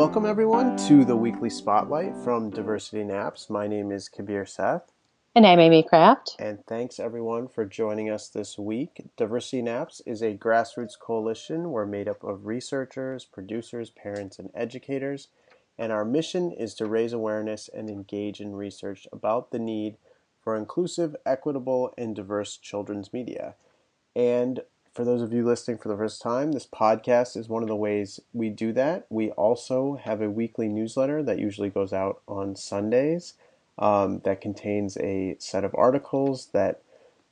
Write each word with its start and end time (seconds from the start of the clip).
Welcome, 0.00 0.24
everyone, 0.24 0.78
to 0.88 1.04
the 1.04 1.14
weekly 1.14 1.50
spotlight 1.50 2.16
from 2.24 2.48
Diversity 2.48 3.02
in 3.02 3.08
Apps. 3.08 3.50
My 3.50 3.66
name 3.66 3.92
is 3.92 4.08
Kabir 4.08 4.46
Seth. 4.46 4.90
And 5.34 5.46
I'm 5.46 5.60
Amy 5.60 5.82
Kraft. 5.82 6.36
And 6.38 6.64
thanks, 6.66 6.98
everyone, 6.98 7.48
for 7.48 7.66
joining 7.66 8.08
us 8.08 8.26
this 8.30 8.58
week. 8.58 9.02
Diversity 9.18 9.58
in 9.58 9.66
Apps 9.66 10.00
is 10.06 10.22
a 10.22 10.38
grassroots 10.38 10.98
coalition. 10.98 11.70
We're 11.70 11.84
made 11.84 12.08
up 12.08 12.24
of 12.24 12.46
researchers, 12.46 13.26
producers, 13.26 13.90
parents, 13.90 14.38
and 14.38 14.48
educators. 14.54 15.28
And 15.78 15.92
our 15.92 16.06
mission 16.06 16.50
is 16.50 16.72
to 16.76 16.86
raise 16.86 17.12
awareness 17.12 17.68
and 17.68 17.90
engage 17.90 18.40
in 18.40 18.56
research 18.56 19.06
about 19.12 19.50
the 19.50 19.58
need 19.58 19.98
for 20.42 20.56
inclusive, 20.56 21.14
equitable, 21.26 21.92
and 21.98 22.16
diverse 22.16 22.56
children's 22.56 23.12
media. 23.12 23.54
And 24.16 24.60
for 24.92 25.04
those 25.04 25.22
of 25.22 25.32
you 25.32 25.44
listening 25.44 25.78
for 25.78 25.88
the 25.88 25.96
first 25.96 26.20
time, 26.20 26.52
this 26.52 26.66
podcast 26.66 27.36
is 27.36 27.48
one 27.48 27.62
of 27.62 27.68
the 27.68 27.76
ways 27.76 28.20
we 28.32 28.48
do 28.48 28.72
that. 28.72 29.06
We 29.08 29.30
also 29.30 30.00
have 30.02 30.20
a 30.20 30.30
weekly 30.30 30.68
newsletter 30.68 31.22
that 31.22 31.38
usually 31.38 31.70
goes 31.70 31.92
out 31.92 32.20
on 32.26 32.56
Sundays 32.56 33.34
um, 33.78 34.20
that 34.24 34.40
contains 34.40 34.96
a 34.98 35.36
set 35.38 35.64
of 35.64 35.74
articles 35.76 36.48
that 36.52 36.82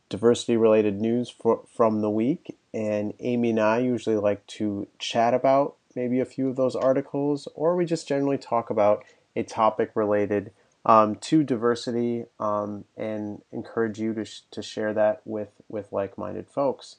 diversity 0.09 0.57
related 0.57 1.01
news 1.01 1.29
for, 1.29 1.63
from 1.75 2.01
the 2.01 2.11
week. 2.11 2.57
And 2.73 3.13
Amy 3.21 3.51
and 3.51 3.61
I 3.61 3.79
usually 3.79 4.17
like 4.17 4.47
to 4.47 4.87
chat 4.99 5.35
about 5.35 5.75
maybe 5.97 6.21
a 6.21 6.25
few 6.25 6.49
of 6.49 6.57
those 6.57 6.77
articles, 6.77 7.49
or 7.55 7.75
we 7.75 7.85
just 7.85 8.07
generally 8.07 8.39
talk 8.39 8.71
about 8.71 9.05
a 9.35 9.43
topic 9.43 9.91
related 9.95 10.53
um, 10.87 11.17
to 11.17 11.43
diversity 11.43 12.25
um, 12.39 12.85
and 12.97 13.43
encourage 13.51 13.99
you 13.99 14.15
to, 14.15 14.25
sh- 14.25 14.43
to 14.53 14.63
share 14.63 14.95
that 14.95 15.21
with, 15.25 15.51
with 15.69 15.93
like 15.93 16.17
minded 16.17 16.49
folks. 16.49 16.97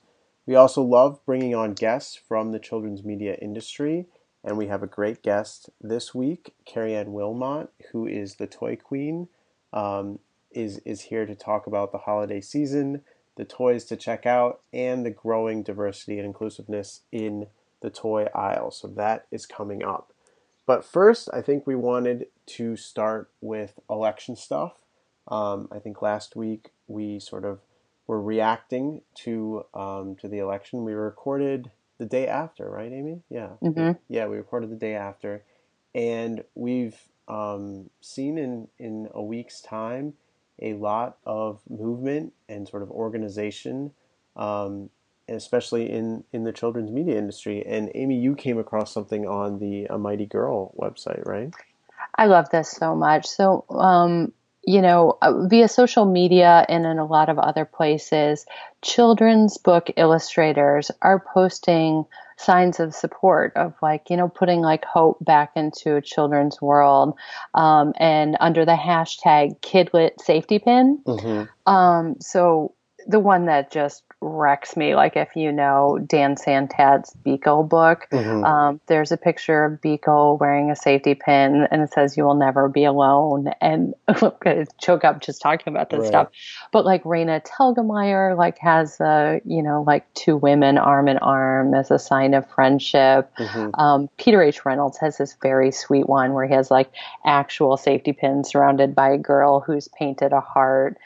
We 0.50 0.56
also 0.56 0.82
love 0.82 1.24
bringing 1.28 1.54
on 1.54 1.76
guests 1.76 2.16
from 2.16 2.52
the 2.52 2.58
children's 2.58 3.04
media 3.04 3.36
industry, 3.36 4.08
and 4.44 4.58
we 4.58 4.66
have 4.66 4.82
a 4.82 4.88
great 4.88 5.22
guest 5.22 5.70
this 5.80 6.16
week, 6.16 6.56
Carrie 6.66 6.96
Ann 6.96 7.14
Wilmot, 7.14 7.70
who 7.92 8.08
is 8.08 8.38
the 8.38 8.48
toy 8.48 8.76
queen, 8.76 9.28
um, 9.74 10.18
is 10.50 10.80
is 10.80 11.02
here 11.02 11.28
to 11.28 11.36
talk 11.36 11.68
about 11.68 11.92
the 11.92 12.00
holiday 12.00 12.42
season, 12.42 13.04
the 13.36 13.46
toys 13.46 13.86
to 13.86 13.96
check 13.96 14.26
out, 14.26 14.62
and 14.74 15.06
the 15.06 15.12
growing 15.12 15.62
diversity 15.62 16.18
and 16.18 16.26
inclusiveness 16.26 17.02
in 17.12 17.46
the 17.84 17.92
toy 17.92 18.24
aisle. 18.34 18.72
So 18.72 18.88
that 18.88 19.28
is 19.30 19.46
coming 19.46 19.84
up. 19.84 20.14
But 20.66 20.84
first, 20.84 21.30
I 21.32 21.44
think 21.44 21.68
we 21.68 21.76
wanted 21.76 22.26
to 22.58 22.76
start 22.76 23.30
with 23.40 23.78
election 23.88 24.36
stuff. 24.36 24.74
Um, 25.28 25.68
I 25.72 25.78
think 25.78 26.02
last 26.02 26.36
week 26.36 26.72
we 26.88 27.20
sort 27.20 27.46
of 27.46 27.60
were 28.10 28.20
reacting 28.20 29.04
to 29.14 29.64
um, 29.76 30.16
to 30.16 30.28
the 30.28 30.40
election. 30.40 30.84
We 30.84 30.94
recorded 30.94 31.70
the 32.00 32.08
day 32.08 32.26
after, 32.26 32.68
right, 32.68 32.92
Amy? 32.92 33.22
Yeah, 33.30 33.50
mm-hmm. 33.62 33.92
yeah, 34.08 34.26
we 34.26 34.38
recorded 34.38 34.72
the 34.72 34.78
day 34.78 34.96
after, 34.96 35.44
and 35.94 36.44
we've 36.56 36.98
um, 37.28 37.92
seen 38.02 38.40
in 38.40 38.68
in 38.80 39.10
a 39.14 39.22
week's 39.22 39.62
time 39.62 40.14
a 40.60 40.74
lot 40.74 41.18
of 41.24 41.60
movement 41.70 42.34
and 42.50 42.68
sort 42.68 42.82
of 42.82 42.90
organization, 42.90 43.92
um, 44.36 44.90
especially 45.28 45.92
in 45.92 46.24
in 46.34 46.46
the 46.46 46.52
children's 46.52 46.90
media 46.90 47.16
industry. 47.16 47.64
And 47.64 47.92
Amy, 47.94 48.18
you 48.18 48.34
came 48.34 48.58
across 48.58 48.92
something 48.92 49.28
on 49.28 49.60
the 49.60 49.86
A 49.86 50.00
Mighty 50.00 50.26
Girl 50.26 50.74
website, 50.76 51.24
right? 51.28 51.54
I 52.16 52.26
love 52.26 52.50
this 52.50 52.72
so 52.72 52.96
much. 52.96 53.28
So 53.28 53.66
um, 53.70 54.34
you 54.66 54.82
know, 54.82 55.18
uh, 55.22 55.48
via 55.48 55.68
social 55.68 56.06
media 56.06 56.66
and 56.68 56.86
in 56.86 57.00
a 57.00 57.06
lot 57.06 57.30
of 57.30 57.40
other 57.40 57.66
places, 57.66 58.46
children's 58.82 59.58
book 59.58 59.90
illustrators 59.98 60.92
are 61.02 61.24
posting 61.34 62.06
signs 62.38 62.80
of 62.80 62.94
support 62.94 63.52
of 63.56 63.74
like, 63.82 64.10
you 64.10 64.16
know, 64.16 64.30
putting 64.30 64.62
like 64.62 64.86
hope 64.86 65.18
back 65.22 65.52
into 65.56 65.96
a 65.96 66.02
children's 66.02 66.62
world. 66.62 67.18
Um, 67.54 67.94
and 67.98 68.38
under 68.40 68.64
the 68.64 68.78
hashtag 68.78 69.60
Kidlit 69.60 70.22
Safety 70.22 70.60
Pin. 70.60 71.02
Mm-hmm. 71.06 71.72
Um, 71.72 72.16
so 72.22 72.74
the 73.08 73.20
one 73.20 73.46
that 73.46 73.72
just 73.72 74.04
wrecks 74.22 74.76
me. 74.76 74.96
Like 74.96 75.16
if 75.16 75.36
you 75.36 75.52
know 75.52 76.00
Dan 76.06 76.36
Santat's 76.36 77.16
Beekle 77.26 77.68
book, 77.68 78.08
mm-hmm. 78.12 78.44
um, 78.44 78.82
there's 78.88 79.12
a 79.12 79.18
picture 79.18 79.66
of 79.66 79.82
Beekle 79.82 80.40
wearing 80.40 80.72
a 80.72 80.76
safety 80.76 81.16
pin, 81.16 81.68
and 81.72 81.82
it 81.82 81.94
says 81.94 82.18
"You 82.18 82.26
will 82.26 82.36
never 82.36 82.68
be 82.68 82.84
alone." 82.84 83.52
And 83.62 83.94
choke 84.82 85.04
up 85.04 85.22
just 85.22 85.42
talking 85.42 85.74
about 85.74 85.90
this 85.90 86.02
right. 86.02 86.08
stuff. 86.08 86.30
But 86.72 86.86
like 86.86 87.04
Raina 87.04 87.46
Telgemeier, 87.46 88.38
like 88.38 88.58
has 88.60 89.00
a 89.00 89.42
you 89.46 89.64
know 89.64 89.84
like 89.86 90.12
two 90.14 90.36
women 90.36 90.78
arm 90.78 91.08
in 91.08 91.18
arm 91.20 91.74
as 91.74 91.92
a 91.92 92.00
sign 92.00 92.34
of 92.34 92.50
friendship. 92.50 93.32
Mm-hmm. 93.38 93.80
Um, 93.80 94.10
Peter 94.18 94.42
H. 94.42 94.66
Reynolds 94.66 94.98
has 95.00 95.18
this 95.18 95.36
very 95.42 95.72
sweet 95.72 96.08
one 96.10 96.34
where 96.34 96.46
he 96.46 96.54
has 96.54 96.70
like 96.70 96.92
actual 97.26 97.78
safety 97.78 98.14
pins 98.14 98.50
surrounded 98.50 98.96
by 98.96 99.12
a 99.12 99.18
girl 99.18 99.60
who's 99.62 99.88
painted 99.88 100.34
a 100.34 100.42
heart. 100.42 100.98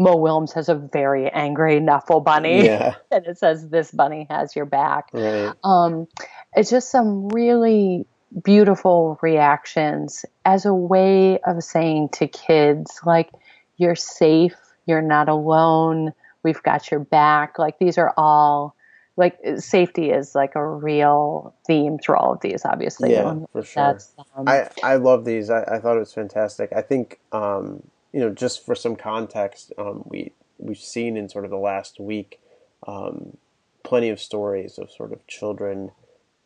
Mo 0.00 0.16
Willems 0.16 0.54
has 0.54 0.70
a 0.70 0.74
very 0.74 1.28
angry 1.28 1.78
Knuffle 1.78 2.20
bunny, 2.20 2.64
yeah. 2.64 2.94
and 3.10 3.26
it 3.26 3.38
says, 3.38 3.68
"This 3.68 3.90
bunny 3.90 4.26
has 4.30 4.56
your 4.56 4.64
back." 4.64 5.10
Right. 5.12 5.52
Um, 5.62 6.08
it's 6.56 6.70
just 6.70 6.90
some 6.90 7.28
really 7.28 8.06
beautiful 8.42 9.18
reactions 9.20 10.24
as 10.46 10.64
a 10.64 10.72
way 10.72 11.38
of 11.40 11.62
saying 11.62 12.08
to 12.14 12.26
kids, 12.26 13.00
like, 13.04 13.30
"You're 13.76 13.94
safe. 13.94 14.56
You're 14.86 15.02
not 15.02 15.28
alone. 15.28 16.14
We've 16.42 16.62
got 16.62 16.90
your 16.90 17.00
back." 17.00 17.58
Like 17.58 17.78
these 17.78 17.98
are 17.98 18.14
all 18.16 18.74
like 19.18 19.38
safety 19.58 20.10
is 20.10 20.34
like 20.34 20.54
a 20.54 20.66
real 20.66 21.54
theme 21.66 21.98
through 21.98 22.16
all 22.16 22.32
of 22.32 22.40
these 22.40 22.64
obviously 22.64 23.10
yeah 23.10 23.34
for 23.52 23.62
sure 23.62 23.98
um, 24.34 24.48
i 24.48 24.66
i 24.82 24.94
love 24.94 25.26
these 25.26 25.50
I, 25.50 25.62
I 25.64 25.78
thought 25.78 25.96
it 25.96 25.98
was 25.98 26.14
fantastic 26.14 26.70
i 26.74 26.80
think 26.80 27.18
um 27.32 27.82
you 28.12 28.20
know, 28.20 28.30
just 28.30 28.64
for 28.64 28.74
some 28.74 28.96
context, 28.96 29.72
um, 29.78 30.04
we 30.06 30.32
we've 30.58 30.78
seen 30.78 31.16
in 31.16 31.28
sort 31.28 31.44
of 31.44 31.50
the 31.50 31.56
last 31.56 31.98
week 31.98 32.40
um, 32.86 33.36
plenty 33.82 34.08
of 34.08 34.20
stories 34.20 34.78
of 34.78 34.90
sort 34.90 35.12
of 35.12 35.26
children 35.26 35.90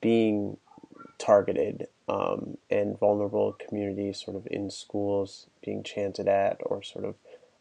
being 0.01 0.57
targeted 1.19 1.89
um, 2.09 2.59
and 2.71 2.99
vulnerable 2.99 3.57
communities, 3.67 4.23
sort 4.23 4.37
of 4.37 4.47
in 4.51 4.71
schools 4.71 5.47
being 5.65 5.83
chanted 5.83 6.29
at, 6.29 6.59
or 6.61 6.83
sort 6.83 7.05
of 7.05 7.15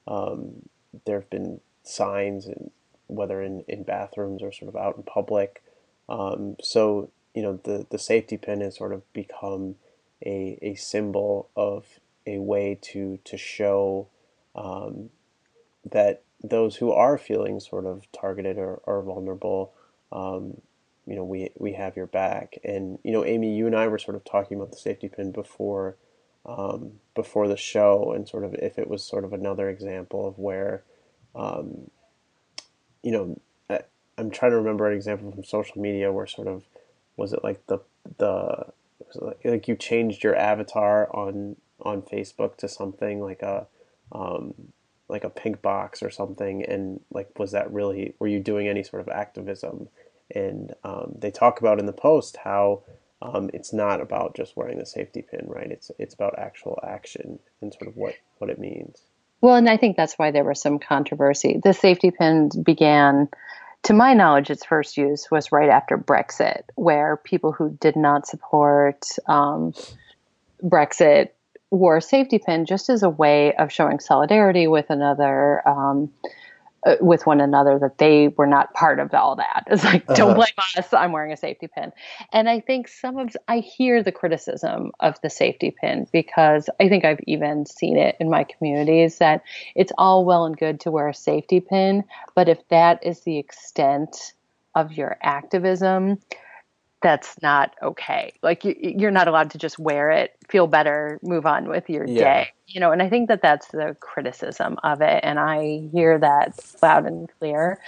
um, 0.07 0.69
there 1.05 1.19
have 1.19 1.29
been 1.29 1.61
signs, 1.83 2.45
and 2.45 2.71
whether 3.07 3.41
in, 3.41 3.63
in 3.67 3.83
bathrooms 3.83 4.41
or 4.41 4.51
sort 4.51 4.69
of 4.69 4.75
out 4.75 4.97
in 4.97 5.03
public. 5.03 5.63
Um, 6.09 6.57
so 6.61 7.09
you 7.33 7.41
know, 7.41 7.59
the 7.63 7.85
the 7.89 7.99
safety 7.99 8.37
pin 8.37 8.61
has 8.61 8.75
sort 8.75 8.93
of 8.93 9.11
become 9.13 9.75
a 10.25 10.57
a 10.61 10.75
symbol 10.75 11.49
of 11.55 11.99
a 12.25 12.39
way 12.39 12.77
to 12.81 13.19
to 13.25 13.37
show 13.37 14.07
um, 14.55 15.09
that 15.89 16.23
those 16.43 16.77
who 16.77 16.91
are 16.91 17.17
feeling 17.17 17.59
sort 17.59 17.85
of 17.85 18.11
targeted 18.11 18.57
or, 18.57 18.81
or 18.83 19.01
vulnerable, 19.01 19.73
um, 20.11 20.61
you 21.05 21.15
know, 21.15 21.23
we 21.23 21.49
we 21.57 21.73
have 21.73 21.95
your 21.95 22.07
back. 22.07 22.57
And 22.63 22.99
you 23.03 23.11
know, 23.11 23.25
Amy, 23.25 23.55
you 23.55 23.67
and 23.67 23.75
I 23.75 23.87
were 23.87 23.97
sort 23.99 24.15
of 24.15 24.23
talking 24.23 24.57
about 24.57 24.71
the 24.71 24.77
safety 24.77 25.07
pin 25.07 25.31
before 25.31 25.95
um, 26.45 26.99
before 27.15 27.47
the 27.47 27.57
show, 27.57 28.11
and 28.13 28.27
sort 28.27 28.43
of 28.43 28.53
if 28.55 28.77
it 28.77 28.89
was 28.89 29.03
sort 29.03 29.23
of 29.23 29.33
another 29.33 29.69
example 29.69 30.27
of 30.27 30.37
where, 30.37 30.83
um, 31.35 31.89
you 33.01 33.11
know, 33.11 33.39
I, 33.69 33.81
I'm 34.17 34.29
trying 34.29 34.51
to 34.51 34.57
remember 34.57 34.89
an 34.89 34.95
example 34.95 35.31
from 35.31 35.43
social 35.43 35.81
media 35.81 36.11
where 36.11 36.27
sort 36.27 36.47
of 36.47 36.63
was 37.15 37.33
it 37.33 37.43
like 37.43 37.65
the 37.67 37.79
the 38.17 38.65
like, 39.15 39.39
like 39.45 39.67
you 39.67 39.75
changed 39.75 40.23
your 40.23 40.35
avatar 40.35 41.09
on 41.15 41.55
on 41.81 42.01
Facebook 42.01 42.57
to 42.57 42.67
something 42.67 43.21
like 43.21 43.41
a 43.41 43.67
um, 44.11 44.53
like 45.09 45.23
a 45.23 45.29
pink 45.29 45.61
box 45.61 46.01
or 46.01 46.09
something, 46.09 46.63
and 46.63 46.99
like 47.11 47.37
was 47.37 47.51
that 47.51 47.71
really 47.71 48.15
were 48.19 48.27
you 48.27 48.39
doing 48.39 48.67
any 48.67 48.83
sort 48.83 49.01
of 49.01 49.09
activism? 49.09 49.89
And 50.33 50.73
um, 50.83 51.15
they 51.17 51.31
talk 51.31 51.59
about 51.59 51.79
in 51.79 51.85
the 51.85 51.93
post 51.93 52.37
how 52.43 52.83
um, 53.21 53.49
it's 53.53 53.73
not 53.73 54.01
about 54.01 54.35
just 54.35 54.57
wearing 54.57 54.79
the 54.79 54.85
safety 54.85 55.21
pin, 55.21 55.45
right? 55.47 55.71
It's 55.71 55.91
it's 55.99 56.13
about 56.13 56.37
actual 56.37 56.79
action 56.83 57.39
and 57.61 57.73
sort 57.73 57.87
of 57.87 57.95
what 57.95 58.15
what 58.37 58.49
it 58.49 58.59
means. 58.59 59.03
Well, 59.41 59.55
and 59.55 59.69
I 59.69 59.75
think 59.75 59.97
that's 59.97 60.17
why 60.17 60.31
there 60.31 60.45
was 60.45 60.61
some 60.61 60.79
controversy. 60.79 61.59
The 61.61 61.73
safety 61.73 62.11
pin 62.11 62.49
began 62.63 63.27
to 63.83 63.93
my 63.93 64.13
knowledge, 64.13 64.49
its 64.49 64.65
first 64.65 64.95
use 64.95 65.29
was 65.29 65.51
right 65.51 65.69
after 65.69 65.97
Brexit, 65.97 66.63
where 66.75 67.17
people 67.17 67.51
who 67.51 67.77
did 67.81 67.97
not 67.97 68.25
support 68.25 69.05
um, 69.27 69.73
Brexit 70.63 71.29
wore 71.73 71.97
a 71.97 72.01
safety 72.01 72.39
pin 72.39 72.65
just 72.65 72.89
as 72.89 73.03
a 73.03 73.09
way 73.09 73.53
of 73.55 73.71
showing 73.71 73.99
solidarity 73.99 74.67
with 74.67 74.89
another 74.89 75.67
um, 75.67 76.11
uh, 76.85 76.95
with 76.99 77.25
one 77.25 77.39
another 77.39 77.79
that 77.79 77.97
they 77.97 78.27
were 78.27 78.45
not 78.45 78.73
part 78.73 78.99
of 78.99 79.13
all 79.13 79.37
that. 79.37 79.63
It's 79.67 79.85
like, 79.85 80.03
uh-huh. 80.03 80.15
don't 80.15 80.35
blame 80.35 80.49
us. 80.77 80.93
I'm 80.93 81.13
wearing 81.13 81.31
a 81.31 81.37
safety 81.37 81.69
pin. 81.73 81.93
And 82.33 82.49
I 82.49 82.59
think 82.59 82.89
some 82.89 83.17
of, 83.17 83.35
I 83.47 83.59
hear 83.59 84.03
the 84.03 84.11
criticism 84.11 84.91
of 84.99 85.19
the 85.21 85.29
safety 85.29 85.73
pin 85.79 86.07
because 86.11 86.69
I 86.81 86.89
think 86.89 87.05
I've 87.05 87.21
even 87.25 87.65
seen 87.65 87.97
it 87.97 88.17
in 88.19 88.29
my 88.29 88.43
communities 88.43 89.19
that 89.19 89.43
it's 89.75 89.93
all 89.97 90.25
well 90.25 90.45
and 90.45 90.57
good 90.57 90.81
to 90.81 90.91
wear 90.91 91.07
a 91.07 91.13
safety 91.13 91.61
pin. 91.61 92.03
But 92.35 92.49
if 92.49 92.67
that 92.67 93.05
is 93.05 93.21
the 93.21 93.37
extent 93.37 94.33
of 94.75 94.91
your 94.91 95.17
activism, 95.21 96.19
that's 97.03 97.39
not 97.41 97.75
okay. 97.83 98.33
Like 98.41 98.63
you, 98.65 98.75
you're 98.79 99.11
not 99.11 99.27
allowed 99.27 99.51
to 99.51 99.57
just 99.57 99.77
wear 99.77 100.09
it, 100.09 100.35
feel 100.49 100.65
better, 100.65 101.19
move 101.21 101.45
on 101.45 101.67
with 101.67 101.89
your 101.89 102.07
yeah. 102.07 102.43
day. 102.43 102.49
You 102.67 102.79
know, 102.79 102.91
and 102.91 103.03
I 103.03 103.09
think 103.09 103.27
that 103.27 103.41
that's 103.43 103.67
the 103.67 103.95
criticism 103.99 104.79
of 104.83 105.01
it, 105.01 105.19
and 105.21 105.37
I 105.37 105.89
hear 105.91 106.17
that 106.17 106.57
loud 106.81 107.05
and 107.05 107.29
clear. 107.37 107.79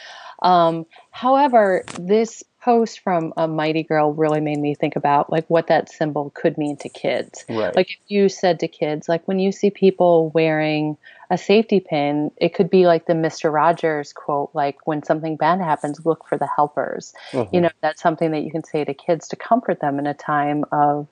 Um, 0.43 0.85
however, 1.09 1.83
this 1.99 2.43
post 2.65 3.01
from 3.01 3.31
a 3.37 3.47
mighty 3.47 3.83
girl 3.83 4.11
really 4.11 4.41
made 4.41 4.57
me 4.57 4.73
think 4.73 4.95
about 4.95 5.31
like 5.31 5.47
what 5.51 5.67
that 5.67 5.87
symbol 5.87 6.31
could 6.33 6.57
mean 6.57 6.75
to 6.75 6.89
kids. 6.89 7.45
Right. 7.47 7.75
Like 7.75 7.91
if 7.91 7.99
you 8.07 8.27
said 8.27 8.59
to 8.61 8.67
kids, 8.67 9.07
like 9.07 9.27
when 9.27 9.37
you 9.37 9.51
see 9.51 9.69
people 9.69 10.31
wearing 10.31 10.97
a 11.29 11.37
safety 11.37 11.79
pin, 11.79 12.31
it 12.37 12.55
could 12.55 12.71
be 12.71 12.87
like 12.87 13.05
the 13.05 13.13
Mr. 13.13 13.53
Rogers 13.53 14.13
quote, 14.13 14.49
like 14.53 14.87
when 14.87 15.03
something 15.03 15.35
bad 15.35 15.61
happens, 15.61 16.07
look 16.07 16.27
for 16.27 16.39
the 16.39 16.47
helpers. 16.47 17.13
Mm-hmm. 17.31 17.53
You 17.53 17.61
know, 17.61 17.69
that's 17.81 18.01
something 18.01 18.31
that 18.31 18.41
you 18.41 18.49
can 18.49 18.63
say 18.63 18.83
to 18.83 18.95
kids 18.95 19.27
to 19.27 19.35
comfort 19.35 19.79
them 19.79 19.99
in 19.99 20.07
a 20.07 20.15
time 20.15 20.65
of 20.71 21.07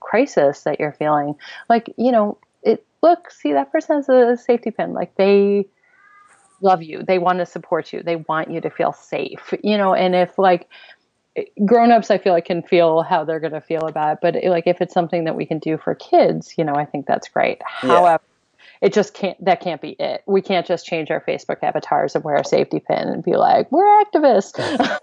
crisis 0.00 0.64
that 0.64 0.78
you're 0.78 0.92
feeling. 0.92 1.36
Like, 1.70 1.90
you 1.96 2.12
know, 2.12 2.36
it 2.62 2.84
look, 3.02 3.30
see 3.30 3.54
that 3.54 3.72
person 3.72 3.96
has 3.96 4.10
a 4.10 4.36
safety 4.36 4.70
pin. 4.70 4.92
Like 4.92 5.14
they 5.14 5.68
love 6.60 6.82
you. 6.82 7.02
They 7.02 7.18
want 7.18 7.38
to 7.38 7.46
support 7.46 7.92
you. 7.92 8.02
They 8.02 8.16
want 8.16 8.50
you 8.50 8.60
to 8.60 8.70
feel 8.70 8.92
safe. 8.92 9.54
You 9.62 9.78
know, 9.78 9.94
and 9.94 10.14
if 10.14 10.38
like 10.38 10.68
grown-ups 11.64 12.10
i 12.10 12.18
feel 12.18 12.32
like 12.32 12.44
can 12.44 12.62
feel 12.62 13.02
how 13.02 13.24
they're 13.24 13.40
going 13.40 13.52
to 13.52 13.60
feel 13.60 13.86
about 13.86 14.14
it 14.14 14.18
but 14.22 14.50
like 14.50 14.66
if 14.66 14.80
it's 14.80 14.94
something 14.94 15.24
that 15.24 15.36
we 15.36 15.46
can 15.46 15.58
do 15.58 15.76
for 15.76 15.94
kids 15.94 16.54
you 16.56 16.64
know 16.64 16.74
i 16.74 16.84
think 16.84 17.06
that's 17.06 17.28
great 17.28 17.60
yeah. 17.82 17.88
however 17.88 18.22
it 18.80 18.92
just 18.92 19.14
can't 19.14 19.42
that 19.44 19.60
can't 19.60 19.80
be 19.80 19.90
it 19.98 20.22
we 20.26 20.40
can't 20.40 20.66
just 20.66 20.86
change 20.86 21.10
our 21.10 21.20
facebook 21.20 21.62
avatars 21.62 22.14
and 22.14 22.24
wear 22.24 22.36
a 22.36 22.44
safety 22.44 22.80
pin 22.80 23.08
and 23.08 23.24
be 23.24 23.36
like 23.36 23.70
we're 23.72 24.04
activists 24.04 24.98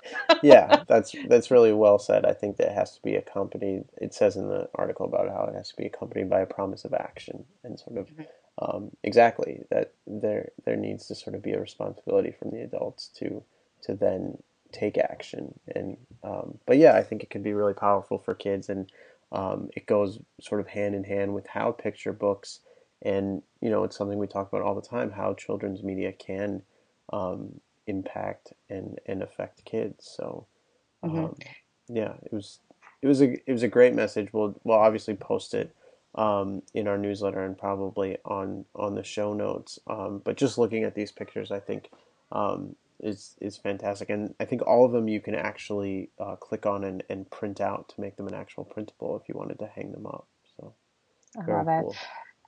yeah 0.42 0.82
that's 0.88 1.14
that's 1.28 1.50
really 1.50 1.72
well 1.72 1.98
said 1.98 2.24
i 2.24 2.32
think 2.32 2.56
that 2.56 2.72
has 2.72 2.94
to 2.94 3.02
be 3.02 3.14
accompanied 3.14 3.84
it 4.00 4.14
says 4.14 4.36
in 4.36 4.48
the 4.48 4.68
article 4.74 5.06
about 5.06 5.28
how 5.28 5.44
it 5.44 5.54
has 5.54 5.70
to 5.70 5.76
be 5.76 5.86
accompanied 5.86 6.30
by 6.30 6.40
a 6.40 6.46
promise 6.46 6.84
of 6.84 6.94
action 6.94 7.44
and 7.64 7.78
sort 7.78 7.98
of 7.98 8.06
mm-hmm. 8.08 8.22
um, 8.64 8.90
exactly 9.02 9.62
that 9.70 9.92
there 10.06 10.50
there 10.64 10.76
needs 10.76 11.06
to 11.06 11.14
sort 11.14 11.36
of 11.36 11.42
be 11.42 11.52
a 11.52 11.60
responsibility 11.60 12.34
from 12.38 12.50
the 12.50 12.62
adults 12.62 13.08
to 13.08 13.42
to 13.82 13.94
then 13.94 14.38
take 14.72 14.98
action. 14.98 15.58
And 15.74 15.96
um, 16.22 16.58
but 16.66 16.78
yeah, 16.78 16.94
I 16.94 17.02
think 17.02 17.22
it 17.22 17.30
can 17.30 17.42
be 17.42 17.52
really 17.52 17.74
powerful 17.74 18.18
for 18.18 18.34
kids, 18.34 18.68
and 18.68 18.90
um, 19.32 19.70
it 19.76 19.86
goes 19.86 20.18
sort 20.40 20.60
of 20.60 20.68
hand 20.68 20.94
in 20.94 21.04
hand 21.04 21.34
with 21.34 21.46
how 21.46 21.72
picture 21.72 22.12
books 22.12 22.60
and 23.02 23.42
you 23.60 23.70
know 23.70 23.84
it's 23.84 23.96
something 23.96 24.18
we 24.18 24.26
talk 24.26 24.48
about 24.48 24.62
all 24.62 24.74
the 24.74 24.82
time 24.82 25.10
how 25.10 25.34
children's 25.34 25.82
media 25.82 26.12
can 26.12 26.62
um, 27.12 27.60
impact 27.86 28.52
and 28.68 28.98
and 29.06 29.22
affect 29.22 29.64
kids. 29.64 30.10
So 30.16 30.46
mm-hmm. 31.04 31.18
Um, 31.18 31.36
yeah, 31.88 32.14
it 32.22 32.32
was 32.32 32.58
it 33.02 33.06
was 33.06 33.22
a 33.22 33.32
it 33.48 33.52
was 33.52 33.62
a 33.62 33.68
great 33.68 33.94
message. 33.94 34.32
We'll 34.32 34.58
we'll 34.64 34.78
obviously 34.78 35.14
post 35.14 35.54
it. 35.54 35.74
Um, 36.14 36.62
in 36.74 36.88
our 36.88 36.98
newsletter 36.98 37.44
and 37.44 37.56
probably 37.56 38.16
on 38.24 38.64
on 38.74 38.94
the 38.94 39.04
show 39.04 39.34
notes. 39.34 39.78
Um, 39.86 40.20
but 40.24 40.36
just 40.36 40.58
looking 40.58 40.82
at 40.82 40.94
these 40.94 41.12
pictures, 41.12 41.52
I 41.52 41.60
think 41.60 41.90
um, 42.32 42.74
is 43.00 43.36
is 43.40 43.56
fantastic, 43.56 44.10
and 44.10 44.34
I 44.40 44.44
think 44.44 44.66
all 44.66 44.84
of 44.84 44.92
them 44.92 45.08
you 45.08 45.20
can 45.20 45.34
actually 45.34 46.10
uh, 46.18 46.36
click 46.36 46.66
on 46.66 46.84
and, 46.84 47.02
and 47.08 47.30
print 47.30 47.60
out 47.60 47.88
to 47.90 48.00
make 48.00 48.16
them 48.16 48.28
an 48.28 48.34
actual 48.34 48.64
printable 48.64 49.18
if 49.20 49.28
you 49.28 49.34
wanted 49.36 49.58
to 49.60 49.66
hang 49.66 49.92
them 49.92 50.06
up. 50.06 50.26
So 50.56 50.74
I 51.36 51.50
love 51.50 51.66
cool. 51.66 51.90
it. 51.92 51.96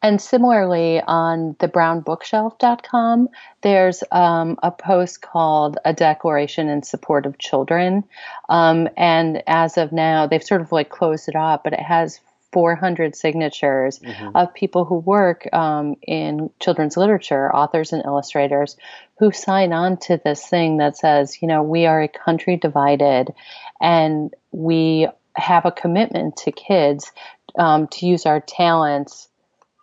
And 0.02 0.20
similarly, 0.20 1.02
on 1.06 1.56
the 1.58 1.68
brownbookshelf.com, 1.68 3.28
there's 3.60 4.02
um, 4.10 4.58
a 4.62 4.70
post 4.70 5.20
called 5.20 5.76
A 5.84 5.92
Declaration 5.92 6.68
in 6.70 6.82
Support 6.82 7.26
of 7.26 7.36
Children. 7.36 8.04
Um, 8.48 8.88
and 8.96 9.42
as 9.46 9.76
of 9.76 9.92
now, 9.92 10.26
they've 10.26 10.42
sort 10.42 10.62
of 10.62 10.72
like 10.72 10.88
closed 10.88 11.28
it 11.28 11.36
off, 11.36 11.62
but 11.62 11.74
it 11.74 11.80
has 11.80 12.18
400 12.52 13.14
signatures 13.14 13.98
mm-hmm. 13.98 14.36
of 14.36 14.54
people 14.54 14.84
who 14.84 14.96
work 14.96 15.52
um, 15.52 15.96
in 16.02 16.50
children's 16.60 16.96
literature, 16.96 17.54
authors 17.54 17.92
and 17.92 18.04
illustrators, 18.04 18.76
who 19.18 19.32
sign 19.32 19.72
on 19.72 19.96
to 19.98 20.20
this 20.24 20.46
thing 20.46 20.78
that 20.78 20.96
says, 20.96 21.40
you 21.40 21.48
know, 21.48 21.62
we 21.62 21.86
are 21.86 22.02
a 22.02 22.08
country 22.08 22.56
divided 22.56 23.32
and 23.80 24.34
we 24.50 25.08
have 25.36 25.64
a 25.64 25.72
commitment 25.72 26.36
to 26.38 26.52
kids 26.52 27.12
um, 27.58 27.86
to 27.88 28.06
use 28.06 28.26
our 28.26 28.40
talents 28.40 29.28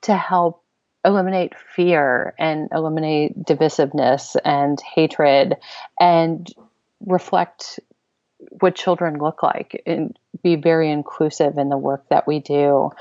to 0.04 0.16
help 0.16 0.64
eliminate 1.06 1.54
fear 1.76 2.34
and 2.38 2.70
eliminate 2.74 3.38
divisiveness 3.46 4.36
and 4.44 4.80
hatred 4.82 5.56
and 6.00 6.54
reflect 7.06 7.80
what 8.60 8.76
children 8.76 9.18
look 9.20 9.44
like 9.44 9.82
and 9.86 10.18
be 10.44 10.56
very 10.56 10.92
inclusive 10.92 11.58
in 11.58 11.70
the 11.70 11.78
work 11.78 12.08
that 12.10 12.28
we 12.28 12.40
do. 12.40 12.92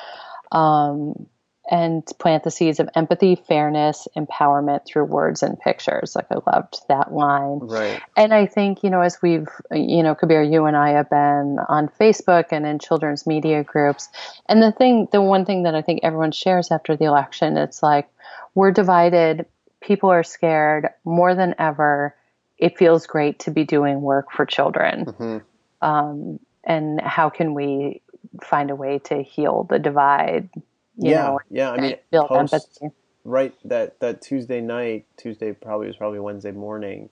Um, 0.52 1.26
and 1.69 2.06
plant 2.19 2.44
the 2.44 2.50
seeds 2.50 2.78
of 2.78 2.88
empathy, 2.94 3.34
fairness, 3.34 4.06
empowerment 4.16 4.87
through 4.87 5.04
words 5.04 5.43
and 5.43 5.58
pictures. 5.58 6.14
Like 6.14 6.26
I 6.31 6.37
loved 6.46 6.76
that 6.88 7.12
line. 7.12 7.58
Right. 7.62 8.00
And 8.16 8.32
I 8.32 8.46
think, 8.46 8.84
you 8.84 8.90
know, 8.90 9.00
as 9.00 9.20
we've, 9.20 9.48
you 9.72 10.02
know, 10.02 10.14
Kabir, 10.14 10.43
you 10.43 10.66
and 10.66 10.76
I 10.76 10.90
have 10.90 11.10
been 11.10 11.58
on 11.69 11.88
Facebook 11.88 12.46
and 12.52 12.64
in 12.66 12.78
children's 12.78 13.26
media 13.26 13.64
groups. 13.64 14.08
And 14.49 14.62
the 14.62 14.72
thing, 14.72 15.08
the 15.10 15.20
one 15.20 15.44
thing 15.44 15.64
that 15.64 15.75
I 15.75 15.82
think 15.82 16.00
everyone 16.02 16.32
shares 16.32 16.70
after 16.70 16.96
the 16.96 17.06
election, 17.06 17.56
it's 17.56 17.82
like 17.82 18.08
we're 18.54 18.72
divided. 18.72 19.46
People 19.81 20.10
are 20.10 20.22
scared 20.22 20.90
more 21.04 21.34
than 21.34 21.54
ever 21.58 22.14
it 22.58 22.78
feels 22.78 23.06
great 23.06 23.38
to 23.40 23.50
be 23.50 23.64
doing 23.64 24.00
work 24.00 24.32
for 24.32 24.46
children. 24.46 25.06
Mm-hmm. 25.06 25.38
Um, 25.86 26.40
and 26.64 27.00
how 27.00 27.30
can 27.30 27.54
we 27.54 28.02
find 28.42 28.70
a 28.70 28.76
way 28.76 28.98
to 29.00 29.22
heal 29.22 29.66
the 29.68 29.78
divide? 29.78 30.48
yeah, 30.96 31.26
know, 31.26 31.40
yeah. 31.50 31.70
I 31.70 31.80
mean, 31.80 31.96
build 32.10 32.28
post, 32.28 32.54
empathy. 32.54 32.96
Right, 33.24 33.54
that 33.64 34.00
that 34.00 34.22
Tuesday 34.22 34.60
night, 34.60 35.06
Tuesday 35.16 35.52
probably 35.52 35.88
was 35.88 35.96
probably 35.96 36.20
Wednesday 36.20 36.52
morning. 36.52 37.10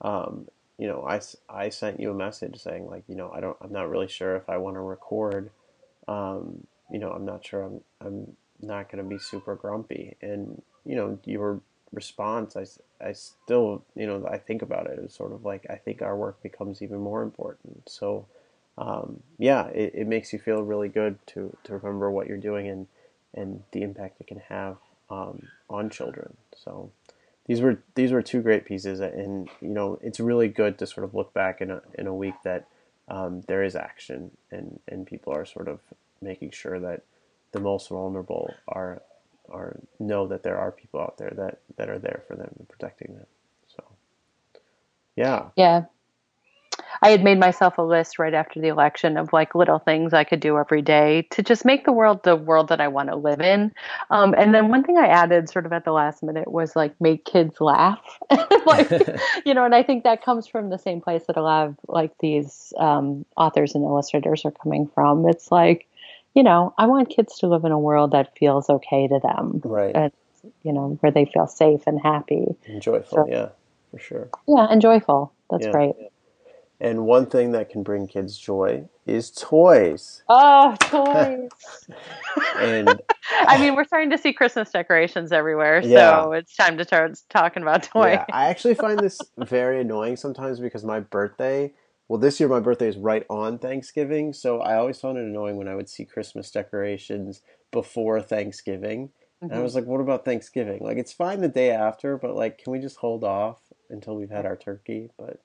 Um, 0.00 0.48
you 0.78 0.88
know, 0.88 1.06
I, 1.06 1.20
I 1.48 1.68
sent 1.68 2.00
you 2.00 2.10
a 2.10 2.14
message 2.14 2.56
saying 2.58 2.86
like, 2.86 3.04
you 3.06 3.14
know, 3.14 3.30
I 3.30 3.40
don't, 3.40 3.56
I'm 3.60 3.72
not 3.72 3.88
really 3.88 4.08
sure 4.08 4.36
if 4.36 4.48
I 4.48 4.56
want 4.56 4.74
to 4.74 4.80
record. 4.80 5.50
Um, 6.08 6.66
you 6.90 6.98
know, 6.98 7.10
I'm 7.10 7.24
not 7.24 7.46
sure 7.46 7.62
I'm, 7.62 7.80
I'm 8.00 8.36
not 8.60 8.90
going 8.90 9.02
to 9.02 9.08
be 9.08 9.18
super 9.18 9.54
grumpy. 9.54 10.16
And, 10.20 10.60
you 10.84 10.96
know, 10.96 11.18
you 11.24 11.38
were 11.38 11.60
response, 11.92 12.56
I, 12.56 12.64
I 13.04 13.12
still, 13.12 13.84
you 13.94 14.06
know, 14.06 14.26
I 14.26 14.38
think 14.38 14.62
about 14.62 14.86
it. 14.86 14.98
It's 15.02 15.16
sort 15.16 15.32
of 15.32 15.44
like 15.44 15.66
I 15.70 15.76
think 15.76 16.02
our 16.02 16.16
work 16.16 16.42
becomes 16.42 16.82
even 16.82 17.00
more 17.00 17.22
important. 17.22 17.88
So, 17.88 18.26
um, 18.78 19.22
yeah, 19.38 19.66
it, 19.68 19.94
it 19.94 20.06
makes 20.06 20.32
you 20.32 20.38
feel 20.38 20.62
really 20.62 20.88
good 20.88 21.18
to, 21.28 21.56
to 21.64 21.76
remember 21.76 22.10
what 22.10 22.26
you're 22.26 22.38
doing 22.38 22.68
and, 22.68 22.86
and 23.34 23.62
the 23.72 23.82
impact 23.82 24.20
it 24.20 24.26
can 24.26 24.42
have 24.48 24.76
um, 25.10 25.48
on 25.68 25.90
children. 25.90 26.36
So, 26.56 26.90
these 27.46 27.60
were 27.60 27.82
these 27.94 28.12
were 28.12 28.22
two 28.22 28.40
great 28.40 28.64
pieces, 28.64 29.00
and 29.00 29.48
you 29.60 29.68
know, 29.68 29.98
it's 30.00 30.20
really 30.20 30.48
good 30.48 30.78
to 30.78 30.86
sort 30.86 31.04
of 31.04 31.14
look 31.14 31.34
back 31.34 31.60
in 31.60 31.70
a 31.70 31.82
in 31.94 32.06
a 32.06 32.14
week 32.14 32.34
that 32.44 32.68
um, 33.08 33.42
there 33.48 33.64
is 33.64 33.74
action 33.74 34.30
and 34.50 34.78
and 34.86 35.06
people 35.06 35.32
are 35.32 35.44
sort 35.44 35.68
of 35.68 35.80
making 36.20 36.52
sure 36.52 36.78
that 36.78 37.02
the 37.50 37.60
most 37.60 37.88
vulnerable 37.88 38.54
are 38.68 39.02
or 39.52 39.78
know 39.98 40.26
that 40.26 40.42
there 40.42 40.58
are 40.58 40.72
people 40.72 41.00
out 41.00 41.18
there 41.18 41.32
that 41.36 41.60
that 41.76 41.88
are 41.88 41.98
there 41.98 42.22
for 42.26 42.36
them 42.36 42.52
and 42.58 42.68
protecting 42.68 43.14
them. 43.14 43.26
So, 43.68 43.84
yeah, 45.16 45.48
yeah. 45.56 45.84
I 47.00 47.10
had 47.10 47.24
made 47.24 47.38
myself 47.38 47.78
a 47.78 47.82
list 47.82 48.18
right 48.18 48.32
after 48.32 48.60
the 48.60 48.68
election 48.68 49.16
of 49.16 49.32
like 49.32 49.54
little 49.54 49.78
things 49.78 50.12
I 50.12 50.24
could 50.24 50.40
do 50.40 50.58
every 50.58 50.82
day 50.82 51.26
to 51.30 51.42
just 51.42 51.64
make 51.64 51.84
the 51.84 51.92
world 51.92 52.22
the 52.22 52.36
world 52.36 52.68
that 52.68 52.80
I 52.80 52.88
want 52.88 53.08
to 53.08 53.16
live 53.16 53.40
in. 53.40 53.72
Um, 54.10 54.34
and 54.36 54.54
then 54.54 54.68
one 54.68 54.84
thing 54.84 54.98
I 54.98 55.06
added 55.06 55.48
sort 55.48 55.66
of 55.66 55.72
at 55.72 55.84
the 55.84 55.92
last 55.92 56.22
minute 56.22 56.50
was 56.50 56.76
like 56.76 56.98
make 57.00 57.24
kids 57.24 57.60
laugh. 57.60 58.00
like, 58.66 58.90
you 59.44 59.54
know, 59.54 59.64
and 59.64 59.74
I 59.74 59.82
think 59.82 60.04
that 60.04 60.24
comes 60.24 60.46
from 60.46 60.70
the 60.70 60.78
same 60.78 61.00
place 61.00 61.24
that 61.26 61.36
a 61.36 61.42
lot 61.42 61.68
of 61.68 61.76
like 61.88 62.16
these 62.18 62.72
um, 62.78 63.24
authors 63.36 63.74
and 63.74 63.84
illustrators 63.84 64.44
are 64.44 64.52
coming 64.52 64.88
from. 64.94 65.28
It's 65.28 65.50
like, 65.50 65.88
you 66.34 66.42
know, 66.42 66.74
I 66.78 66.86
want 66.86 67.10
kids 67.10 67.38
to 67.38 67.46
live 67.46 67.64
in 67.64 67.72
a 67.72 67.78
world 67.78 68.12
that 68.12 68.36
feels 68.38 68.68
okay 68.70 69.08
to 69.08 69.20
them. 69.22 69.60
Right. 69.64 69.94
And, 69.94 70.12
you 70.62 70.72
know, 70.72 70.98
where 71.00 71.12
they 71.12 71.24
feel 71.24 71.46
safe 71.46 71.82
and 71.86 72.00
happy. 72.00 72.46
And 72.66 72.80
joyful, 72.80 73.18
so, 73.18 73.26
yeah, 73.28 73.50
for 73.90 73.98
sure. 73.98 74.28
Yeah, 74.48 74.66
and 74.70 74.80
joyful. 74.80 75.32
That's 75.50 75.66
yeah. 75.66 75.72
great. 75.72 75.94
And 76.80 77.06
one 77.06 77.26
thing 77.26 77.52
that 77.52 77.70
can 77.70 77.84
bring 77.84 78.08
kids 78.08 78.36
joy 78.36 78.88
is 79.06 79.30
toys. 79.30 80.24
Oh, 80.28 80.74
toys. 80.80 81.48
and 82.56 82.88
I 83.46 83.56
mean, 83.58 83.76
we're 83.76 83.84
starting 83.84 84.10
to 84.10 84.18
see 84.18 84.32
Christmas 84.32 84.70
decorations 84.70 85.30
everywhere, 85.30 85.80
yeah. 85.84 86.24
so 86.24 86.32
it's 86.32 86.56
time 86.56 86.76
to 86.78 86.84
start 86.84 87.20
talking 87.30 87.62
about 87.62 87.84
toys. 87.84 88.14
Yeah, 88.14 88.24
I 88.32 88.48
actually 88.48 88.74
find 88.74 88.98
this 88.98 89.20
very 89.38 89.80
annoying 89.80 90.16
sometimes 90.16 90.58
because 90.58 90.84
my 90.84 90.98
birthday 90.98 91.72
well, 92.12 92.20
this 92.20 92.38
year 92.38 92.48
my 92.50 92.60
birthday 92.60 92.88
is 92.88 92.98
right 92.98 93.24
on 93.30 93.58
Thanksgiving, 93.58 94.34
so 94.34 94.60
I 94.60 94.76
always 94.76 95.00
found 95.00 95.16
it 95.16 95.24
annoying 95.24 95.56
when 95.56 95.66
I 95.66 95.74
would 95.74 95.88
see 95.88 96.04
Christmas 96.04 96.50
decorations 96.50 97.40
before 97.70 98.20
Thanksgiving. 98.20 99.06
Mm-hmm. 99.06 99.44
And 99.44 99.52
I 99.52 99.54
mm-hmm. 99.54 99.64
was 99.64 99.74
like, 99.74 99.86
what 99.86 100.02
about 100.02 100.22
Thanksgiving? 100.22 100.80
Like, 100.82 100.98
it's 100.98 101.14
fine 101.14 101.40
the 101.40 101.48
day 101.48 101.70
after, 101.70 102.18
but 102.18 102.36
like, 102.36 102.58
can 102.58 102.70
we 102.70 102.80
just 102.80 102.98
hold 102.98 103.24
off 103.24 103.62
until 103.88 104.14
we've 104.14 104.28
had 104.28 104.44
our 104.44 104.58
turkey? 104.58 105.08
But 105.18 105.40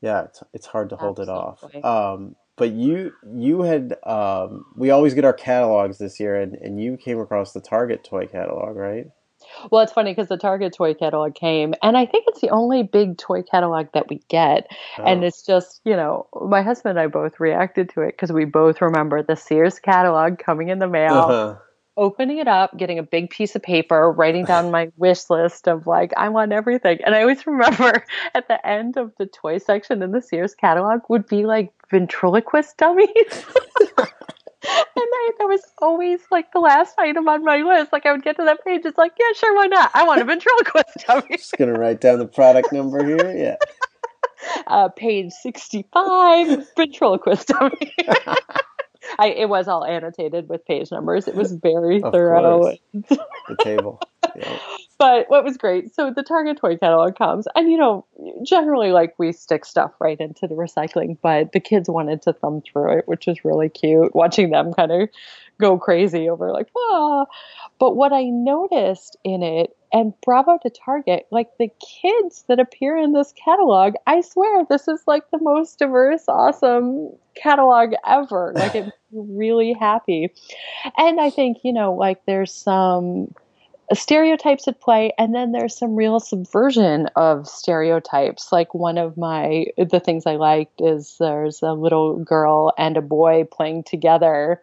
yeah, 0.00 0.26
it's, 0.26 0.44
it's 0.52 0.66
hard 0.66 0.90
to 0.90 0.96
hold 0.96 1.18
Absolutely. 1.18 1.80
it 1.80 1.84
off. 1.84 2.14
Um, 2.14 2.36
but 2.54 2.70
you 2.70 3.10
you 3.34 3.62
had 3.62 3.96
um, 4.04 4.66
we 4.76 4.92
always 4.92 5.12
get 5.12 5.24
our 5.24 5.32
catalogs 5.32 5.98
this 5.98 6.20
year, 6.20 6.40
and, 6.40 6.54
and 6.54 6.80
you 6.80 6.96
came 6.96 7.18
across 7.18 7.52
the 7.52 7.60
Target 7.60 8.04
toy 8.04 8.28
catalog, 8.28 8.76
right? 8.76 9.08
Well, 9.70 9.82
it's 9.82 9.92
funny 9.92 10.12
because 10.12 10.28
the 10.28 10.36
Target 10.36 10.74
toy 10.76 10.94
catalog 10.94 11.34
came, 11.34 11.74
and 11.82 11.96
I 11.96 12.06
think 12.06 12.24
it's 12.28 12.40
the 12.40 12.50
only 12.50 12.82
big 12.82 13.18
toy 13.18 13.42
catalog 13.42 13.86
that 13.94 14.08
we 14.08 14.20
get. 14.28 14.68
Oh. 14.98 15.04
And 15.04 15.24
it's 15.24 15.42
just, 15.42 15.80
you 15.84 15.96
know, 15.96 16.26
my 16.42 16.62
husband 16.62 16.98
and 16.98 17.00
I 17.00 17.06
both 17.08 17.40
reacted 17.40 17.90
to 17.90 18.02
it 18.02 18.12
because 18.12 18.32
we 18.32 18.44
both 18.44 18.80
remember 18.80 19.22
the 19.22 19.36
Sears 19.36 19.78
catalog 19.78 20.38
coming 20.38 20.68
in 20.68 20.78
the 20.78 20.88
mail. 20.88 21.14
Uh-huh 21.14 21.56
opening 21.96 22.38
it 22.38 22.48
up, 22.48 22.76
getting 22.76 22.98
a 22.98 23.02
big 23.02 23.30
piece 23.30 23.54
of 23.54 23.62
paper, 23.62 24.10
writing 24.10 24.44
down 24.44 24.70
my 24.70 24.90
wish 24.96 25.30
list 25.30 25.68
of 25.68 25.86
like, 25.86 26.12
I 26.16 26.28
want 26.28 26.52
everything. 26.52 26.98
And 27.04 27.14
I 27.14 27.20
always 27.20 27.46
remember 27.46 28.04
at 28.34 28.48
the 28.48 28.64
end 28.66 28.96
of 28.96 29.12
the 29.18 29.26
toy 29.26 29.58
section 29.58 30.02
in 30.02 30.10
the 30.10 30.22
Sears 30.22 30.54
catalog 30.54 31.00
would 31.08 31.26
be 31.26 31.46
like 31.46 31.72
ventriloquist 31.90 32.76
dummies. 32.76 33.44
and 34.66 34.84
I, 34.96 35.30
that 35.38 35.46
was 35.46 35.62
always 35.78 36.20
like 36.30 36.52
the 36.52 36.60
last 36.60 36.94
item 36.98 37.28
on 37.28 37.44
my 37.44 37.58
list. 37.58 37.92
Like 37.92 38.06
I 38.06 38.12
would 38.12 38.22
get 38.22 38.36
to 38.36 38.44
that 38.44 38.64
page, 38.64 38.82
it's 38.84 38.98
like, 38.98 39.12
yeah, 39.18 39.32
sure, 39.34 39.54
why 39.54 39.66
not? 39.66 39.90
I 39.94 40.04
want 40.04 40.20
a 40.20 40.24
ventriloquist 40.24 40.90
dummy. 41.06 41.36
Just 41.36 41.56
gonna 41.56 41.74
write 41.74 42.00
down 42.00 42.18
the 42.18 42.26
product 42.26 42.72
number 42.72 43.04
here. 43.04 43.36
Yeah. 43.36 43.56
Uh, 44.66 44.90
page 44.90 45.32
sixty-five, 45.32 46.68
ventriloquist 46.76 47.48
dummy. 47.48 47.94
I, 49.18 49.28
it 49.28 49.48
was 49.48 49.68
all 49.68 49.84
annotated 49.84 50.48
with 50.48 50.64
page 50.66 50.90
numbers. 50.90 51.28
It 51.28 51.34
was 51.34 51.52
very 51.62 52.02
of 52.02 52.12
thorough. 52.12 52.74
the 52.92 53.56
table. 53.62 54.00
Yeah. 54.36 54.58
But 54.98 55.28
what 55.28 55.44
was 55.44 55.56
great, 55.56 55.94
so 55.94 56.10
the 56.10 56.22
Target 56.22 56.56
toy 56.56 56.76
catalog 56.76 57.16
comes, 57.16 57.46
and 57.54 57.70
you 57.70 57.76
know, 57.76 58.06
generally 58.42 58.92
like 58.92 59.14
we 59.18 59.32
stick 59.32 59.64
stuff 59.64 59.92
right 60.00 60.18
into 60.18 60.46
the 60.46 60.54
recycling, 60.54 61.18
but 61.20 61.52
the 61.52 61.60
kids 61.60 61.88
wanted 61.88 62.22
to 62.22 62.32
thumb 62.32 62.62
through 62.62 62.98
it, 62.98 63.08
which 63.08 63.26
was 63.26 63.44
really 63.44 63.68
cute. 63.68 64.14
Watching 64.14 64.50
them 64.50 64.72
kind 64.72 64.92
of 64.92 65.08
go 65.60 65.78
crazy 65.78 66.28
over 66.28 66.52
like, 66.52 66.68
ah. 66.76 67.26
But 67.78 67.96
what 67.96 68.12
I 68.12 68.24
noticed 68.24 69.16
in 69.24 69.42
it, 69.42 69.76
and 69.94 70.12
bravo 70.22 70.58
to 70.60 70.70
Target, 70.70 71.26
like 71.30 71.56
the 71.58 71.70
kids 72.02 72.44
that 72.48 72.58
appear 72.58 72.96
in 72.98 73.12
this 73.12 73.32
catalog, 73.32 73.94
I 74.08 74.22
swear 74.22 74.64
this 74.68 74.88
is 74.88 75.00
like 75.06 75.30
the 75.30 75.38
most 75.40 75.78
diverse, 75.78 76.24
awesome 76.28 77.10
catalog 77.40 77.94
ever. 78.04 78.52
Like 78.64 78.74
I'm 78.74 78.92
really 79.12 79.72
happy. 79.72 80.32
And 80.96 81.20
I 81.20 81.30
think, 81.30 81.58
you 81.62 81.72
know, 81.72 81.92
like 81.92 82.24
there's 82.26 82.52
some 82.52 83.32
stereotypes 83.92 84.66
at 84.66 84.80
play 84.80 85.12
and 85.18 85.34
then 85.34 85.52
there's 85.52 85.76
some 85.76 85.94
real 85.94 86.18
subversion 86.18 87.06
of 87.16 87.46
stereotypes 87.46 88.50
like 88.50 88.72
one 88.72 88.96
of 88.96 89.18
my 89.18 89.66
the 89.76 90.00
things 90.00 90.24
i 90.26 90.36
liked 90.36 90.80
is 90.80 91.16
there's 91.20 91.60
a 91.60 91.74
little 91.74 92.16
girl 92.24 92.72
and 92.78 92.96
a 92.96 93.02
boy 93.02 93.44
playing 93.52 93.84
together 93.84 94.62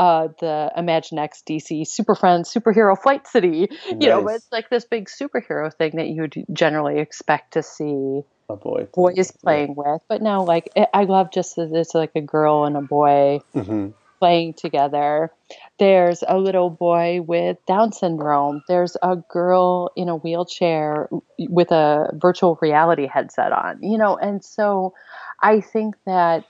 uh, 0.00 0.28
the 0.40 0.72
Imaginext 0.78 1.44
DC 1.44 1.86
Super 1.86 2.14
Friends 2.14 2.50
Superhero 2.50 2.96
Flight 2.98 3.26
City. 3.26 3.68
You 3.86 3.96
nice. 3.96 4.08
know, 4.08 4.28
it's 4.28 4.50
like 4.50 4.70
this 4.70 4.86
big 4.86 5.10
superhero 5.10 5.70
thing 5.72 5.96
that 5.96 6.08
you 6.08 6.22
would 6.22 6.42
generally 6.54 7.00
expect 7.00 7.52
to 7.52 7.62
see 7.62 8.22
a 8.48 8.56
boy 8.56 8.88
boys 8.94 9.30
playing 9.30 9.74
yeah. 9.76 9.92
with. 9.92 10.02
But 10.08 10.22
now, 10.22 10.42
like, 10.42 10.70
I 10.94 11.04
love 11.04 11.30
just 11.30 11.56
that 11.56 11.70
it's 11.74 11.94
like 11.94 12.12
a 12.14 12.22
girl 12.22 12.64
and 12.64 12.78
a 12.78 12.80
boy 12.80 13.40
mm-hmm. 13.54 13.88
playing 14.18 14.54
together. 14.54 15.32
There's 15.78 16.24
a 16.26 16.38
little 16.38 16.70
boy 16.70 17.20
with 17.20 17.58
Down 17.66 17.92
syndrome. 17.92 18.62
There's 18.68 18.96
a 19.02 19.16
girl 19.16 19.90
in 19.96 20.08
a 20.08 20.16
wheelchair 20.16 21.10
with 21.38 21.72
a 21.72 22.10
virtual 22.14 22.58
reality 22.62 23.06
headset 23.06 23.52
on, 23.52 23.82
you 23.82 23.98
know, 23.98 24.16
and 24.16 24.42
so 24.42 24.94
I 25.42 25.60
think 25.60 25.96
that 26.06 26.44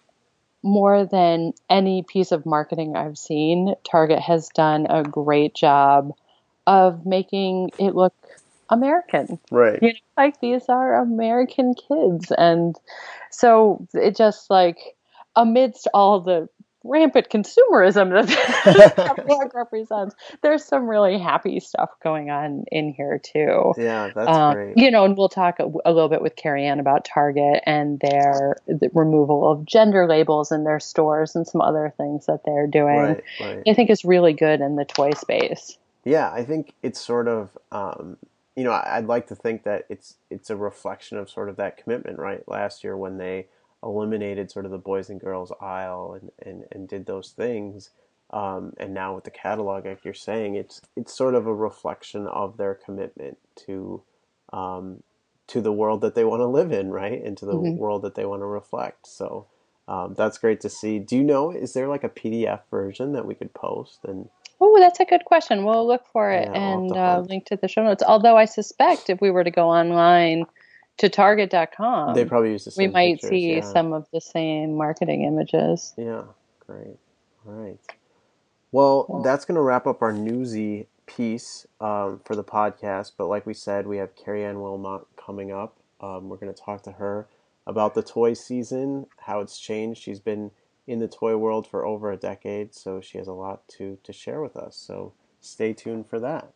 more 0.63 1.05
than 1.07 1.53
any 1.69 2.03
piece 2.03 2.33
of 2.33 2.47
marketing 2.47 2.97
I've 2.97 3.19
seen, 3.19 3.75
Target 3.85 4.21
has 4.21 4.49
done 4.49 4.87
a 4.89 5.03
great 5.03 5.55
job 5.55 6.13
of 6.67 7.07
making 7.07 7.71
it 7.79 7.95
look 7.95 8.15
American. 8.69 9.39
Right. 9.51 9.79
You 9.83 9.89
know, 9.89 9.99
like 10.17 10.41
these 10.41 10.69
are 10.69 11.01
American 11.01 11.75
kids. 11.75 12.33
And 12.37 12.77
so 13.31 13.87
it 13.95 14.17
just 14.17 14.51
like 14.51 14.79
amidst 15.35 15.89
all 15.95 16.21
the 16.21 16.49
rampant 16.85 17.29
consumerism 17.29 18.11
that 18.27 19.25
blog 19.27 19.55
represents. 19.55 20.15
There's 20.43 20.65
some 20.65 20.89
really 20.89 21.19
happy 21.19 21.61
stuff 21.61 21.91
going 22.03 22.31
on 22.31 22.65
in 22.71 22.93
here 22.93 23.21
too. 23.23 23.73
Yeah, 23.77 24.11
that's 24.15 24.29
um, 24.29 24.55
great. 24.55 24.79
You 24.79 24.91
know, 24.91 25.05
and 25.05 25.17
we'll 25.17 25.29
talk 25.29 25.61
a, 25.61 25.65
a, 25.85 25.93
little 25.93 26.09
bit 26.09 26.23
with 26.23 26.37
Carrie 26.37 26.67
Ann 26.67 26.81
about 26.81 27.05
Target 27.05 27.63
and 27.67 28.01
their 28.01 28.57
the 28.67 28.91
removal 28.95 29.51
of 29.51 29.65
gender 29.65 30.07
labels 30.07 30.53
in 30.53 30.65
their 30.65 30.81
stores 30.81 31.37
and 31.37 31.47
some 31.47 31.61
other 31.61 31.93
things 31.97 32.27
that 32.27 32.41
they're 32.45 32.67
doing. 32.67 32.99
Right, 32.99 33.25
right. 33.41 33.63
I 33.67 33.75
think 33.75 33.91
is 33.91 34.05
really 34.05 34.33
good 34.33 34.61
in 34.61 34.77
the 34.77 34.85
toy 34.85 35.11
space. 35.13 35.77
Yeah, 36.05 36.31
I 36.31 36.45
think 36.45 36.75
it's 36.83 37.01
sort 37.01 37.29
of. 37.29 37.57
Um, 37.71 38.17
you 38.57 38.65
know, 38.65 38.73
I'd 38.73 39.07
like 39.07 39.29
to 39.29 39.35
think 39.35 39.63
that 39.63 39.87
it's 39.89 40.17
it's 40.29 40.51
a 40.51 40.57
reflection 40.57 41.17
of 41.19 41.31
sort 41.31 41.49
of 41.49 41.57
that 41.57 41.77
commitment, 41.77 42.19
right? 42.19 42.47
Last 42.49 42.85
year 42.85 42.97
when 42.97 43.17
they 43.17 43.47
eliminated 43.83 44.51
sort 44.51 44.65
of 44.65 44.71
the 44.71 44.79
boys 44.79 45.11
and 45.11 45.21
girls 45.21 45.53
aisle 45.61 46.19
and, 46.21 46.31
and, 46.47 46.65
and 46.73 46.89
did 46.89 47.07
those 47.07 47.31
things. 47.31 47.91
Um, 48.31 48.75
and 48.77 48.95
now 48.95 49.15
with 49.15 49.25
the 49.25 49.31
catalog, 49.31 49.87
like 49.87 50.05
you're 50.05 50.15
saying, 50.15 50.55
it's 50.55 50.81
it's 50.97 51.17
sort 51.17 51.35
of 51.35 51.47
a 51.47 51.55
reflection 51.55 52.27
of 52.29 52.59
their 52.59 52.75
commitment 52.75 53.39
to 53.67 54.03
um, 54.53 55.03
to 55.49 55.61
the 55.61 55.73
world 55.73 56.01
that 56.03 56.15
they 56.15 56.25
want 56.25 56.41
to 56.41 56.47
live 56.47 56.71
in, 56.71 56.91
right, 56.91 57.21
and 57.25 57.37
to 57.39 57.47
the 57.47 57.55
mm-hmm. 57.55 57.77
world 57.77 58.03
that 58.03 58.15
they 58.15 58.25
want 58.25 58.43
to 58.43 58.47
reflect. 58.47 59.09
So 59.09 59.47
um, 59.89 60.15
that's 60.17 60.39
great 60.39 60.61
to 60.61 60.69
see. 60.69 61.01
Do 61.01 61.17
you 61.17 61.25
know? 61.25 61.51
Is 61.51 61.73
there 61.73 61.89
like 61.89 62.05
a 62.05 62.09
PDF 62.09 62.61
version 62.71 63.13
that 63.15 63.27
we 63.27 63.35
could 63.35 63.53
post? 63.53 63.99
And 64.05 64.29
oh, 64.61 64.79
that's 64.79 65.01
a 65.01 65.05
good 65.05 65.25
question. 65.25 65.65
We'll 65.65 65.87
look 65.87 66.07
for 66.13 66.31
it 66.31 66.49
yeah, 66.49 66.75
and 66.75 66.93
uh, 66.97 67.25
link 67.29 67.47
to 67.47 67.57
the 67.57 67.67
show 67.67 67.83
notes. 67.83 68.05
Although 68.07 68.37
I 68.37 68.45
suspect 68.45 69.11
if 69.11 69.21
we 69.21 69.33
were 69.33 69.43
to 69.43 69.51
go 69.51 69.69
online 69.69 70.47
to 71.01 71.09
target.com. 71.09 72.15
They 72.15 72.27
probably 72.27 72.53
use 72.53 72.67
the 72.67 72.71
same 72.71 72.89
We 72.89 72.93
might 72.93 73.15
pictures, 73.15 73.31
see 73.31 73.55
yeah. 73.55 73.61
some 73.63 73.95
of 73.95 74.07
the 74.13 74.21
same 74.21 74.77
marketing 74.77 75.25
images. 75.25 75.95
Yeah, 75.97 76.25
great. 76.67 76.99
All 77.47 77.55
right. 77.55 77.79
Well, 78.71 79.23
that's 79.25 79.47
going 79.47 79.57
to 79.57 79.63
wrap 79.63 79.87
up 79.87 80.03
our 80.03 80.13
newsy 80.13 80.89
piece 81.07 81.67
um, 81.81 82.21
for 82.25 82.37
the 82.37 82.45
podcast. 82.45 83.13
But 83.17 83.29
like 83.29 83.47
we 83.47 83.55
said, 83.55 83.87
we 83.87 83.97
have 83.97 84.15
Carrie 84.15 84.45
Ann 84.45 84.61
Wilmot 84.61 85.07
coming 85.17 85.51
up. 85.51 85.77
Um, 86.03 86.29
we're 86.29 86.37
going 86.37 86.53
to 86.53 86.61
talk 86.63 86.83
to 86.83 86.93
her 86.93 87.27
about 87.67 87.95
the 87.95 88.03
toy 88.03 88.35
season, 88.35 89.07
how 89.21 89.41
it's 89.41 89.59
changed. 89.59 90.03
She's 90.03 90.21
been 90.21 90.51
in 90.87 90.99
the 90.99 91.09
toy 91.09 91.37
world 91.37 91.67
for 91.67 91.87
over 91.87 92.13
a 92.13 92.17
decade, 92.17 92.75
so 92.75 93.01
she 93.01 93.17
has 93.17 93.27
a 93.27 93.33
lot 93.33 93.67
to, 93.69 93.97
to 94.05 94.13
share 94.13 94.43
with 94.43 94.55
us. 94.55 94.77
So 94.77 95.15
stay 95.41 95.73
tuned 95.73 96.09
for 96.09 96.21
that. 96.21 96.53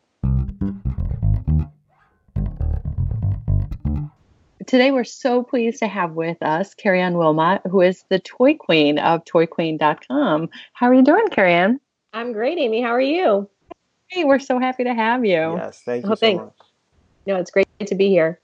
Today, 4.74 4.90
we're 4.90 5.04
so 5.04 5.44
pleased 5.44 5.78
to 5.78 5.86
have 5.86 6.14
with 6.14 6.42
us 6.42 6.74
Carrie 6.74 7.00
Ann 7.00 7.16
Wilmot, 7.16 7.62
who 7.70 7.80
is 7.80 8.04
the 8.08 8.18
toy 8.18 8.56
queen 8.56 8.98
of 8.98 9.24
toyqueen.com. 9.24 10.48
How 10.72 10.88
are 10.88 10.94
you 10.94 11.04
doing, 11.04 11.28
Carrie 11.28 11.54
Ann? 11.54 11.78
I'm 12.12 12.32
great, 12.32 12.58
Amy. 12.58 12.82
How 12.82 12.88
are 12.88 13.00
you? 13.00 13.48
Hey, 14.08 14.24
we're 14.24 14.40
so 14.40 14.58
happy 14.58 14.82
to 14.82 14.92
have 14.92 15.24
you. 15.24 15.54
Yes, 15.54 15.80
thank 15.86 16.04
you 16.04 16.10
oh, 16.10 16.14
so 16.16 16.18
thanks. 16.18 16.42
much. 16.42 16.66
No, 17.24 17.36
it's 17.36 17.52
great 17.52 17.68
to 17.86 17.94
be 17.94 18.08
here. 18.08 18.40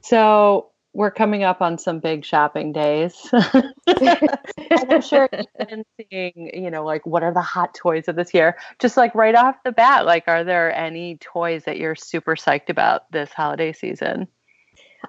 So, 0.00 0.70
we're 0.94 1.10
coming 1.10 1.44
up 1.44 1.60
on 1.60 1.76
some 1.76 2.00
big 2.00 2.24
shopping 2.24 2.72
days. 2.72 3.28
I'm 3.86 5.02
sure 5.02 5.28
you've 5.30 5.46
been 5.68 5.84
seeing, 6.00 6.50
you 6.54 6.70
know, 6.70 6.82
like 6.82 7.04
what 7.04 7.22
are 7.22 7.34
the 7.34 7.42
hot 7.42 7.74
toys 7.74 8.08
of 8.08 8.16
this 8.16 8.32
year? 8.32 8.56
Just 8.78 8.96
like 8.96 9.14
right 9.14 9.34
off 9.34 9.56
the 9.66 9.72
bat, 9.72 10.06
like 10.06 10.24
are 10.28 10.44
there 10.44 10.74
any 10.74 11.18
toys 11.18 11.64
that 11.64 11.76
you're 11.76 11.94
super 11.94 12.36
psyched 12.36 12.70
about 12.70 13.12
this 13.12 13.34
holiday 13.34 13.74
season? 13.74 14.28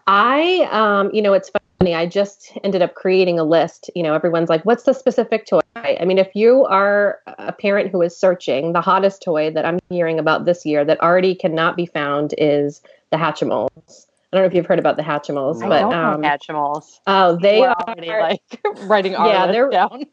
I, 0.08 0.68
um, 0.72 1.10
you 1.14 1.22
know, 1.22 1.34
it's 1.34 1.52
funny. 1.80 1.96
I 1.96 2.06
just 2.06 2.52
ended 2.64 2.82
up 2.82 2.96
creating 2.96 3.40
a 3.40 3.44
list. 3.44 3.90
You 3.96 4.04
know, 4.04 4.14
everyone's 4.14 4.50
like, 4.50 4.64
what's 4.66 4.84
the 4.84 4.94
specific 4.94 5.46
toy? 5.46 5.62
I 5.76 6.04
mean, 6.06 6.18
if 6.18 6.30
you 6.36 6.66
are 6.66 7.20
a 7.26 7.54
parent 7.54 7.90
who 7.90 8.02
is 8.02 8.18
searching, 8.18 8.74
the 8.74 8.82
hottest 8.82 9.22
toy 9.24 9.52
that 9.52 9.66
I'm 9.66 9.80
hearing 9.90 10.20
about 10.20 10.46
this 10.46 10.66
year 10.66 10.84
that 10.86 11.02
already 11.02 11.36
cannot 11.36 11.78
be 11.78 11.86
found 11.86 12.34
is 12.38 12.82
the 13.12 13.18
Hatchimals. 13.18 14.08
I 14.32 14.38
don't 14.38 14.44
know 14.44 14.48
if 14.48 14.54
you've 14.54 14.68
heard 14.68 14.78
about 14.78 14.96
the 14.96 15.02
Hatchimals, 15.02 15.64
I 15.64 15.70
but 15.70 15.84
um, 15.86 16.22
Hatchimals. 16.22 17.00
Oh, 17.08 17.36
they 17.42 17.62
We're 17.62 17.70
are 17.70 18.22
like 18.22 18.42
writing 18.82 19.16
our 19.16 19.28
yeah, 19.28 19.48
they're 19.48 19.70
down. 19.72 20.06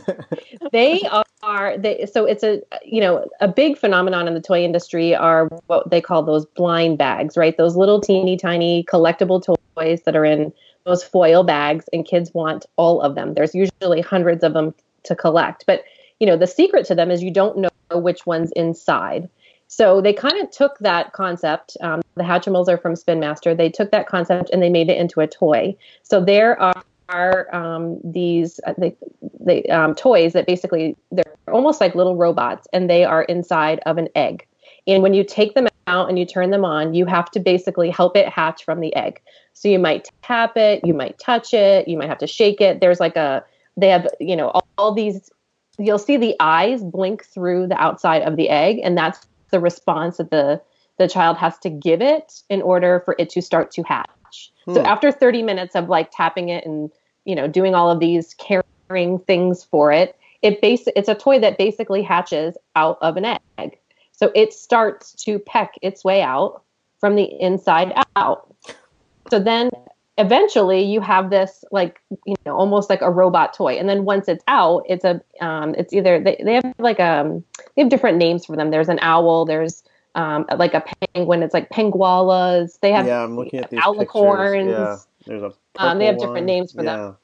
they 0.72 1.00
are 1.42 1.78
they. 1.78 2.04
So 2.12 2.26
it's 2.26 2.42
a 2.42 2.60
you 2.84 3.00
know 3.00 3.26
a 3.40 3.48
big 3.48 3.78
phenomenon 3.78 4.28
in 4.28 4.34
the 4.34 4.40
toy 4.42 4.62
industry 4.62 5.14
are 5.14 5.46
what 5.66 5.88
they 5.88 6.02
call 6.02 6.22
those 6.22 6.44
blind 6.44 6.98
bags, 6.98 7.38
right? 7.38 7.56
Those 7.56 7.74
little 7.74 8.02
teeny 8.02 8.36
tiny 8.36 8.84
collectible 8.84 9.42
toys 9.42 10.02
that 10.02 10.14
are 10.14 10.26
in 10.26 10.52
those 10.84 11.02
foil 11.02 11.42
bags, 11.42 11.86
and 11.90 12.04
kids 12.04 12.34
want 12.34 12.66
all 12.76 13.00
of 13.00 13.14
them. 13.14 13.32
There's 13.32 13.54
usually 13.54 14.02
hundreds 14.02 14.44
of 14.44 14.52
them 14.52 14.74
to 15.04 15.16
collect, 15.16 15.64
but 15.66 15.84
you 16.20 16.26
know 16.26 16.36
the 16.36 16.46
secret 16.46 16.84
to 16.86 16.94
them 16.94 17.10
is 17.10 17.22
you 17.22 17.30
don't 17.30 17.56
know 17.56 17.70
which 17.92 18.26
one's 18.26 18.52
inside. 18.52 19.30
So 19.76 20.00
they 20.00 20.12
kind 20.12 20.40
of 20.40 20.52
took 20.52 20.78
that 20.78 21.14
concept. 21.14 21.76
Um, 21.80 22.00
the 22.14 22.22
Hatchimals 22.22 22.68
are 22.68 22.78
from 22.78 22.94
Spin 22.94 23.18
Master. 23.18 23.56
They 23.56 23.68
took 23.68 23.90
that 23.90 24.06
concept 24.06 24.50
and 24.52 24.62
they 24.62 24.68
made 24.70 24.88
it 24.88 24.96
into 24.96 25.18
a 25.18 25.26
toy. 25.26 25.74
So 26.04 26.24
there 26.24 26.60
are 26.60 26.84
are 27.08 27.52
um, 27.54 28.00
these 28.04 28.60
uh, 28.66 28.74
they, 28.78 28.96
they 29.40 29.64
um, 29.64 29.94
toys 29.96 30.32
that 30.32 30.46
basically 30.46 30.96
they're 31.10 31.24
almost 31.52 31.80
like 31.80 31.96
little 31.96 32.14
robots, 32.14 32.68
and 32.72 32.88
they 32.88 33.04
are 33.04 33.24
inside 33.24 33.80
of 33.84 33.98
an 33.98 34.08
egg. 34.14 34.46
And 34.86 35.02
when 35.02 35.12
you 35.12 35.24
take 35.24 35.54
them 35.54 35.66
out 35.88 36.08
and 36.08 36.20
you 36.20 36.24
turn 36.24 36.50
them 36.50 36.64
on, 36.64 36.94
you 36.94 37.04
have 37.06 37.30
to 37.32 37.40
basically 37.40 37.90
help 37.90 38.16
it 38.16 38.28
hatch 38.28 38.64
from 38.64 38.78
the 38.80 38.94
egg. 38.94 39.20
So 39.54 39.68
you 39.68 39.80
might 39.80 40.08
tap 40.22 40.56
it, 40.56 40.82
you 40.84 40.94
might 40.94 41.18
touch 41.18 41.52
it, 41.52 41.88
you 41.88 41.98
might 41.98 42.08
have 42.08 42.18
to 42.18 42.28
shake 42.28 42.60
it. 42.60 42.80
There's 42.80 43.00
like 43.00 43.16
a 43.16 43.44
they 43.76 43.88
have 43.88 44.06
you 44.20 44.36
know 44.36 44.50
all, 44.50 44.66
all 44.78 44.94
these. 44.94 45.30
You'll 45.80 45.98
see 45.98 46.16
the 46.16 46.36
eyes 46.38 46.84
blink 46.84 47.24
through 47.24 47.66
the 47.66 47.76
outside 47.76 48.22
of 48.22 48.36
the 48.36 48.48
egg, 48.48 48.78
and 48.84 48.96
that's 48.96 49.26
the 49.54 49.60
response 49.60 50.16
that 50.16 50.30
the 50.30 50.60
the 50.98 51.08
child 51.08 51.36
has 51.36 51.56
to 51.58 51.70
give 51.70 52.02
it 52.02 52.42
in 52.50 52.60
order 52.62 53.02
for 53.04 53.14
it 53.18 53.30
to 53.30 53.40
start 53.40 53.70
to 53.72 53.82
hatch. 53.82 54.52
Hmm. 54.64 54.74
So 54.74 54.82
after 54.82 55.10
30 55.10 55.42
minutes 55.42 55.74
of 55.74 55.88
like 55.88 56.10
tapping 56.10 56.48
it 56.48 56.66
and 56.66 56.90
you 57.24 57.36
know 57.36 57.46
doing 57.46 57.74
all 57.74 57.88
of 57.88 58.00
these 58.00 58.34
caring 58.34 59.20
things 59.20 59.62
for 59.62 59.92
it, 59.92 60.18
it 60.42 60.60
base 60.60 60.88
it's 60.96 61.08
a 61.08 61.14
toy 61.14 61.38
that 61.38 61.56
basically 61.56 62.02
hatches 62.02 62.56
out 62.74 62.98
of 63.00 63.16
an 63.16 63.38
egg. 63.58 63.78
So 64.10 64.32
it 64.34 64.52
starts 64.52 65.12
to 65.24 65.38
peck 65.38 65.74
its 65.82 66.04
way 66.04 66.20
out 66.20 66.62
from 66.98 67.14
the 67.14 67.24
inside 67.40 67.92
out. 68.16 68.52
So 69.30 69.38
then 69.38 69.70
eventually 70.16 70.82
you 70.82 71.00
have 71.00 71.30
this 71.30 71.64
like 71.72 72.00
you 72.24 72.36
know 72.46 72.54
almost 72.54 72.88
like 72.88 73.00
a 73.00 73.10
robot 73.10 73.52
toy 73.52 73.72
and 73.72 73.88
then 73.88 74.04
once 74.04 74.28
it's 74.28 74.44
out 74.46 74.84
it's 74.88 75.04
a 75.04 75.20
um, 75.40 75.74
it's 75.76 75.92
either 75.92 76.20
they, 76.20 76.40
they 76.44 76.54
have 76.54 76.74
like 76.78 77.00
um 77.00 77.42
they 77.74 77.82
have 77.82 77.90
different 77.90 78.16
names 78.16 78.46
for 78.46 78.54
them 78.54 78.70
there's 78.70 78.88
an 78.88 78.98
owl 79.02 79.44
there's 79.44 79.82
um, 80.14 80.46
like 80.56 80.74
a 80.74 80.84
penguin. 81.14 81.42
It's 81.42 81.54
like 81.54 81.70
pengualas. 81.70 82.78
They 82.80 82.92
have 82.92 83.06
yeah, 83.06 83.22
I'm 83.22 83.36
looking 83.36 83.60
at 83.60 83.70
these 83.70 83.80
alicorns. 83.80 84.70
Yeah, 84.70 84.96
there's 85.26 85.42
a 85.42 85.52
um, 85.76 85.98
they 85.98 86.06
have 86.06 86.16
different 86.16 86.34
one. 86.34 86.46
names 86.46 86.72
for 86.72 86.84
yeah. 86.84 86.96
them. 86.96 87.16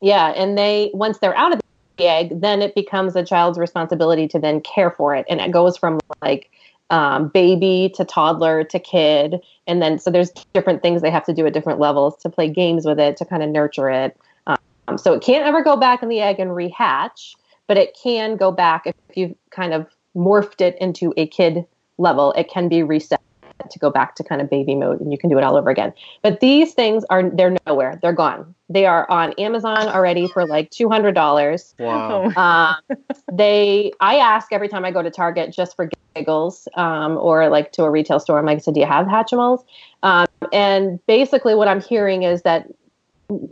Yeah, 0.00 0.28
and 0.28 0.56
they 0.56 0.90
once 0.94 1.18
they're 1.18 1.36
out 1.36 1.52
of 1.52 1.60
the 1.96 2.06
egg, 2.06 2.40
then 2.40 2.62
it 2.62 2.74
becomes 2.74 3.16
a 3.16 3.24
child's 3.24 3.58
responsibility 3.58 4.28
to 4.28 4.38
then 4.38 4.60
care 4.60 4.90
for 4.90 5.14
it, 5.14 5.26
and 5.28 5.40
it 5.40 5.50
goes 5.50 5.76
from 5.76 5.98
like 6.22 6.50
um, 6.90 7.28
baby 7.28 7.92
to 7.94 8.04
toddler 8.04 8.64
to 8.64 8.78
kid, 8.78 9.40
and 9.66 9.80
then 9.80 9.98
so 9.98 10.10
there's 10.10 10.30
different 10.52 10.82
things 10.82 11.02
they 11.02 11.10
have 11.10 11.24
to 11.26 11.32
do 11.32 11.46
at 11.46 11.52
different 11.52 11.78
levels 11.78 12.16
to 12.18 12.28
play 12.28 12.48
games 12.48 12.84
with 12.84 12.98
it 12.98 13.16
to 13.18 13.24
kind 13.24 13.42
of 13.42 13.48
nurture 13.48 13.88
it. 13.88 14.16
Um, 14.46 14.98
so 14.98 15.12
it 15.12 15.22
can't 15.22 15.46
ever 15.46 15.62
go 15.62 15.76
back 15.76 16.02
in 16.02 16.08
the 16.08 16.20
egg 16.20 16.40
and 16.40 16.50
rehatch, 16.50 17.34
but 17.66 17.76
it 17.76 17.96
can 18.00 18.36
go 18.36 18.50
back 18.50 18.86
if 18.86 18.94
you've 19.14 19.34
kind 19.50 19.72
of 19.72 19.86
morphed 20.16 20.60
it 20.60 20.76
into 20.80 21.14
a 21.16 21.26
kid 21.26 21.64
level, 21.98 22.32
it 22.32 22.48
can 22.48 22.68
be 22.68 22.82
reset 22.82 23.20
to 23.68 23.78
go 23.78 23.90
back 23.90 24.14
to 24.16 24.24
kind 24.24 24.40
of 24.40 24.48
baby 24.48 24.74
mode 24.74 25.00
and 25.00 25.12
you 25.12 25.18
can 25.18 25.28
do 25.28 25.38
it 25.38 25.44
all 25.44 25.56
over 25.56 25.70
again. 25.70 25.92
But 26.22 26.40
these 26.40 26.72
things 26.72 27.04
are 27.10 27.28
they're 27.30 27.56
nowhere. 27.66 27.98
They're 28.00 28.12
gone. 28.12 28.54
They 28.68 28.86
are 28.86 29.10
on 29.10 29.32
Amazon 29.32 29.88
already 29.88 30.28
for 30.28 30.46
like 30.46 30.70
two 30.70 30.88
hundred 30.88 31.14
dollars. 31.14 31.74
Wow. 31.78 32.30
Um, 32.36 32.96
they 33.32 33.92
I 34.00 34.16
ask 34.16 34.52
every 34.52 34.68
time 34.68 34.84
I 34.84 34.90
go 34.90 35.02
to 35.02 35.10
Target 35.10 35.52
just 35.52 35.76
for 35.76 35.90
giggles, 36.14 36.68
um, 36.74 37.16
or 37.18 37.48
like 37.48 37.72
to 37.72 37.84
a 37.84 37.90
retail 37.90 38.20
store. 38.20 38.38
I'm 38.38 38.46
like, 38.46 38.62
so 38.62 38.72
do 38.72 38.80
you 38.80 38.86
have 38.86 39.06
Hatchimals? 39.06 39.64
Um, 40.02 40.26
and 40.52 41.04
basically 41.06 41.54
what 41.54 41.68
I'm 41.68 41.80
hearing 41.80 42.22
is 42.22 42.42
that 42.42 42.68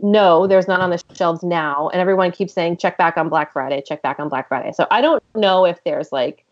no, 0.01 0.47
there's 0.47 0.67
none 0.67 0.81
on 0.81 0.89
the 0.89 1.01
shelves 1.13 1.43
now. 1.43 1.89
And 1.89 2.01
everyone 2.01 2.31
keeps 2.31 2.53
saying 2.53 2.77
check 2.77 2.97
back 2.97 3.17
on 3.17 3.29
Black 3.29 3.53
Friday, 3.53 3.81
check 3.85 4.01
back 4.01 4.19
on 4.19 4.29
Black 4.29 4.47
Friday. 4.47 4.71
So 4.73 4.87
I 4.91 5.01
don't 5.01 5.23
know 5.35 5.65
if 5.65 5.83
there's 5.83 6.11
like 6.11 6.45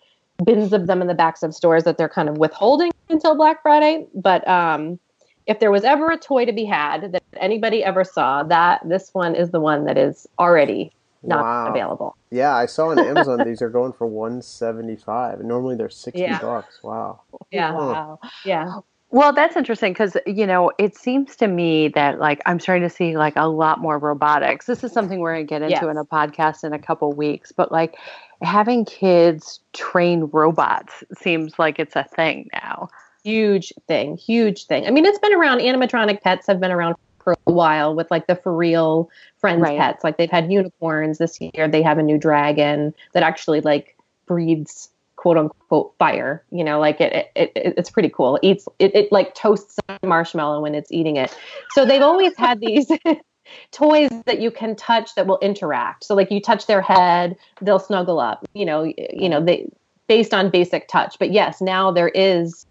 bins 0.44 0.74
of 0.74 0.88
them 0.88 1.01
in 1.01 1.08
the 1.08 1.13
backs 1.13 1.44
of 1.44 1.53
stores 1.53 1.84
that 1.84 1.98
they're 1.98 2.10
kind 2.10 2.29
of 2.29 2.38
withholding 2.38 2.91
until 3.10 3.36
Black 3.36 3.62
Friday. 3.62 4.06
But 4.13 4.48
um, 4.48 5.00
if 5.46 5.60
there 5.60 5.72
was 5.72 5.84
ever 5.84 6.12
a 6.12 6.17
toy 6.17 6.46
to 6.46 6.53
be 6.53 6.65
had 6.65 7.12
that 7.13 7.24
anybody 7.38 7.84
ever 7.84 8.03
saw, 8.03 8.44
that 8.44 8.82
this 8.88 9.10
one 9.13 9.36
is 9.36 9.51
the 9.51 9.60
one 9.60 9.86
that 9.86 9.98
is 9.98 10.27
already 10.39 10.91
not 11.24 11.44
wow. 11.44 11.67
available. 11.70 12.15
Yeah, 12.29 12.56
I 12.56 12.65
saw 12.65 12.89
on 12.89 13.00
Amazon 13.06 13.44
these 13.46 13.62
are 13.62 13.69
going 13.69 13.93
for 13.93 14.06
175. 14.08 15.39
and 15.39 15.47
Normally 15.47 15.76
they're 15.76 15.89
60 15.89 16.19
yeah. 16.19 16.39
bucks. 16.39 16.84
Wow. 16.84 17.21
Yeah. 17.52 17.73
Wow. 17.73 18.19
Yeah. 18.45 18.80
Well, 19.10 19.32
that's 19.32 19.56
interesting 19.56 19.93
because, 19.93 20.17
you 20.26 20.45
know, 20.45 20.69
it 20.78 20.97
seems 20.97 21.38
to 21.38 21.47
me 21.47 21.88
that 21.89 22.19
like 22.19 22.41
I'm 22.45 22.60
starting 22.60 22.88
to 22.88 22.93
see 22.93 23.15
like 23.15 23.34
a 23.38 23.47
lot 23.47 23.80
more 23.80 23.97
robotics. 23.97 24.65
This 24.65 24.84
is 24.84 24.91
something 24.91 25.19
we're 25.19 25.34
going 25.36 25.47
to 25.47 25.50
get 25.50 25.62
into 25.62 25.76
yes. 25.76 25.84
in 25.84 25.97
a 25.97 26.04
podcast 26.04 26.65
in 26.65 26.73
a 26.73 26.80
couple 26.80 27.13
weeks, 27.13 27.54
but 27.54 27.71
like 27.71 27.95
having 28.41 28.86
kids 28.86 29.60
train 29.73 30.30
robots 30.32 31.04
seems 31.19 31.58
like 31.58 31.80
it's 31.80 31.95
a 31.95 32.04
thing 32.04 32.50
now. 32.54 32.89
Huge 33.23 33.73
thing, 33.88 34.17
huge 34.17 34.65
thing. 34.65 34.86
I 34.88 34.91
mean, 34.91 35.06
it's 35.06 35.19
been 35.19 35.34
around. 35.34 35.60
Animatronic 35.60 36.21
pets 36.21 36.47
have 36.47 36.60
been 36.60 36.71
around 36.71 36.95
for 37.28 37.36
a 37.45 37.52
while 37.52 37.93
with 37.93 38.10
like 38.10 38.28
the 38.28 38.36
for 38.36 38.56
real 38.56 39.10
friends 39.38 39.62
right. 39.62 39.78
pets. 39.78 40.04
Like 40.04 40.17
they've 40.17 40.32
had 40.32 40.52
unicorns 40.52 41.17
this 41.17 41.39
year. 41.41 41.67
They 41.67 41.82
have 41.82 41.97
a 41.97 42.04
new 42.04 42.17
dragon 42.17 42.93
that 43.13 43.23
actually 43.23 43.60
like 43.62 43.97
breathes 44.28 44.89
quote 45.17 45.38
unquote 45.38 45.93
fire. 46.00 46.41
You 46.52 46.63
know, 46.63 46.80
like 46.80 47.02
it, 47.02 47.30
it, 47.36 47.52
it 47.54 47.73
it's 47.78 47.89
pretty 47.89 48.10
cool. 48.10 48.38
It 48.38 48.45
eats 48.45 48.67
it, 48.80 48.95
it 48.95 49.12
like 49.12 49.36
toasts 49.36 49.78
a 49.89 50.08
marshmallow 50.08 50.62
when 50.62 50.73
it's 50.73 50.89
eating 50.89 51.17
it. 51.17 51.36
So 51.71 51.86
they've 51.86 52.02
always 52.02 52.34
had 52.38 52.62
these 52.62 52.89
toys 53.71 54.10
that 54.25 54.39
you 54.39 54.51
can 54.51 54.75
touch 54.75 55.15
that 55.15 55.27
will 55.27 55.39
interact. 55.39 56.03
So 56.03 56.15
like 56.15 56.31
you 56.31 56.41
touch 56.41 56.67
their 56.67 56.81
head, 56.81 57.36
they'll 57.62 57.79
snuggle 57.79 58.19
up. 58.19 58.45
You 58.53 58.65
know, 58.65 58.83
you 58.83 59.29
know 59.29 59.43
they 59.43 59.69
based 60.07 60.33
on 60.33 60.49
basic 60.49 60.88
touch. 60.88 61.17
But 61.19 61.31
yes, 61.31 61.62
now 61.62 61.91
there 61.91 62.10
is 62.10 62.65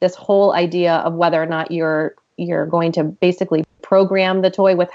this 0.00 0.14
whole 0.14 0.52
idea 0.52 0.96
of 0.96 1.14
whether 1.14 1.42
or 1.42 1.46
not 1.46 1.70
you're 1.70 2.14
you're 2.36 2.66
going 2.66 2.92
to 2.92 3.04
basically 3.04 3.64
program 3.82 4.42
the 4.42 4.50
toy 4.50 4.74
with 4.74 4.90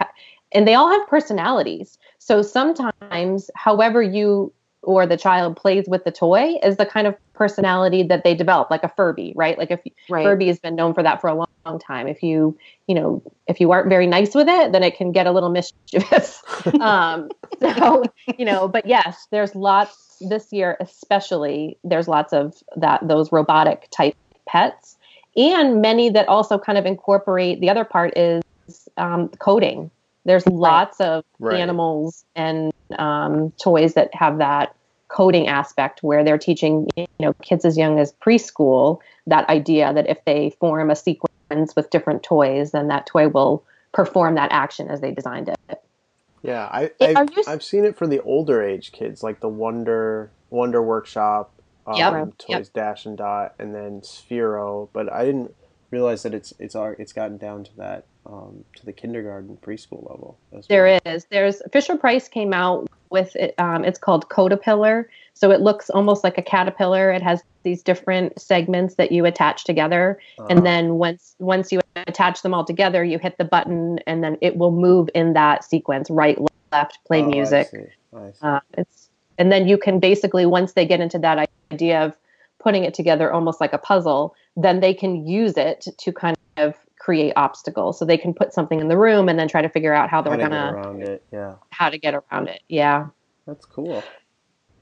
and 0.53 0.67
they 0.67 0.73
all 0.73 0.89
have 0.89 1.07
personalities. 1.07 1.97
So 2.19 2.41
sometimes 2.41 3.49
however 3.55 4.01
you 4.01 4.51
or 4.87 5.05
the 5.05 5.17
child 5.17 5.57
plays 5.57 5.85
with 5.87 6.05
the 6.05 6.11
toy 6.11 6.55
is 6.63 6.77
the 6.77 6.85
kind 6.85 7.05
of 7.05 7.15
personality 7.33 8.03
that 8.03 8.23
they 8.23 8.33
develop 8.33 8.71
like 8.71 8.83
a 8.83 8.89
furby 8.89 9.33
right? 9.35 9.57
Like 9.57 9.69
if 9.69 9.81
right. 10.09 10.23
furby 10.23 10.47
has 10.47 10.59
been 10.59 10.75
known 10.75 10.93
for 10.93 11.03
that 11.03 11.19
for 11.19 11.27
a 11.27 11.35
long, 11.35 11.47
long, 11.65 11.77
time. 11.77 12.07
If 12.07 12.23
you 12.23 12.57
you 12.87 12.95
know 12.95 13.21
if 13.47 13.59
you 13.59 13.71
aren't 13.71 13.89
very 13.89 14.07
nice 14.07 14.33
with 14.33 14.47
it 14.47 14.71
then 14.71 14.83
it 14.83 14.95
can 14.97 15.11
get 15.11 15.27
a 15.27 15.31
little 15.31 15.49
mischievous. 15.49 16.41
Um, 16.79 17.29
so 17.59 18.03
you 18.37 18.45
know 18.45 18.67
but 18.67 18.85
yes 18.85 19.27
there's 19.31 19.55
lots 19.55 20.17
this 20.21 20.51
year 20.51 20.77
especially 20.79 21.77
there's 21.83 22.07
lots 22.07 22.33
of 22.33 22.55
that 22.75 23.07
those 23.07 23.31
robotic 23.31 23.87
type 23.91 24.15
pets. 24.47 24.97
And 25.35 25.81
many 25.81 26.09
that 26.09 26.27
also 26.27 26.57
kind 26.57 26.77
of 26.77 26.85
incorporate 26.85 27.59
the 27.59 27.69
other 27.69 27.83
part 27.83 28.17
is 28.17 28.41
um, 28.97 29.29
coding. 29.39 29.91
There's 30.25 30.45
lots 30.47 30.99
of 30.99 31.23
right. 31.39 31.59
animals 31.59 32.25
and 32.35 32.73
um, 32.97 33.51
toys 33.61 33.93
that 33.93 34.13
have 34.13 34.39
that 34.39 34.75
coding 35.07 35.47
aspect 35.47 36.03
where 36.03 36.23
they're 36.23 36.37
teaching 36.37 36.87
you 36.95 37.07
know 37.19 37.33
kids 37.41 37.63
as 37.65 37.77
young 37.77 37.99
as 37.99 38.13
preschool 38.13 38.99
that 39.25 39.47
idea 39.49 39.93
that 39.93 40.09
if 40.09 40.23
they 40.25 40.55
form 40.59 40.89
a 40.89 40.95
sequence 40.95 41.75
with 41.75 41.89
different 41.89 42.23
toys 42.23 42.71
then 42.71 42.87
that 42.87 43.05
toy 43.05 43.27
will 43.27 43.63
perform 43.93 44.35
that 44.35 44.51
action 44.51 44.89
as 44.89 45.01
they 45.01 45.11
designed 45.11 45.49
it 45.49 45.81
yeah 46.43 46.65
I, 46.65 46.91
I've, 46.99 47.29
you... 47.35 47.43
I've 47.47 47.63
seen 47.63 47.85
it 47.85 47.97
for 47.97 48.05
the 48.05 48.21
older 48.21 48.61
age 48.61 48.91
kids 48.91 49.23
like 49.23 49.39
the 49.39 49.49
wonder 49.49 50.29
wonder 50.49 50.81
workshop 50.81 51.53
um, 51.85 51.95
yep. 51.95 52.37
toys 52.37 52.47
yep. 52.49 52.73
dash 52.73 53.05
and 53.05 53.17
dot 53.17 53.55
and 53.59 53.73
then 53.73 54.01
sphero 54.01 54.89
but 54.91 55.11
i 55.11 55.23
didn't 55.23 55.53
realize 55.91 56.23
that 56.23 56.33
it's 56.33 56.53
it's 56.59 56.75
it's 56.75 57.13
gotten 57.13 57.37
down 57.37 57.63
to 57.63 57.75
that 57.77 58.05
um, 58.25 58.63
to 58.75 58.85
the 58.85 58.93
kindergarten 58.93 59.57
preschool 59.57 60.09
level. 60.09 60.37
There 60.67 60.85
well. 60.85 60.99
is. 61.05 61.25
There's 61.31 61.61
Fisher 61.71 61.97
Price 61.97 62.27
came 62.27 62.53
out 62.53 62.89
with 63.09 63.35
it. 63.35 63.55
Um, 63.57 63.83
it's 63.83 63.99
called 63.99 64.29
Code-a-pillar. 64.29 65.09
So 65.33 65.51
it 65.51 65.61
looks 65.61 65.89
almost 65.89 66.23
like 66.23 66.37
a 66.37 66.41
caterpillar. 66.41 67.11
It 67.11 67.21
has 67.21 67.43
these 67.63 67.83
different 67.83 68.39
segments 68.41 68.95
that 68.95 69.11
you 69.11 69.25
attach 69.25 69.65
together, 69.65 70.19
uh-huh. 70.39 70.47
and 70.49 70.65
then 70.65 70.95
once 70.95 71.35
once 71.37 71.71
you 71.71 71.79
attach 71.95 72.41
them 72.41 72.53
all 72.53 72.65
together, 72.65 73.03
you 73.03 73.19
hit 73.19 73.37
the 73.37 73.45
button, 73.45 73.99
and 74.07 74.23
then 74.23 74.37
it 74.41 74.57
will 74.57 74.71
move 74.71 75.09
in 75.13 75.33
that 75.33 75.63
sequence, 75.63 76.09
right, 76.09 76.39
left, 76.71 76.97
play 77.05 77.21
oh, 77.21 77.29
music. 77.29 77.67
I 77.67 77.77
see. 77.77 77.85
I 78.15 78.31
see. 78.31 78.37
Uh, 78.41 78.59
it's 78.77 79.09
and 79.37 79.51
then 79.51 79.67
you 79.67 79.77
can 79.77 79.99
basically 79.99 80.45
once 80.45 80.73
they 80.73 80.85
get 80.85 81.01
into 81.01 81.19
that 81.19 81.49
idea 81.71 82.03
of 82.03 82.17
putting 82.59 82.83
it 82.83 82.93
together 82.93 83.31
almost 83.31 83.61
like 83.61 83.73
a 83.73 83.77
puzzle, 83.77 84.35
then 84.55 84.79
they 84.79 84.93
can 84.93 85.27
use 85.27 85.55
it 85.57 85.87
to 85.99 86.11
kind 86.11 86.35
of 86.57 86.73
create 87.07 87.31
obstacles. 87.37 87.97
So 87.97 88.03
they 88.03 88.17
can 88.17 88.33
put 88.33 88.53
something 88.53 88.81
in 88.81 88.89
the 88.89 88.97
room 88.97 89.29
and 89.29 89.39
then 89.39 89.47
try 89.47 89.61
to 89.61 89.69
figure 89.69 89.93
out 89.93 90.09
how 90.09 90.21
they're 90.21 90.33
how 90.33 90.49
gonna 90.49 90.73
around 90.73 91.01
it. 91.03 91.23
Yeah. 91.31 91.53
How 91.69 91.89
to 91.89 91.97
get 91.97 92.13
around 92.13 92.49
it. 92.49 92.61
Yeah. 92.67 93.07
That's 93.45 93.65
cool. 93.65 94.03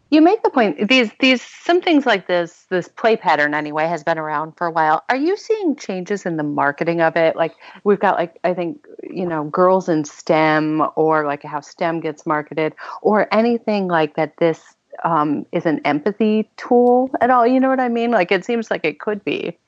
You 0.09 0.21
make 0.21 0.41
the 0.41 0.49
point. 0.49 0.89
These 0.89 1.11
these 1.19 1.43
some 1.43 1.81
things 1.81 2.07
like 2.07 2.25
this 2.25 2.65
this 2.71 2.87
play 2.87 3.15
pattern 3.15 3.53
anyway 3.53 3.85
has 3.85 4.03
been 4.03 4.17
around 4.17 4.57
for 4.57 4.65
a 4.65 4.71
while. 4.71 5.03
Are 5.07 5.15
you 5.15 5.37
seeing 5.37 5.75
changes 5.75 6.25
in 6.25 6.37
the 6.37 6.43
marketing 6.43 6.99
of 6.99 7.15
it? 7.15 7.35
Like 7.35 7.53
we've 7.83 7.99
got 7.99 8.15
like 8.15 8.39
I 8.43 8.55
think 8.55 8.87
you 9.03 9.27
know 9.27 9.43
girls 9.43 9.87
in 9.87 10.03
STEM 10.03 10.81
or 10.95 11.27
like 11.27 11.43
how 11.43 11.59
STEM 11.59 11.99
gets 11.99 12.25
marketed 12.25 12.73
or 13.03 13.31
anything 13.31 13.87
like 13.87 14.15
that. 14.15 14.37
This 14.37 14.73
um, 15.03 15.45
is 15.51 15.67
an 15.67 15.79
empathy 15.85 16.49
tool 16.57 17.11
at 17.21 17.29
all. 17.29 17.45
You 17.45 17.59
know 17.59 17.69
what 17.69 17.79
I 17.79 17.89
mean? 17.89 18.09
Like 18.09 18.31
it 18.31 18.45
seems 18.45 18.71
like 18.71 18.83
it 18.83 18.99
could 18.99 19.23
be. 19.23 19.59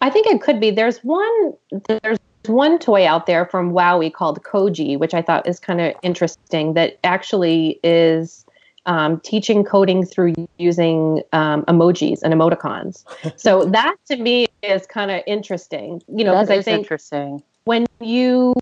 I 0.00 0.10
think 0.10 0.26
it 0.26 0.40
could 0.40 0.60
be. 0.60 0.70
There's 0.70 0.98
one. 0.98 1.54
There's 1.86 2.18
one 2.46 2.78
toy 2.78 3.06
out 3.06 3.26
there 3.26 3.46
from 3.46 3.72
WowWee 3.72 4.12
called 4.12 4.42
Coji, 4.42 4.98
which 4.98 5.14
I 5.14 5.22
thought 5.22 5.46
is 5.46 5.60
kind 5.60 5.80
of 5.80 5.94
interesting. 6.02 6.74
That 6.74 6.98
actually 7.04 7.78
is 7.84 8.44
um, 8.86 9.20
teaching 9.20 9.64
coding 9.64 10.04
through 10.04 10.34
using 10.58 11.22
um, 11.32 11.64
emojis 11.66 12.22
and 12.22 12.32
emoticons. 12.32 13.04
so 13.36 13.64
that 13.66 13.96
to 14.06 14.16
me 14.16 14.46
is 14.62 14.86
kind 14.86 15.10
of 15.10 15.22
interesting. 15.26 16.02
You 16.08 16.24
know, 16.24 16.40
because 16.40 16.50
I 16.50 16.62
think 16.62 16.78
interesting 16.78 17.42
when 17.68 17.86
you 18.00 18.54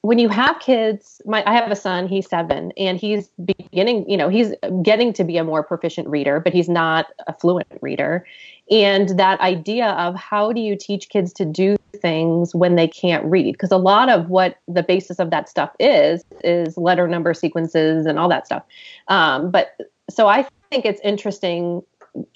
when 0.00 0.18
you 0.18 0.30
have 0.30 0.58
kids, 0.60 1.20
my 1.26 1.44
I 1.46 1.54
have 1.54 1.70
a 1.70 1.76
son, 1.76 2.08
he's 2.08 2.26
seven, 2.26 2.72
and 2.78 2.96
he's 2.98 3.30
beginning, 3.44 4.08
you 4.08 4.16
know, 4.16 4.30
he's 4.30 4.54
getting 4.82 5.12
to 5.12 5.24
be 5.24 5.36
a 5.36 5.44
more 5.44 5.62
proficient 5.62 6.08
reader, 6.08 6.40
but 6.40 6.54
he's 6.54 6.70
not 6.70 7.08
a 7.26 7.34
fluent 7.34 7.68
reader. 7.82 8.24
And 8.70 9.18
that 9.18 9.40
idea 9.40 9.88
of 9.90 10.14
how 10.14 10.52
do 10.52 10.60
you 10.60 10.76
teach 10.76 11.08
kids 11.08 11.32
to 11.34 11.44
do 11.44 11.76
things 11.96 12.54
when 12.54 12.76
they 12.76 12.86
can't 12.86 13.24
read? 13.24 13.52
Because 13.52 13.72
a 13.72 13.76
lot 13.76 14.08
of 14.08 14.30
what 14.30 14.58
the 14.68 14.82
basis 14.82 15.18
of 15.18 15.30
that 15.30 15.48
stuff 15.48 15.70
is, 15.80 16.24
is 16.44 16.76
letter 16.76 17.08
number 17.08 17.34
sequences 17.34 18.06
and 18.06 18.18
all 18.18 18.28
that 18.28 18.46
stuff. 18.46 18.62
Um, 19.08 19.50
but 19.50 19.76
so 20.08 20.28
I 20.28 20.46
think 20.70 20.84
it's 20.84 21.00
interesting, 21.02 21.82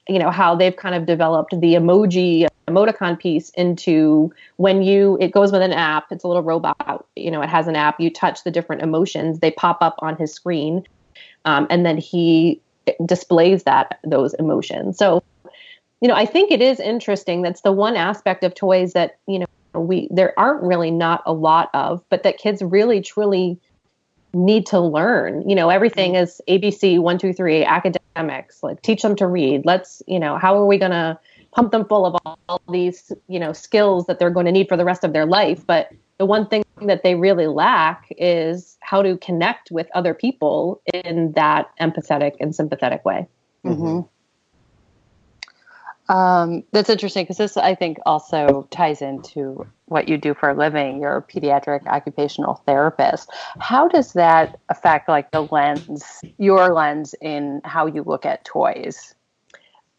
you 0.09 0.19
know, 0.19 0.31
how 0.31 0.57
they've 0.57 0.75
kind 0.75 0.97
of 0.97 1.07
developed 1.07 1.53
the 1.53 1.75
emoji 1.75 2.49
emoticon 2.67 3.19
piece 3.19 3.51
into 3.51 4.33
when 4.57 4.83
you 4.83 5.19
it 5.21 5.33
goes 5.33 5.53
with 5.53 5.61
an 5.61 5.73
app 5.73 6.07
it's 6.11 6.25
a 6.25 6.27
little 6.27 6.43
robot 6.43 7.05
you 7.15 7.31
know 7.31 7.43
it 7.43 7.49
has 7.51 7.67
an 7.67 7.77
app 7.77 8.01
you 8.01 8.09
touch 8.11 8.43
the 8.43 8.51
different 8.51 8.81
emotions 8.81 9.41
they 9.41 9.51
pop 9.51 9.79
up 9.83 9.95
on 9.99 10.17
his 10.17 10.33
screen 10.33 10.83
um, 11.45 11.67
and 11.69 11.85
then 11.85 11.99
he 11.99 12.59
displays 13.05 13.65
that 13.65 13.99
those 14.03 14.33
emotions 14.35 14.97
so 14.97 15.23
you 16.05 16.09
know, 16.09 16.15
I 16.15 16.27
think 16.27 16.51
it 16.51 16.61
is 16.61 16.81
interesting. 16.81 17.41
That's 17.41 17.63
the 17.63 17.73
one 17.73 17.97
aspect 17.97 18.45
of 18.45 18.55
toys 18.55 18.93
that, 18.93 19.17
you 19.27 19.39
know, 19.39 19.47
we 19.73 20.07
there 20.11 20.39
aren't 20.39 20.63
really 20.63 20.91
not 20.91 21.23
a 21.25 21.33
lot 21.33 21.71
of, 21.73 22.05
but 22.11 22.25
that 22.25 22.37
kids 22.37 22.61
really 22.63 23.01
truly 23.01 23.59
need 24.35 24.67
to 24.67 24.81
learn. 24.81 25.49
You 25.49 25.57
know, 25.57 25.71
everything 25.71 26.13
mm-hmm. 26.13 26.25
is 26.25 26.43
ABC 26.47 26.99
one, 27.01 27.17
two, 27.17 27.33
three, 27.33 27.65
academics, 27.65 28.63
like 28.63 28.83
teach 28.83 29.01
them 29.01 29.17
to 29.17 29.27
read. 29.27 29.65
Let's, 29.65 30.03
you 30.07 30.21
know, 30.21 30.37
how 30.37 30.55
are 30.59 30.67
we 30.67 30.77
gonna 30.77 31.19
pump 31.53 31.73
them 31.73 31.87
full 31.87 32.05
of 32.05 32.21
all, 32.27 32.39
all 32.51 32.61
these, 32.71 33.11
you 33.27 33.41
know, 33.41 33.55
skills 33.55 34.05
that 34.05 34.19
they're 34.19 34.29
going 34.29 34.45
to 34.45 34.53
need 34.53 34.69
for 34.69 34.77
the 34.77 34.85
rest 34.85 35.05
of 35.05 35.15
their 35.15 35.25
life? 35.25 35.67
But 35.67 35.89
the 36.19 36.27
one 36.27 36.47
thing 36.49 36.65
that 36.83 37.03
they 37.03 37.15
really 37.15 37.47
lack 37.47 38.09
is 38.19 38.77
how 38.81 39.01
to 39.01 39.17
connect 39.17 39.71
with 39.71 39.87
other 39.95 40.13
people 40.13 40.83
in 40.93 41.33
that 41.33 41.71
empathetic 41.81 42.33
and 42.41 42.55
sympathetic 42.55 43.07
way. 43.07 43.27
Mm-hmm. 43.65 44.01
Um, 46.09 46.65
that's 46.73 46.91
interesting 46.91 47.25
because 47.25 47.39
this, 47.39 47.57
I 47.57 47.75
think, 47.75 47.99
also 48.05 48.69
ties 48.71 49.01
into 49.01 49.67
what 49.87 50.09
you 50.09 50.19
do 50.19 50.35
for 50.35 50.51
a 50.51 50.55
living. 50.55 51.01
You're 51.01 51.17
a 51.17 51.23
pediatric 51.23 51.87
occupational 51.87 52.63
therapist. 52.67 53.31
How 53.59 53.89
does 53.89 54.13
that 54.13 54.61
affect, 54.69 55.09
like, 55.09 55.31
the 55.31 55.43
lens, 55.43 56.21
your 56.39 56.75
lens 56.75 57.15
in 57.21 57.63
how 57.65 57.87
you 57.87 58.03
look 58.03 58.27
at 58.27 58.45
toys? 58.45 59.15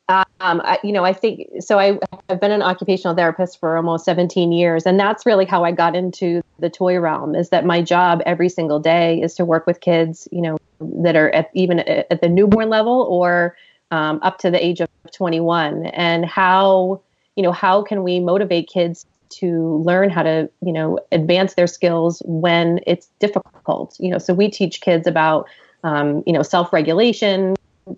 Um, 0.07 0.25
I, 0.39 0.77
you 0.83 0.91
know, 0.91 1.03
I 1.03 1.13
think 1.13 1.47
so. 1.61 1.79
I, 1.79 1.97
have 2.29 2.39
been 2.39 2.51
an 2.51 2.61
occupational 2.61 3.15
therapist 3.15 3.59
for 3.59 3.75
almost 3.75 4.05
17 4.05 4.51
years, 4.51 4.85
and 4.85 4.99
that's 4.99 5.25
really 5.25 5.45
how 5.45 5.63
I 5.63 5.71
got 5.71 5.95
into 5.95 6.43
the 6.59 6.69
toy 6.69 6.99
realm. 6.99 7.33
Is 7.33 7.49
that 7.49 7.65
my 7.65 7.81
job 7.81 8.21
every 8.27 8.49
single 8.49 8.79
day 8.79 9.19
is 9.19 9.33
to 9.35 9.45
work 9.45 9.65
with 9.65 9.79
kids, 9.79 10.27
you 10.31 10.41
know, 10.41 10.57
that 10.79 11.15
are 11.15 11.31
at, 11.31 11.49
even 11.55 11.79
at 11.79 12.21
the 12.21 12.29
newborn 12.29 12.69
level 12.69 13.07
or 13.09 13.55
um, 13.95 14.19
up 14.23 14.37
to 14.39 14.51
the 14.51 14.63
age 14.63 14.81
of 14.81 14.89
21 15.13 15.85
and 15.87 16.25
how 16.25 17.01
you 17.37 17.43
know 17.43 17.53
how 17.53 17.81
can 17.81 18.03
we 18.03 18.19
motivate 18.19 18.67
kids 18.67 19.05
to 19.29 19.81
learn 19.85 20.09
how 20.09 20.21
to 20.21 20.49
you 20.61 20.73
know 20.73 20.99
advance 21.13 21.53
their 21.53 21.67
skills 21.67 22.21
when 22.25 22.81
it's 22.85 23.07
difficult? 23.19 23.95
You 23.99 24.11
know 24.11 24.17
so 24.17 24.33
we 24.33 24.49
teach 24.49 24.81
kids 24.81 25.07
about 25.07 25.47
um, 25.83 26.23
you 26.27 26.33
know 26.33 26.41
self-regulation 26.41 27.55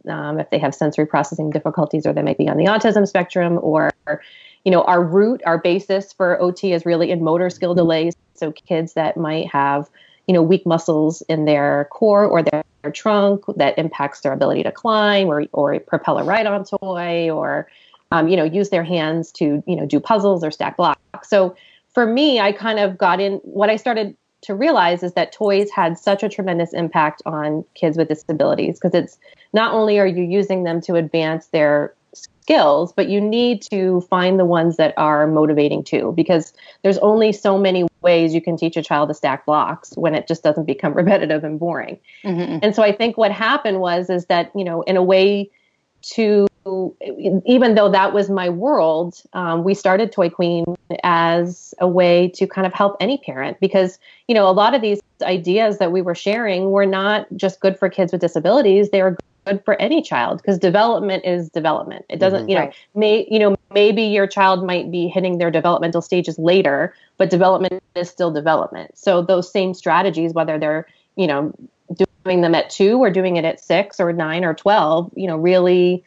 um, 0.08 0.40
if 0.40 0.50
they 0.52 0.60
have 0.60 0.76
sensory 0.76 1.08
processing 1.08 1.50
difficulties 1.50 2.06
or 2.06 2.14
they 2.14 2.22
might 2.22 2.38
be 2.38 2.48
on 2.48 2.58
the 2.58 2.66
autism 2.66 3.08
spectrum 3.08 3.58
or 3.64 3.92
you 4.64 4.72
know 4.72 4.84
our 4.84 5.04
root 5.04 5.42
our 5.46 5.58
basis 5.58 6.14
for 6.14 6.38
ot 6.40 6.64
is 6.64 6.86
really 6.86 7.10
in 7.10 7.24
motor 7.24 7.50
skill 7.50 7.74
delays. 7.74 8.14
So 8.36 8.52
kids 8.52 8.94
that 8.94 9.18
might 9.18 9.48
have 9.48 9.90
you 10.28 10.34
know 10.36 10.44
weak 10.44 10.64
muscles 10.68 11.24
in 11.24 11.46
their 11.46 11.88
core 11.90 12.26
or 12.26 12.44
their, 12.44 12.64
their 12.88 12.94
trunk 12.94 13.44
that 13.58 13.78
impacts 13.78 14.22
their 14.22 14.32
ability 14.32 14.64
to 14.64 14.72
climb 14.72 15.28
or 15.28 15.46
or 15.52 15.80
propel 15.80 16.18
a 16.18 16.24
ride 16.24 16.46
on 16.46 16.64
toy 16.64 17.30
or 17.30 17.68
um, 18.12 18.28
you 18.30 18.38
know 18.38 18.46
use 18.46 18.70
their 18.70 18.84
hands 18.84 19.32
to 19.34 19.62
you 19.68 19.76
know 19.76 19.86
do 19.86 20.00
puzzles 20.00 20.44
or 20.44 20.52
stack 20.52 20.78
blocks. 20.78 21.30
So 21.30 21.56
for 21.94 22.06
me 22.06 22.40
i 22.40 22.52
kind 22.52 22.80
of 22.80 22.98
got 22.98 23.20
in 23.20 23.34
what 23.44 23.70
i 23.70 23.76
started 23.76 24.16
to 24.42 24.54
realize 24.54 25.02
is 25.04 25.14
that 25.14 25.32
toys 25.32 25.70
had 25.72 25.98
such 25.98 26.24
a 26.24 26.30
tremendous 26.30 26.74
impact 26.74 27.22
on 27.26 27.66
kids 27.74 27.98
with 27.98 28.08
disabilities 28.08 28.80
because 28.80 28.94
it's 28.94 29.18
not 29.52 29.74
only 29.74 30.00
are 30.00 30.08
you 30.08 30.24
using 30.24 30.64
them 30.64 30.80
to 30.80 30.96
advance 30.96 31.48
their 31.48 31.94
skills, 32.14 32.94
but 32.94 33.10
you 33.10 33.20
need 33.20 33.62
to 33.62 34.02
find 34.10 34.40
the 34.40 34.46
ones 34.46 34.78
that 34.78 34.94
are 34.96 35.28
motivating 35.28 35.84
too, 35.84 36.14
because 36.16 36.54
there's 36.84 36.98
only 37.00 37.34
so 37.34 37.58
many 37.58 37.88
ways 38.02 38.34
you 38.34 38.42
can 38.42 38.58
teach 38.58 38.78
a 38.78 38.84
child 38.84 39.10
to 39.10 39.14
stack 39.14 39.46
blocks 39.46 39.96
when 39.98 40.16
it 40.16 40.28
just 40.28 40.44
doesn't 40.44 40.66
become 40.66 40.94
repetitive 41.02 41.44
and 41.44 41.60
boring. 41.60 42.00
Mm-hmm. 42.24 42.60
And 42.62 42.76
so 42.76 42.84
I 42.84 42.92
think 42.92 43.18
what 43.18 43.32
happened 43.32 43.80
was 43.80 44.10
is 44.10 44.26
that 44.26 44.52
you 44.56 44.64
know 44.64 44.82
in 44.84 44.98
a 44.98 45.04
way 45.04 45.50
to 46.02 46.48
even 47.46 47.76
though 47.76 47.90
that 47.90 48.14
was 48.14 48.30
my 48.30 48.50
world, 48.50 49.22
um, 49.34 49.64
we 49.64 49.74
started 49.74 50.12
Toy 50.12 50.30
Queen 50.30 50.66
as 51.04 51.74
a 51.80 51.88
way 51.88 52.30
to 52.36 52.46
kind 52.46 52.68
of 52.68 52.74
help 52.74 52.98
any 53.00 53.18
parent 53.20 53.58
because 53.60 54.00
you 54.28 54.36
know 54.36 54.50
a 54.50 54.52
lot 54.52 54.74
of 54.74 54.82
these 54.82 55.00
ideas 55.22 55.78
that 55.78 55.92
we 55.92 56.02
were 56.02 56.16
sharing 56.16 56.72
were 56.72 56.86
not 56.86 57.26
just 57.36 57.60
good 57.62 57.78
for 57.78 57.90
kids 57.90 58.12
with 58.12 58.22
disabilities; 58.22 58.90
they 58.90 59.02
were 59.02 59.18
for 59.66 59.80
any 59.82 60.02
child 60.02 60.38
because 60.38 60.58
development 60.58 61.26
is 61.26 61.50
development. 61.50 62.06
It 62.10 62.20
doesn't, 62.20 62.42
mm-hmm, 62.42 62.50
you 62.50 62.56
know, 62.56 62.62
right. 62.62 62.76
may 62.96 63.28
you 63.30 63.40
know 63.40 63.56
maybe 63.74 64.04
your 64.04 64.28
child 64.28 64.66
might 64.66 64.92
be 64.92 65.08
hitting 65.08 65.38
their 65.38 65.52
developmental 65.52 66.02
stages 66.02 66.38
later, 66.38 66.94
but 67.18 67.30
development 67.30 67.82
is 67.96 68.10
still 68.10 68.32
development. 68.32 68.98
So 68.98 69.22
those 69.22 69.52
same 69.52 69.74
strategies, 69.74 70.34
whether 70.34 70.58
they're 70.58 70.88
you 71.16 71.28
know 71.28 71.54
doing 72.24 72.42
them 72.42 72.56
at 72.56 72.70
two 72.70 72.98
or 72.98 73.10
doing 73.10 73.38
it 73.38 73.46
at 73.46 73.60
six 73.60 74.00
or 74.00 74.12
nine 74.14 74.44
or 74.44 74.54
twelve, 74.54 75.12
you 75.16 75.28
know, 75.28 75.38
really 75.38 76.04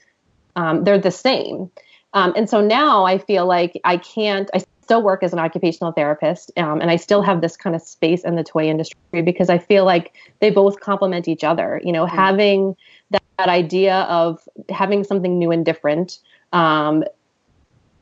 um, 0.57 0.85
they're 0.85 0.99
the 0.99 1.11
same. 1.11 1.71
Um, 2.13 2.33
and 2.37 2.49
so 2.51 2.61
now 2.61 3.05
I 3.05 3.19
feel 3.19 3.47
like 3.47 3.81
I 3.85 3.97
can't. 3.97 4.51
I 4.55 4.65
still 4.83 5.03
work 5.03 5.23
as 5.23 5.33
an 5.33 5.39
occupational 5.39 5.93
therapist, 5.93 6.51
um, 6.59 6.81
and 6.81 6.91
I 6.91 6.97
still 6.97 7.23
have 7.23 7.41
this 7.41 7.57
kind 7.57 7.77
of 7.77 7.83
space 7.83 8.25
in 8.25 8.35
the 8.35 8.43
toy 8.43 8.65
industry 8.65 9.23
because 9.23 9.49
I 9.49 9.59
feel 9.59 9.85
like 9.85 10.13
they 10.41 10.51
both 10.51 10.81
complement 10.81 11.29
each 11.29 11.45
other. 11.45 11.81
You 11.85 11.93
know, 11.93 12.07
mm-hmm. 12.07 12.17
having 12.17 12.77
that, 13.11 13.23
that 13.39 13.49
idea 13.49 14.01
of 14.03 14.49
having 14.69 15.05
something 15.05 15.39
new 15.39 15.51
and 15.51 15.65
different 15.65 16.19
um, 16.53 17.05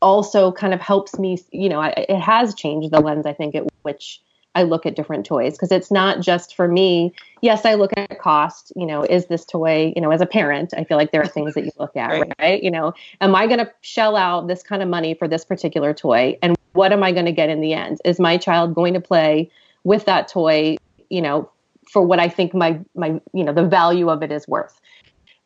also 0.01 0.53
kind 0.53 0.73
of 0.73 0.81
helps 0.81 1.19
me 1.19 1.39
you 1.51 1.69
know 1.69 1.81
I, 1.81 1.89
it 2.09 2.21
has 2.21 2.55
changed 2.55 2.93
the 2.93 3.01
lens 3.01 3.27
i 3.27 3.33
think 3.33 3.55
at 3.55 3.65
which 3.83 4.21
i 4.55 4.63
look 4.63 4.87
at 4.87 4.97
different 4.97 5.27
toys. 5.27 5.55
Because 5.55 5.71
it's 5.71 5.91
not 5.91 6.21
just 6.21 6.57
for 6.57 6.69
me. 6.69 7.13
Yes 7.43 7.65
i 7.65 7.75
look 7.75 7.93
at 7.97 8.19
cost 8.19 8.73
you 8.77 8.87
know 8.87 9.03
is 9.03 9.27
this 9.27 9.45
toy 9.45 9.93
you 9.95 10.03
know 10.03 10.11
as 10.11 10.21
a 10.21 10.27
parent 10.27 10.73
i 10.77 10.85
feel 10.85 10.97
like 10.97 11.11
there 11.13 11.23
are 11.23 11.27
things 11.27 11.55
that 11.55 11.65
you 11.65 11.73
look 11.79 11.97
at 11.97 12.11
right, 12.11 12.33
right? 12.39 12.63
you 12.63 12.71
know 12.71 12.93
am 13.21 13.35
i 13.35 13.47
going 13.47 13.59
to 13.59 13.71
shell 13.81 14.17
out 14.17 14.47
this 14.47 14.63
kind 14.63 14.83
of 14.83 14.89
money 14.89 15.15
for 15.15 15.29
this 15.29 15.45
particular 15.45 15.93
toy? 15.93 16.39
And 16.43 16.57
what 16.73 16.93
am 16.93 17.03
i 17.03 17.13
going 17.13 17.27
to 17.27 17.33
get 17.33 17.49
in 17.49 17.61
the 17.61 17.75
end? 17.75 18.01
Is 18.05 18.21
my 18.21 18.37
child 18.37 18.75
going 18.75 18.95
to 18.95 19.01
play 19.01 19.51
with 19.85 20.05
that 20.05 20.29
toy 20.29 20.77
you 21.11 21.23
know 21.23 21.51
for 21.91 22.03
what 22.03 22.21
i 22.21 22.29
think 22.29 22.55
my 22.55 22.79
my 22.95 23.21
you 23.33 23.43
know 23.45 23.53
the 23.53 23.65
value 23.65 24.11
of 24.11 24.23
it 24.23 24.31
is 24.31 24.47
worth 24.47 24.81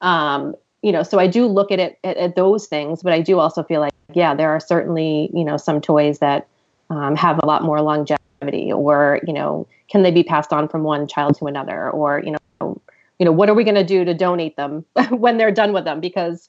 um, 0.02 0.54
you 0.82 0.92
know, 0.92 1.02
so 1.02 1.18
I 1.18 1.26
do 1.26 1.46
look 1.46 1.70
at 1.70 1.78
it 1.78 1.98
at, 2.04 2.16
at, 2.16 2.36
those 2.36 2.66
things, 2.66 3.02
but 3.02 3.12
I 3.12 3.20
do 3.20 3.38
also 3.38 3.62
feel 3.62 3.80
like, 3.80 3.92
yeah, 4.12 4.34
there 4.34 4.50
are 4.50 4.60
certainly, 4.60 5.30
you 5.32 5.44
know, 5.44 5.56
some 5.56 5.80
toys 5.80 6.18
that 6.18 6.48
um, 6.90 7.16
have 7.16 7.38
a 7.42 7.46
lot 7.46 7.62
more 7.62 7.80
longevity, 7.80 8.72
or 8.72 9.20
you 9.26 9.32
know, 9.32 9.66
can 9.88 10.02
they 10.02 10.10
be 10.10 10.24
passed 10.24 10.52
on 10.52 10.68
from 10.68 10.82
one 10.82 11.06
child 11.06 11.38
to 11.38 11.46
another, 11.46 11.90
or 11.90 12.20
you 12.24 12.32
know, 12.32 12.80
you 13.18 13.24
know, 13.24 13.32
what 13.32 13.48
are 13.48 13.54
we 13.54 13.64
going 13.64 13.76
to 13.76 13.84
do 13.84 14.04
to 14.04 14.12
donate 14.12 14.56
them 14.56 14.84
when 15.10 15.38
they're 15.38 15.52
done 15.52 15.72
with 15.72 15.84
them? 15.84 16.00
Because, 16.00 16.48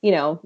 you 0.00 0.10
know, 0.10 0.40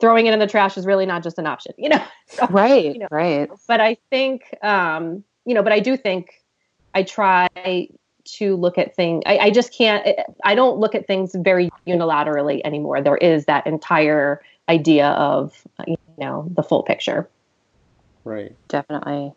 throwing 0.00 0.26
it 0.26 0.32
in 0.32 0.40
the 0.40 0.46
trash 0.46 0.76
is 0.76 0.84
really 0.84 1.06
not 1.06 1.22
just 1.22 1.38
an 1.38 1.46
option, 1.46 1.72
you 1.78 1.88
know. 1.88 2.04
right, 2.50 2.94
you 2.94 2.98
know, 2.98 3.08
right. 3.10 3.48
But 3.68 3.80
I 3.80 3.96
think, 4.10 4.42
um, 4.62 5.22
you 5.44 5.54
know, 5.54 5.62
but 5.62 5.72
I 5.72 5.78
do 5.78 5.96
think 5.96 6.34
I 6.94 7.04
try 7.04 7.48
to 8.34 8.56
look 8.56 8.78
at 8.78 8.94
things. 8.94 9.22
I, 9.26 9.38
I, 9.38 9.50
just 9.50 9.72
can't. 9.72 10.06
I 10.44 10.54
don't 10.54 10.78
look 10.78 10.94
at 10.94 11.06
things 11.06 11.34
very 11.34 11.70
unilaterally 11.86 12.60
anymore. 12.64 13.02
There 13.02 13.16
is 13.16 13.46
that 13.46 13.66
entire 13.66 14.40
idea 14.68 15.08
of 15.08 15.66
you 15.86 15.96
know 16.18 16.46
the 16.54 16.62
full 16.62 16.82
picture. 16.82 17.28
Right. 18.24 18.54
Definitely. 18.68 19.32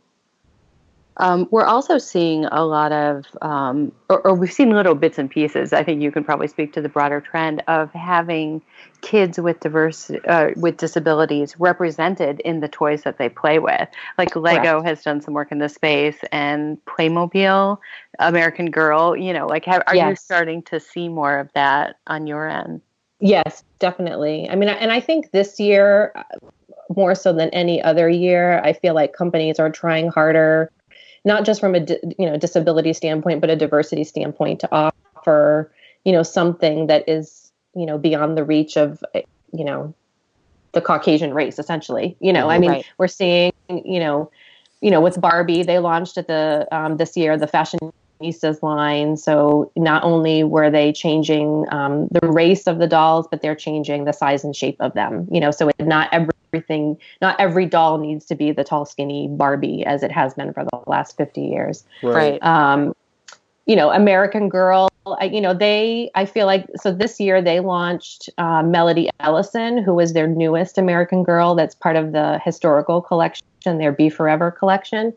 Um, 1.18 1.48
we're 1.52 1.66
also 1.66 2.00
seeing 2.00 2.46
a 2.46 2.66
lot 2.66 2.92
of, 2.92 3.26
um, 3.42 3.92
or, 4.10 4.26
or, 4.26 4.34
we've 4.34 4.52
seen 4.52 4.72
little 4.72 4.96
bits 4.96 5.20
and 5.20 5.30
pieces. 5.30 5.72
I 5.72 5.84
think 5.84 6.02
you 6.02 6.12
can 6.12 6.24
probably 6.24 6.48
speak 6.48 6.74
to 6.74 6.82
the 6.82 6.90
broader 6.90 7.22
trend 7.22 7.62
of 7.68 7.92
having 7.92 8.64
kids 9.02 9.40
with 9.40 9.60
diverse, 9.60 10.10
uh, 10.28 10.52
with 10.56 10.78
disabilities 10.78 11.60
represented 11.60 12.40
in 12.40 12.62
the 12.62 12.68
toys 12.68 13.04
that 13.04 13.20
they 13.20 13.30
play 13.30 13.60
with. 13.60 13.88
Like 14.18 14.36
Lego 14.36 14.82
Correct. 14.82 14.88
has 14.88 15.04
done 15.04 15.22
some 15.22 15.36
work 15.36 15.52
in 15.52 15.60
this 15.60 15.76
space, 15.76 16.18
and 16.32 16.84
Playmobil, 16.86 17.78
American 18.18 18.72
Girl. 18.72 19.16
You 19.16 19.34
know, 19.34 19.46
like 19.46 19.66
have, 19.66 19.84
are 19.86 19.96
yes. 19.96 20.10
you 20.10 20.16
starting 20.16 20.64
to 20.64 20.80
see 20.80 21.10
more 21.10 21.38
of 21.38 21.50
that 21.54 21.98
on 22.08 22.26
your 22.26 22.50
end? 22.50 22.82
Yes, 23.20 23.64
definitely. 23.78 24.50
I 24.50 24.56
mean, 24.56 24.70
and 24.70 24.92
I 24.92 25.00
think 25.00 25.32
this 25.32 25.60
year, 25.60 26.12
uh, 26.16 26.24
more 26.96 27.16
so 27.16 27.32
than 27.32 27.50
any 27.50 27.82
other 27.82 28.10
year, 28.10 28.60
I 28.64 28.74
feel 28.74 28.94
like 28.94 29.14
companies 29.14 29.60
are 29.60 29.70
trying 29.70 30.10
harder 30.10 30.72
not 31.26 31.46
just 31.46 31.60
from 31.60 31.76
a 31.76 31.86
you 32.18 32.26
know 32.26 32.38
disability 32.38 32.94
standpoint, 32.94 33.42
but 33.42 33.50
a 33.50 33.56
diversity 33.56 34.04
standpoint 34.04 34.60
to 34.62 34.70
offer 34.72 35.72
you 36.04 36.12
know 36.12 36.24
something 36.24 36.88
that 36.88 37.08
is 37.08 37.52
you 37.76 37.86
know 37.86 37.98
beyond 37.98 38.38
the 38.38 38.44
reach 38.44 38.78
of 38.78 39.04
you 39.52 39.64
know 39.66 39.94
the 40.74 40.82
Caucasian 40.82 41.34
race, 41.34 41.60
essentially. 41.60 42.18
You 42.20 42.34
know, 42.34 42.50
I 42.50 42.60
mean, 42.60 42.72
right. 42.72 42.86
we're 42.98 43.08
seeing 43.08 43.54
you 43.70 44.00
know 44.00 44.32
you 44.82 44.92
know 44.92 45.02
with 45.02 45.20
Barbie, 45.20 45.64
they 45.64 45.80
launched 45.80 46.18
at 46.18 46.28
the 46.28 46.68
um, 46.72 46.98
this 46.98 47.16
year 47.16 47.38
the 47.38 47.48
fashion 47.48 47.80
Fashionistas 48.24 48.62
line. 48.62 49.18
So 49.18 49.72
not 49.76 50.04
only 50.04 50.44
were 50.44 50.70
they 50.70 50.92
changing 50.92 51.66
um, 51.72 52.08
the 52.12 52.28
race 52.28 52.68
of 52.68 52.80
the 52.80 52.88
dolls, 52.88 53.28
but 53.30 53.42
they're 53.42 53.56
changing 53.56 54.06
the 54.06 54.14
size 54.14 54.44
and 54.44 54.56
shape 54.56 54.78
of 54.80 54.94
them. 54.94 55.28
You 55.32 55.40
know, 55.40 55.52
so 55.52 55.70
it, 55.70 55.80
not 55.80 56.10
everything, 56.12 56.98
not 57.22 57.40
every 57.40 57.66
doll 57.66 57.98
needs 57.98 58.26
to 58.26 58.36
be 58.36 58.52
the 58.52 58.64
tall, 58.64 58.86
skinny 58.86 59.28
Barbie 59.30 59.86
as 59.86 60.04
it 60.04 60.12
has 60.12 60.34
been 60.34 60.54
for 60.54 60.64
the 60.64 60.80
last 60.88 61.18
50 61.18 61.42
years. 61.42 61.84
Right. 62.02 62.42
Um, 62.44 62.94
you 63.66 63.76
know, 63.76 63.92
American 63.92 64.50
Girl, 64.50 64.90
I, 65.06 65.26
you 65.26 65.42
know, 65.42 65.54
they, 65.54 66.12
I 66.16 66.26
feel 66.26 66.46
like, 66.46 66.66
so 66.76 66.92
this 66.92 67.20
year 67.20 67.42
they 67.42 67.60
launched 67.60 68.30
uh, 68.38 68.64
Melody 68.64 69.10
Ellison, 69.20 69.78
who 69.78 69.94
was 69.94 70.14
their 70.14 70.28
newest 70.28 70.78
American 70.78 71.24
Girl 71.24 71.56
that's 71.56 71.76
part 71.76 71.96
of 71.96 72.14
the 72.14 72.40
historical 72.44 73.02
collection 73.02 73.46
their 73.66 73.92
Be 73.92 74.10
Forever 74.10 74.52
collection. 74.52 75.14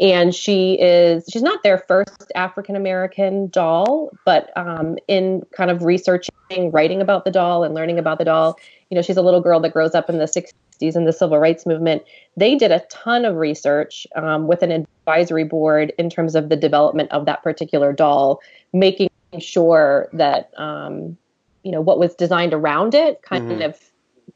And 0.00 0.34
she 0.34 0.80
is, 0.80 1.24
she's 1.30 1.42
not 1.42 1.62
their 1.62 1.78
first 1.78 2.32
African 2.34 2.74
American 2.76 3.48
doll, 3.48 4.10
but 4.24 4.56
um, 4.56 4.96
in 5.06 5.42
kind 5.52 5.70
of 5.70 5.84
researching, 5.84 6.70
writing 6.72 7.02
about 7.02 7.24
the 7.24 7.30
doll 7.30 7.62
and 7.62 7.74
learning 7.74 7.98
about 7.98 8.18
the 8.18 8.24
doll, 8.24 8.58
you 8.88 8.94
know, 8.94 9.02
she's 9.02 9.18
a 9.18 9.22
little 9.22 9.40
girl 9.40 9.60
that 9.60 9.72
grows 9.72 9.94
up 9.94 10.08
in 10.08 10.18
the 10.18 10.24
60s 10.24 10.96
in 10.96 11.04
the 11.04 11.12
civil 11.12 11.38
rights 11.38 11.66
movement. 11.66 12.02
They 12.36 12.56
did 12.56 12.72
a 12.72 12.80
ton 12.90 13.26
of 13.26 13.36
research 13.36 14.06
um, 14.16 14.46
with 14.46 14.62
an 14.62 14.72
advisory 14.72 15.44
board 15.44 15.92
in 15.98 16.08
terms 16.08 16.34
of 16.34 16.48
the 16.48 16.56
development 16.56 17.12
of 17.12 17.26
that 17.26 17.42
particular 17.42 17.92
doll, 17.92 18.40
making 18.72 19.09
sure 19.38 20.08
that, 20.12 20.50
um, 20.56 21.16
you 21.62 21.70
know, 21.70 21.80
what 21.80 21.98
was 21.98 22.14
designed 22.14 22.54
around 22.54 22.94
it 22.94 23.22
kind 23.22 23.50
mm-hmm. 23.50 23.62
of 23.62 23.78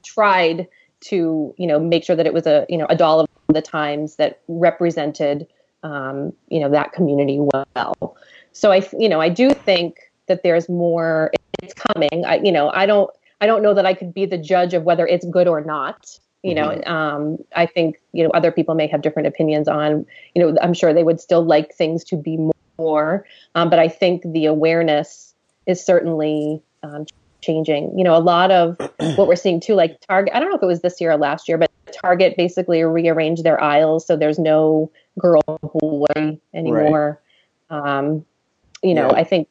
tried 0.03 0.69
to 1.05 1.55
you 1.59 1.67
know 1.67 1.79
make 1.79 2.03
sure 2.03 2.17
that 2.17 2.27
it 2.27 2.33
was 2.33 2.47
a 2.47 2.65
you 2.69 2.79
know 2.79 2.87
a 2.89 2.97
doll 2.97 3.21
of 3.21 3.29
the 3.49 3.63
times 3.63 4.17
that 4.17 4.41
represented 4.49 5.47
um, 5.83 6.33
you 6.49 6.59
know 6.59 6.71
that 6.71 6.93
community 6.93 7.39
well. 7.39 8.17
So 8.53 8.73
I 8.73 8.87
you 8.99 9.09
know 9.09 9.21
I 9.21 9.29
do 9.29 9.51
think 9.51 9.97
that 10.27 10.43
there's 10.43 10.69
more. 10.69 11.31
It's 11.63 11.75
coming. 11.75 12.25
I 12.25 12.37
you 12.37 12.53
know 12.53 12.71
I 12.71 12.87
don't 12.87 13.11
I 13.41 13.47
don't 13.47 13.63
know 13.63 13.75
that 13.75 13.87
I 13.87 13.95
could 13.95 14.15
be 14.15 14.27
the 14.27 14.39
judge 14.39 14.75
of 14.75 14.85
whether 14.85 15.07
it's 15.07 15.27
good 15.27 15.47
or 15.47 15.61
not. 15.61 16.19
You 16.43 16.55
know, 16.55 16.69
mm-hmm. 16.69 16.93
um, 16.93 17.39
I 17.57 17.65
think 17.65 18.01
you 18.13 18.25
know 18.25 18.31
other 18.31 18.51
people 18.51 18.75
may 18.75 18.87
have 18.87 19.03
different 19.03 19.29
opinions 19.29 19.69
on. 19.69 20.07
You 20.35 20.43
know, 20.43 20.57
I'm 20.63 20.75
sure 20.75 20.93
they 20.93 21.05
would 21.05 21.21
still 21.21 21.45
like 21.45 21.75
things 21.75 22.05
to 22.05 22.17
be 22.17 22.39
more, 22.79 23.27
um, 23.55 23.71
but 23.71 23.79
I 23.79 23.89
think 23.89 24.23
the 24.25 24.47
awareness 24.47 25.35
is 25.67 25.85
certainly 25.85 26.63
um, 26.83 27.07
changing. 27.41 27.97
You 27.97 28.05
know, 28.05 28.17
a 28.17 28.21
lot 28.21 28.51
of 28.51 28.77
what 29.17 29.29
we're 29.29 29.37
seeing 29.37 29.61
too, 29.61 29.75
like 29.75 30.01
Target. 30.01 30.35
I 30.35 30.41
don't 30.41 30.51
know 30.51 30.57
if 30.57 30.63
it 30.63 30.67
was 30.67 30.81
this 30.81 31.01
year 31.01 31.13
or 31.13 31.17
last 31.17 31.49
year, 31.49 31.59
but 31.59 31.71
Target 31.93 32.37
basically 32.37 32.83
rearranged 32.83 33.45
their 33.45 33.63
aisles 33.63 34.07
so 34.07 34.17
there's 34.17 34.39
no 34.39 34.91
girl 35.19 35.43
boy 35.47 36.39
anymore. 36.53 37.21
Right. 37.71 37.99
Um, 37.99 38.25
you 38.83 38.95
know, 38.95 39.07
yeah. 39.07 39.19
I 39.19 39.25
think 39.25 39.49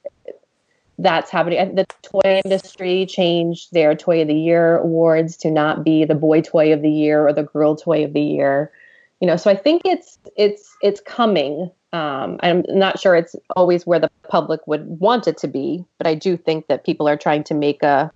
that's 0.99 1.31
happening. 1.31 1.75
The 1.75 1.85
toy 2.01 2.41
industry 2.43 3.05
changed 3.05 3.73
their 3.73 3.95
Toy 3.95 4.21
of 4.21 4.27
the 4.27 4.35
Year 4.35 4.77
awards 4.77 5.37
to 5.37 5.51
not 5.51 5.83
be 5.83 6.05
the 6.05 6.15
boy 6.15 6.41
toy 6.41 6.71
of 6.73 6.81
the 6.81 6.91
year 6.91 7.25
or 7.27 7.33
the 7.33 7.43
girl 7.43 7.75
toy 7.75 8.03
of 8.03 8.13
the 8.13 8.21
year. 8.21 8.71
You 9.19 9.27
know, 9.27 9.37
so 9.37 9.49
I 9.49 9.55
think 9.55 9.83
it's 9.85 10.19
it's 10.35 10.75
it's 10.81 11.01
coming. 11.01 11.71
Um, 11.93 12.37
I'm 12.41 12.63
not 12.69 12.99
sure 12.99 13.15
it's 13.15 13.35
always 13.55 13.85
where 13.85 13.99
the 13.99 14.09
public 14.27 14.65
would 14.65 14.85
want 14.99 15.27
it 15.27 15.37
to 15.37 15.47
be, 15.47 15.85
but 15.99 16.07
I 16.07 16.15
do 16.15 16.35
think 16.35 16.67
that 16.67 16.83
people 16.83 17.07
are 17.07 17.15
trying 17.15 17.43
to 17.45 17.53
make 17.53 17.83
a 17.83 18.11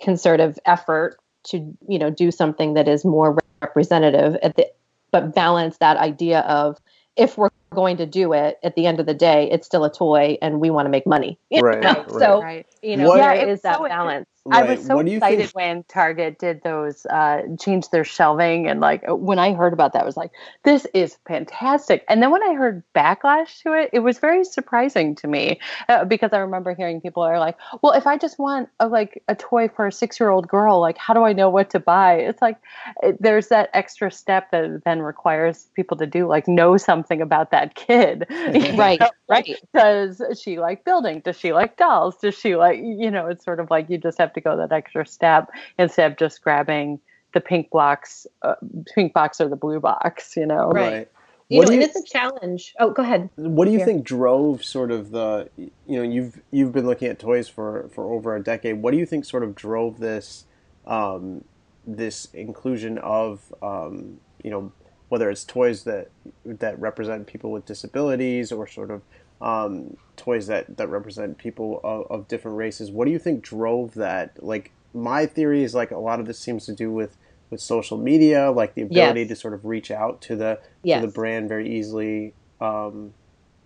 concerted 0.00 0.58
effort 0.66 1.18
to 1.44 1.76
you 1.88 1.98
know 1.98 2.10
do 2.10 2.30
something 2.30 2.74
that 2.74 2.86
is 2.86 3.04
more 3.04 3.38
representative 3.62 4.36
at 4.42 4.56
the 4.56 4.70
but 5.10 5.34
balance 5.34 5.78
that 5.78 5.96
idea 5.96 6.40
of 6.40 6.78
if 7.16 7.38
we're 7.38 7.48
going 7.70 7.96
to 7.96 8.06
do 8.06 8.32
it 8.32 8.58
at 8.62 8.76
the 8.76 8.86
end 8.86 9.00
of 9.00 9.06
the 9.06 9.14
day 9.14 9.50
it's 9.50 9.66
still 9.66 9.84
a 9.84 9.92
toy 9.92 10.36
and 10.42 10.60
we 10.60 10.70
want 10.70 10.86
to 10.86 10.90
make 10.90 11.06
money. 11.06 11.38
Right, 11.50 11.82
right, 11.82 12.10
so 12.10 12.62
you 12.82 12.96
know 12.96 13.08
what, 13.08 13.18
yeah, 13.18 13.34
there 13.36 13.48
is 13.48 13.62
that 13.62 13.78
so 13.78 13.88
balance 13.88 14.28
Right. 14.48 14.64
I 14.64 14.74
was 14.74 14.84
so 14.84 14.98
excited 15.00 15.38
think... 15.38 15.54
when 15.54 15.84
Target 15.84 16.38
did 16.38 16.62
those, 16.62 17.04
uh, 17.06 17.42
changed 17.60 17.92
their 17.92 18.04
shelving. 18.04 18.66
And 18.66 18.80
like 18.80 19.04
when 19.06 19.38
I 19.38 19.52
heard 19.52 19.72
about 19.72 19.92
that, 19.92 20.02
I 20.02 20.06
was 20.06 20.16
like, 20.16 20.30
this 20.64 20.86
is 20.94 21.16
fantastic. 21.26 22.04
And 22.08 22.22
then 22.22 22.30
when 22.30 22.42
I 22.42 22.54
heard 22.54 22.82
backlash 22.94 23.62
to 23.62 23.72
it, 23.74 23.90
it 23.92 24.00
was 24.00 24.18
very 24.18 24.44
surprising 24.44 25.14
to 25.16 25.28
me 25.28 25.60
uh, 25.88 26.04
because 26.04 26.32
I 26.32 26.38
remember 26.38 26.74
hearing 26.74 27.00
people 27.00 27.22
are 27.22 27.38
like, 27.38 27.56
well, 27.82 27.92
if 27.92 28.06
I 28.06 28.16
just 28.16 28.38
want 28.38 28.68
a, 28.80 28.88
like 28.88 29.22
a 29.28 29.34
toy 29.34 29.68
for 29.68 29.86
a 29.86 29.92
six 29.92 30.18
year 30.18 30.30
old 30.30 30.48
girl, 30.48 30.80
like 30.80 30.96
how 30.96 31.14
do 31.14 31.24
I 31.24 31.32
know 31.32 31.50
what 31.50 31.70
to 31.70 31.80
buy? 31.80 32.14
It's 32.14 32.42
like 32.42 32.56
it, 33.02 33.20
there's 33.20 33.48
that 33.48 33.70
extra 33.74 34.10
step 34.10 34.50
that 34.50 34.82
then 34.84 35.02
requires 35.02 35.68
people 35.74 35.96
to 35.98 36.06
do, 36.06 36.26
like 36.26 36.48
know 36.48 36.76
something 36.76 37.20
about 37.20 37.50
that 37.50 37.74
kid. 37.74 38.26
right. 38.76 39.00
Know? 39.00 39.10
Right. 39.28 39.56
Does 39.74 40.22
she 40.40 40.58
like 40.58 40.84
building? 40.84 41.20
Does 41.20 41.38
she 41.38 41.52
like 41.52 41.76
dolls? 41.76 42.16
Does 42.16 42.34
she 42.34 42.56
like, 42.56 42.78
you 42.78 43.10
know, 43.10 43.26
it's 43.26 43.44
sort 43.44 43.60
of 43.60 43.70
like 43.70 43.90
you 43.90 43.98
just 43.98 44.18
have 44.18 44.32
to 44.32 44.37
to 44.38 44.44
go 44.48 44.56
that 44.56 44.72
extra 44.72 45.04
step 45.06 45.50
instead 45.78 46.10
of 46.10 46.18
just 46.18 46.42
grabbing 46.42 47.00
the 47.34 47.40
pink 47.40 47.70
blocks, 47.70 48.26
uh, 48.42 48.54
pink 48.94 49.12
box 49.12 49.40
or 49.40 49.48
the 49.48 49.56
blue 49.56 49.80
box, 49.80 50.36
you 50.36 50.46
know? 50.46 50.70
Right. 50.70 51.08
You 51.50 51.62
know, 51.62 51.72
and 51.72 51.82
it's 51.82 51.96
a 51.96 52.04
challenge. 52.04 52.74
Oh, 52.78 52.90
go 52.90 53.02
ahead. 53.02 53.30
What 53.36 53.64
do 53.64 53.70
you 53.70 53.78
Here. 53.78 53.86
think 53.86 54.04
drove 54.04 54.62
sort 54.62 54.90
of 54.90 55.12
the, 55.12 55.48
you 55.56 55.70
know, 55.86 56.02
you've 56.02 56.38
you've 56.50 56.72
been 56.72 56.86
looking 56.86 57.08
at 57.08 57.18
toys 57.18 57.48
for 57.48 57.88
for 57.94 58.12
over 58.12 58.36
a 58.36 58.42
decade. 58.42 58.82
What 58.82 58.90
do 58.90 58.98
you 58.98 59.06
think 59.06 59.24
sort 59.24 59.42
of 59.42 59.54
drove 59.54 59.98
this, 59.98 60.44
um, 60.86 61.44
this 61.86 62.28
inclusion 62.34 62.98
of, 62.98 63.40
um, 63.62 64.20
you 64.44 64.50
know, 64.50 64.72
whether 65.08 65.30
it's 65.30 65.42
toys 65.42 65.84
that 65.84 66.10
that 66.44 66.78
represent 66.78 67.26
people 67.26 67.50
with 67.50 67.64
disabilities 67.64 68.52
or 68.52 68.66
sort 68.66 68.90
of 68.90 69.00
um, 69.40 69.96
toys 70.16 70.46
that 70.48 70.76
that 70.76 70.88
represent 70.88 71.38
people 71.38 71.80
of, 71.84 72.06
of, 72.10 72.28
different 72.28 72.56
races. 72.56 72.90
What 72.90 73.04
do 73.04 73.12
you 73.12 73.18
think 73.18 73.42
drove 73.42 73.94
that? 73.94 74.42
Like 74.42 74.72
my 74.92 75.26
theory 75.26 75.62
is 75.62 75.74
like 75.74 75.90
a 75.90 75.98
lot 75.98 76.20
of 76.20 76.26
this 76.26 76.38
seems 76.38 76.66
to 76.66 76.74
do 76.74 76.90
with 76.90 77.16
with 77.50 77.60
social 77.60 77.96
media, 77.96 78.50
like 78.50 78.74
the 78.74 78.82
ability 78.82 79.20
yes. 79.20 79.28
to 79.30 79.36
sort 79.36 79.54
of 79.54 79.64
reach 79.64 79.90
out 79.90 80.20
to 80.22 80.36
the 80.36 80.60
yes. 80.82 81.00
to 81.00 81.06
the 81.06 81.12
brand 81.12 81.48
very 81.48 81.78
easily 81.78 82.34
um, 82.60 83.14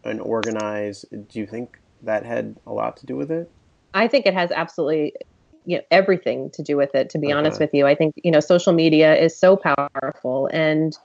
and 0.05 0.21
organize. 0.21 1.05
Do 1.11 1.39
you 1.39 1.47
think 1.47 1.79
that 2.03 2.25
had 2.25 2.57
a 2.67 2.73
lot 2.73 2.97
to 2.99 3.07
do 3.07 3.17
with 3.17 3.31
it? 3.31 3.51
I 3.95 4.09
think 4.09 4.27
it 4.27 4.35
has 4.35 4.51
absolutely 4.51 5.15
you 5.65 5.77
know 5.77 5.83
everything 5.91 6.51
to 6.51 6.63
do 6.63 6.77
with 6.77 6.95
it 6.95 7.11
to 7.11 7.19
be 7.19 7.29
uh-huh. 7.29 7.39
honest 7.39 7.61
with 7.61 7.71
you 7.73 7.87
i 7.87 7.95
think 7.95 8.15
you 8.25 8.31
know 8.31 8.41
social 8.41 8.73
media 8.73 9.15
is 9.15 9.37
so 9.37 9.57
powerful 9.57 10.49
and 10.53 10.99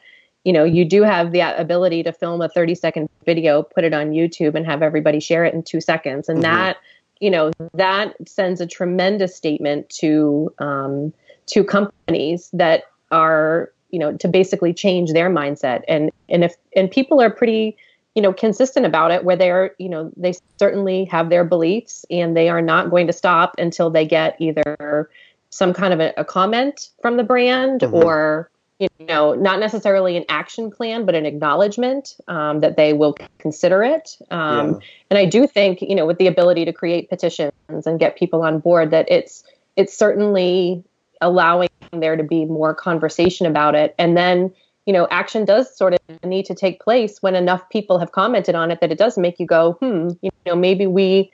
you 0.47 0.53
know, 0.53 0.63
you 0.63 0.85
do 0.85 1.03
have 1.03 1.33
the 1.33 1.41
ability 1.41 2.03
to 2.03 2.13
film 2.13 2.41
a 2.41 2.47
30 2.47 2.73
second 2.73 3.09
video, 3.25 3.63
put 3.63 3.83
it 3.83 3.93
on 3.93 4.11
YouTube, 4.11 4.55
and 4.55 4.65
have 4.65 4.81
everybody 4.81 5.19
share 5.19 5.43
it 5.43 5.53
in 5.53 5.61
two 5.61 5.81
seconds. 5.81 6.29
And 6.29 6.37
mm-hmm. 6.37 6.55
that, 6.55 6.77
you 7.19 7.29
know, 7.29 7.51
that 7.73 8.15
sends 8.25 8.61
a 8.61 8.65
tremendous 8.65 9.35
statement 9.35 9.89
to 9.99 10.53
um, 10.59 11.11
to 11.47 11.65
companies 11.65 12.49
that 12.53 12.83
are, 13.11 13.73
you 13.89 13.99
know, 13.99 14.15
to 14.15 14.29
basically 14.29 14.73
change 14.73 15.11
their 15.11 15.29
mindset. 15.29 15.81
And 15.89 16.11
and 16.29 16.45
if 16.45 16.55
and 16.77 16.89
people 16.89 17.21
are 17.21 17.29
pretty, 17.29 17.75
you 18.15 18.21
know, 18.21 18.31
consistent 18.31 18.85
about 18.85 19.11
it, 19.11 19.25
where 19.25 19.35
they're, 19.35 19.75
you 19.79 19.89
know, 19.89 20.13
they 20.15 20.31
certainly 20.57 21.03
have 21.11 21.29
their 21.29 21.43
beliefs, 21.43 22.05
and 22.09 22.37
they 22.37 22.47
are 22.47 22.61
not 22.61 22.89
going 22.89 23.07
to 23.07 23.13
stop 23.13 23.53
until 23.57 23.89
they 23.89 24.05
get 24.05 24.37
either 24.39 25.09
some 25.49 25.73
kind 25.73 25.93
of 25.93 25.99
a, 25.99 26.13
a 26.15 26.23
comment 26.23 26.87
from 27.01 27.17
the 27.17 27.23
brand 27.23 27.81
mm-hmm. 27.81 27.95
or 27.95 28.49
you 28.79 28.87
know, 28.99 29.33
not 29.33 29.59
necessarily 29.59 30.17
an 30.17 30.25
action 30.29 30.69
plan, 30.69 31.05
but 31.05 31.15
an 31.15 31.25
acknowledgement 31.25 32.15
um, 32.27 32.59
that 32.59 32.77
they 32.77 32.93
will 32.93 33.15
consider 33.39 33.83
it. 33.83 34.17
Um, 34.29 34.73
yeah. 34.73 34.79
And 35.09 35.19
I 35.19 35.25
do 35.25 35.47
think, 35.47 35.81
you 35.81 35.95
know, 35.95 36.05
with 36.05 36.19
the 36.19 36.27
ability 36.27 36.65
to 36.65 36.73
create 36.73 37.09
petitions 37.09 37.51
and 37.67 37.99
get 37.99 38.17
people 38.17 38.43
on 38.43 38.59
board, 38.59 38.91
that 38.91 39.09
it's 39.09 39.43
it's 39.75 39.97
certainly 39.97 40.83
allowing 41.21 41.69
there 41.91 42.15
to 42.15 42.23
be 42.23 42.45
more 42.45 42.75
conversation 42.75 43.45
about 43.45 43.75
it, 43.75 43.95
and 43.97 44.15
then 44.15 44.53
you 44.87 44.93
know, 44.93 45.05
action 45.11 45.43
does 45.43 45.75
sort 45.77 45.93
of 45.93 45.99
need 46.23 46.45
to 46.45 46.55
take 46.55 46.79
place 46.79 47.21
when 47.21 47.35
enough 47.35 47.69
people 47.69 47.99
have 47.99 48.13
commented 48.13 48.55
on 48.55 48.71
it 48.71 48.79
that 48.79 48.89
it 48.89 48.97
does 48.97 49.17
make 49.17 49.37
you 49.37 49.45
go, 49.45 49.73
hmm, 49.73 50.11
you 50.21 50.31
know, 50.45 50.55
maybe 50.55 50.87
we, 50.87 51.29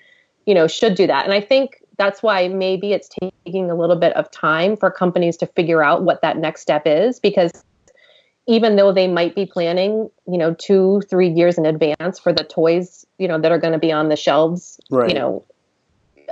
you 0.48 0.56
know, 0.56 0.68
should 0.68 0.96
do 0.96 1.06
that. 1.06 1.24
And 1.24 1.34
I 1.36 1.40
think 1.40 1.83
that's 1.98 2.24
why 2.24 2.48
maybe 2.48 2.94
it's 2.94 3.10
taking 3.10 3.70
a 3.70 3.76
little 3.76 3.96
bit 3.96 4.16
of 4.16 4.30
time 4.32 4.76
for 4.76 4.90
companies 4.90 5.38
to 5.38 5.48
figure 5.48 5.84
out 5.84 6.04
what 6.04 6.22
that 6.22 6.38
next 6.38 6.62
step 6.62 6.84
is 6.86 7.20
because 7.20 7.52
even 8.48 8.76
though 8.76 8.92
they 8.92 9.08
might 9.08 9.36
be 9.36 9.46
planning, 9.46 10.10
you 10.28 10.38
know, 10.38 10.54
two, 10.56 11.02
three 11.10 11.30
years 11.30 11.58
in 11.58 11.66
advance 11.66 12.20
for 12.20 12.34
the 12.34 12.44
toys, 12.44 13.06
you 13.18 13.28
know, 13.28 13.40
that 13.40 13.52
are 13.52 13.60
going 13.60 13.74
to 13.74 13.80
be 13.80 13.92
on 13.92 14.10
the 14.10 14.16
shelves, 14.16 14.80
Right. 14.90 15.10
you 15.10 15.16
know, 15.16 15.46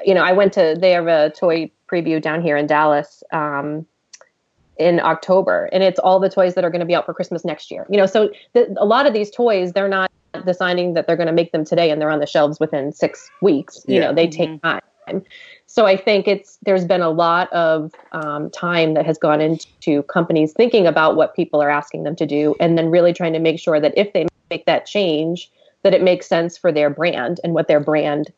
you 0.06 0.14
know, 0.14 0.22
I 0.22 0.34
went 0.34 0.54
to 0.54 0.76
they 0.80 0.92
have 0.92 1.08
a 1.08 1.32
toy 1.32 1.72
preview 1.92 2.22
down 2.22 2.42
here 2.42 2.58
in 2.58 2.68
Dallas 2.68 3.24
um, 3.32 3.86
in 4.78 5.00
October, 5.00 5.70
and 5.72 5.84
it's 5.84 6.00
all 6.00 6.20
the 6.20 6.30
toys 6.30 6.56
that 6.56 6.66
are 6.66 6.70
going 6.70 6.80
to 6.80 6.86
be 6.86 6.96
out 6.96 7.06
for 7.06 7.14
Christmas 7.14 7.46
next 7.46 7.72
year. 7.72 7.86
You 7.90 7.98
know, 7.98 8.06
so 8.06 8.30
the, 8.54 8.74
a 8.78 8.86
lot 8.86 9.06
of 9.06 9.14
these 9.14 9.30
toys, 9.30 9.74
they're 9.74 9.88
not 9.88 10.10
deciding 10.46 10.94
that 10.94 11.08
they're 11.08 11.18
going 11.18 11.28
to 11.28 11.34
make 11.34 11.52
them 11.52 11.66
today 11.66 11.92
and 11.92 12.02
they're 12.02 12.10
on 12.10 12.20
the 12.20 12.26
shelves 12.26 12.60
within 12.60 12.92
six 12.92 13.30
weeks. 13.42 13.84
You 13.88 13.96
Yeah. 13.96 14.08
know, 14.08 14.16
they 14.16 14.28
take 14.28 14.62
time. 14.62 14.82
So 15.74 15.86
I 15.86 15.96
think 15.96 16.28
it's 16.28 16.58
there's 16.64 16.84
been 16.84 17.02
a 17.02 17.10
lot 17.10 17.52
of 17.54 17.94
um, 18.12 18.50
time 18.50 18.94
that 18.94 19.06
has 19.06 19.18
gone 19.18 19.40
into 19.40 20.04
companies 20.04 20.52
thinking 20.52 20.86
about 20.86 21.16
what 21.16 21.34
people 21.34 21.64
are 21.64 21.70
asking 21.70 22.04
them 22.04 22.14
to 22.18 22.26
do, 22.26 22.56
and 22.60 22.78
then 22.78 22.90
really 22.90 23.14
trying 23.14 23.32
to 23.32 23.40
make 23.40 23.58
sure 23.58 23.80
that 23.80 23.94
if 23.96 24.12
they 24.12 24.28
make 24.50 24.66
that 24.66 24.86
change, 24.86 25.50
that 25.84 25.94
it 25.94 26.04
makes 26.04 26.28
sense 26.28 26.58
for 26.58 26.74
their 26.74 26.90
brand 26.90 27.40
and 27.46 27.54
what 27.54 27.70
their 27.70 27.80
brand 27.80 28.34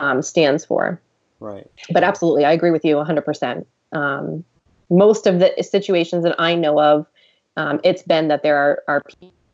um, 0.00 0.22
stands 0.22 0.64
for. 0.64 1.00
Right. 1.38 1.70
But 1.92 2.02
absolutely, 2.02 2.44
I 2.44 2.50
agree 2.50 2.72
with 2.72 2.84
you 2.84 2.96
100%. 2.96 3.64
Um, 3.92 4.44
most 4.90 5.28
of 5.28 5.38
the 5.38 5.54
situations 5.62 6.24
that 6.24 6.34
I 6.36 6.56
know 6.56 6.80
of, 6.80 7.06
um, 7.56 7.78
it's 7.84 8.02
been 8.02 8.26
that 8.26 8.42
there 8.42 8.56
are, 8.56 8.82
are 8.88 9.02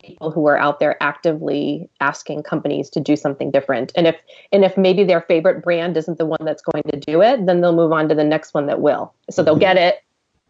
people 0.03 0.31
who 0.31 0.47
are 0.47 0.59
out 0.59 0.81
there 0.81 1.01
actively 1.03 1.89
asking 2.01 2.43
companies 2.43 2.91
to 2.91 3.01
do 3.01 3.17
something 3.17 3.51
different. 3.51 3.93
And 3.95 4.07
if 4.07 4.17
and 4.51 4.65
if 4.65 4.77
maybe 4.77 5.05
their 5.05 5.21
favorite 5.23 5.63
brand 5.63 5.97
isn't 5.97 6.19
the 6.19 6.27
one 6.27 6.41
that's 6.45 6.63
going 6.63 6.83
to 6.93 6.99
do 6.99 7.23
it, 7.23 7.47
then 7.47 7.61
they'll 7.61 7.75
move 7.75 7.93
on 7.93 8.09
to 8.09 8.15
the 8.15 8.25
next 8.25 8.55
one 8.55 8.67
that 8.67 8.81
will. 8.81 9.15
So 9.31 9.43
they'll 9.43 9.57
Mhm. 9.57 9.61
get 9.61 9.77
it. 9.77 10.03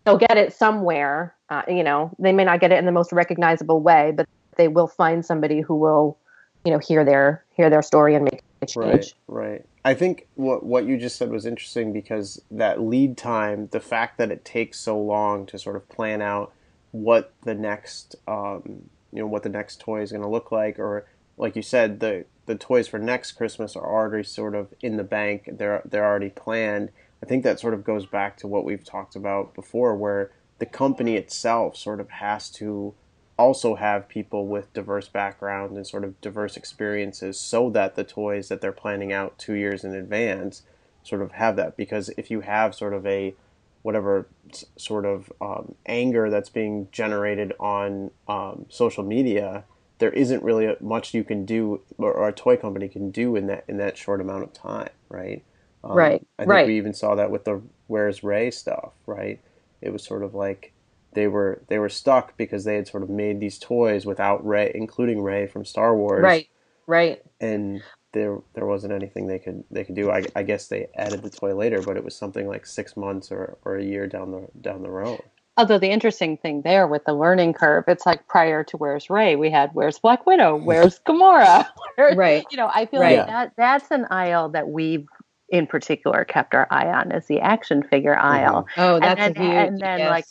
They'll 0.05 0.19
get 0.19 0.37
it 0.37 0.53
somewhere. 0.53 1.35
Uh, 1.49 1.63
you 1.69 1.85
know, 1.85 2.11
they 2.19 2.33
may 2.33 2.45
not 2.45 2.61
get 2.61 2.73
it 2.73 2.79
in 2.79 2.87
the 2.87 2.93
most 2.93 3.13
recognizable 3.13 3.81
way, 3.81 4.13
but 4.15 4.27
they 4.57 4.69
will 4.69 4.89
find 4.89 5.25
somebody 5.25 5.61
who 5.61 5.77
will, 5.77 6.19
you 6.65 6.73
know, 6.73 6.79
hear 6.79 7.05
their 7.05 7.45
hear 7.55 7.71
their 7.71 7.83
story 7.83 8.15
and 8.15 8.25
make 8.25 8.41
a 8.63 8.67
change. 8.67 8.77
Right, 8.77 9.15
right. 9.29 9.67
I 9.85 9.95
think 9.95 10.27
what 10.35 10.65
what 10.65 10.87
you 10.87 10.97
just 10.97 11.17
said 11.17 11.31
was 11.31 11.47
interesting 11.47 11.93
because 11.93 12.41
that 12.51 12.81
lead 12.81 13.17
time, 13.17 13.69
the 13.71 13.81
fact 13.81 14.19
that 14.19 14.31
it 14.31 14.45
takes 14.45 14.79
so 14.79 14.99
long 14.99 15.47
to 15.47 15.59
sort 15.59 15.77
of 15.77 15.89
plan 15.89 16.23
out 16.23 16.53
what 16.93 17.33
the 17.43 17.55
next, 17.55 18.17
um, 18.29 18.91
you 19.13 19.21
know, 19.21 19.27
what 19.27 19.43
the 19.43 19.49
next 19.49 19.81
toy 19.81 20.01
is 20.01 20.11
going 20.11 20.23
to 20.23 20.29
look 20.29 20.51
like, 20.51 20.79
or 20.79 21.07
like 21.37 21.57
you 21.57 21.63
said, 21.63 22.01
the 22.01 22.25
the 22.47 22.55
toys 22.57 22.89
for 22.89 22.99
next 22.99 23.33
Christmas 23.33 23.77
are 23.77 23.87
already 23.87 24.25
sort 24.25 24.55
of 24.55 24.75
in 24.81 24.97
the 24.97 25.05
bank. 25.05 25.49
They're 25.53 25.83
they're 25.85 26.05
already 26.05 26.31
planned. 26.31 26.91
I 27.23 27.27
think 27.27 27.45
that 27.45 27.61
sort 27.61 27.75
of 27.75 27.85
goes 27.85 28.07
back 28.07 28.37
to 28.39 28.49
what 28.49 28.65
we've 28.65 28.85
talked 28.85 29.15
about 29.15 29.55
before, 29.55 29.95
where 29.95 30.33
the 30.59 30.67
company 30.67 31.17
itself 31.17 31.77
sort 31.77 32.01
of 32.01 32.09
has 32.11 32.51
to 32.51 32.95
also 33.39 33.77
have 33.77 34.09
people 34.09 34.47
with 34.47 34.73
diverse 34.73 35.09
backgrounds 35.09 35.77
and 35.77 35.87
sort 35.87 36.05
of 36.05 36.21
diverse 36.21 36.57
experiences 36.57 37.39
so 37.39 37.71
that 37.71 37.95
the 37.95 38.05
toys 38.05 38.49
that 38.49 38.61
they're 38.61 38.73
planning 38.73 39.13
out 39.13 39.39
two 39.39 39.55
years 39.55 39.85
in 39.85 39.95
advance 39.95 40.63
sort 41.03 41.23
of 41.23 41.33
have 41.33 41.57
that 41.57 41.77
because 41.77 42.11
if 42.11 42.31
you 42.31 42.43
have 42.43 42.75
sort 42.75 42.93
of 42.93 43.07
a 43.07 43.35
whatever 43.83 44.29
sort 44.77 45.05
of 45.05 45.33
um, 45.41 45.75
anger 45.87 46.31
that's 46.31 46.49
being 46.49 46.89
generated 46.93 47.53
on 47.59 48.11
um, 48.29 48.67
social 48.69 49.03
media 49.03 49.65
there 49.99 50.11
isn't 50.11 50.43
really 50.43 50.75
much 50.81 51.15
you 51.15 51.23
can 51.23 51.45
do 51.45 51.81
or, 51.99 52.13
or 52.13 52.29
a 52.29 52.33
toy 52.33 52.57
company 52.57 52.89
can 52.89 53.11
do 53.11 53.37
in 53.37 53.47
that 53.47 53.65
in 53.69 53.77
that 53.79 53.97
short 53.97 54.21
amount 54.21 54.43
of 54.43 54.53
time 54.53 54.91
right 55.09 55.43
um, 55.85 55.93
Right, 55.97 56.27
I 56.39 56.43
think 56.43 56.51
right. 56.51 56.67
we 56.67 56.77
even 56.77 56.95
saw 56.95 57.17
that 57.17 57.31
with 57.31 57.45
the 57.45 57.61
where's 57.87 58.23
Rey 58.23 58.51
stuff 58.51 58.93
right 59.07 59.41
it 59.81 59.93
was 59.93 60.03
sort 60.03 60.23
of 60.23 60.35
like 60.35 60.73
they 61.15 61.27
were 61.27 61.63
they 61.69 61.79
were 61.79 61.89
stuck 61.89 62.37
because 62.37 62.65
they 62.65 62.77
had 62.77 62.89
sort 62.89 63.03
of 63.03 63.11
made 63.11 63.41
these 63.41 63.59
toys 63.59 64.07
without 64.07 64.45
Rey, 64.47 64.73
including 64.75 65.23
Rey 65.23 65.47
from 65.47 65.65
Star 65.65 65.95
Wars, 65.97 66.23
Right, 66.23 66.49
right. 66.87 67.23
And 67.41 67.83
there 68.13 68.39
there 68.55 68.67
wasn't 68.67 68.93
anything 68.93 69.27
they 69.27 69.39
could 69.39 69.65
they 69.71 69.85
could 69.85 69.95
do. 69.95 70.11
I, 70.11 70.25
I 70.37 70.43
guess 70.43 70.69
they 70.69 70.89
added 70.95 71.23
the 71.23 71.31
toy 71.31 71.55
later, 71.55 71.83
but 71.83 71.97
it 71.97 72.05
was 72.05 72.15
something 72.15 72.47
like 72.47 72.67
six 72.67 72.97
months 72.97 73.31
or, 73.33 73.57
or 73.65 73.77
a 73.77 73.85
year 73.85 74.07
down 74.07 74.31
the 74.31 74.49
down 74.61 74.83
the 74.83 74.91
road. 74.91 75.21
Although 75.57 75.79
the 75.79 75.91
interesting 75.91 76.39
thing 76.39 76.63
there 76.63 76.87
with 76.87 77.05
the 77.05 77.13
learning 77.13 77.53
curve, 77.53 77.85
it's 77.87 78.07
like 78.07 78.27
prior 78.27 78.65
to 78.65 78.77
Where's 78.79 79.11
Rey, 79.11 79.37
we 79.37 79.51
had 79.51 79.71
Where's 79.75 79.99
Black 79.99 80.25
Widow, 80.27 80.57
Where's 80.65 80.99
Gamora, 81.01 81.67
Where- 81.97 82.15
Right. 82.15 82.45
You 82.51 82.57
know, 82.57 82.71
I 82.75 82.87
feel 82.87 83.01
Right. 83.01 83.19
like 83.19 83.27
that 83.27 83.53
that's 83.57 83.91
an 83.91 84.07
aisle 84.11 84.49
that 84.51 84.69
we've 84.69 85.07
in 85.51 85.67
particular 85.67 86.25
kept 86.25 86.55
our 86.55 86.67
eye 86.71 86.87
on 86.87 87.13
is 87.13 87.27
the 87.27 87.39
action 87.41 87.83
figure 87.83 88.15
mm-hmm. 88.15 88.27
aisle. 88.27 88.67
Oh, 88.79 88.99
that's 88.99 89.21
and 89.21 89.37
a 89.37 89.39
then, 89.39 89.51
huge. 89.51 89.69
and 89.69 89.81
then 89.81 89.99
yes. 89.99 90.11
like 90.11 90.25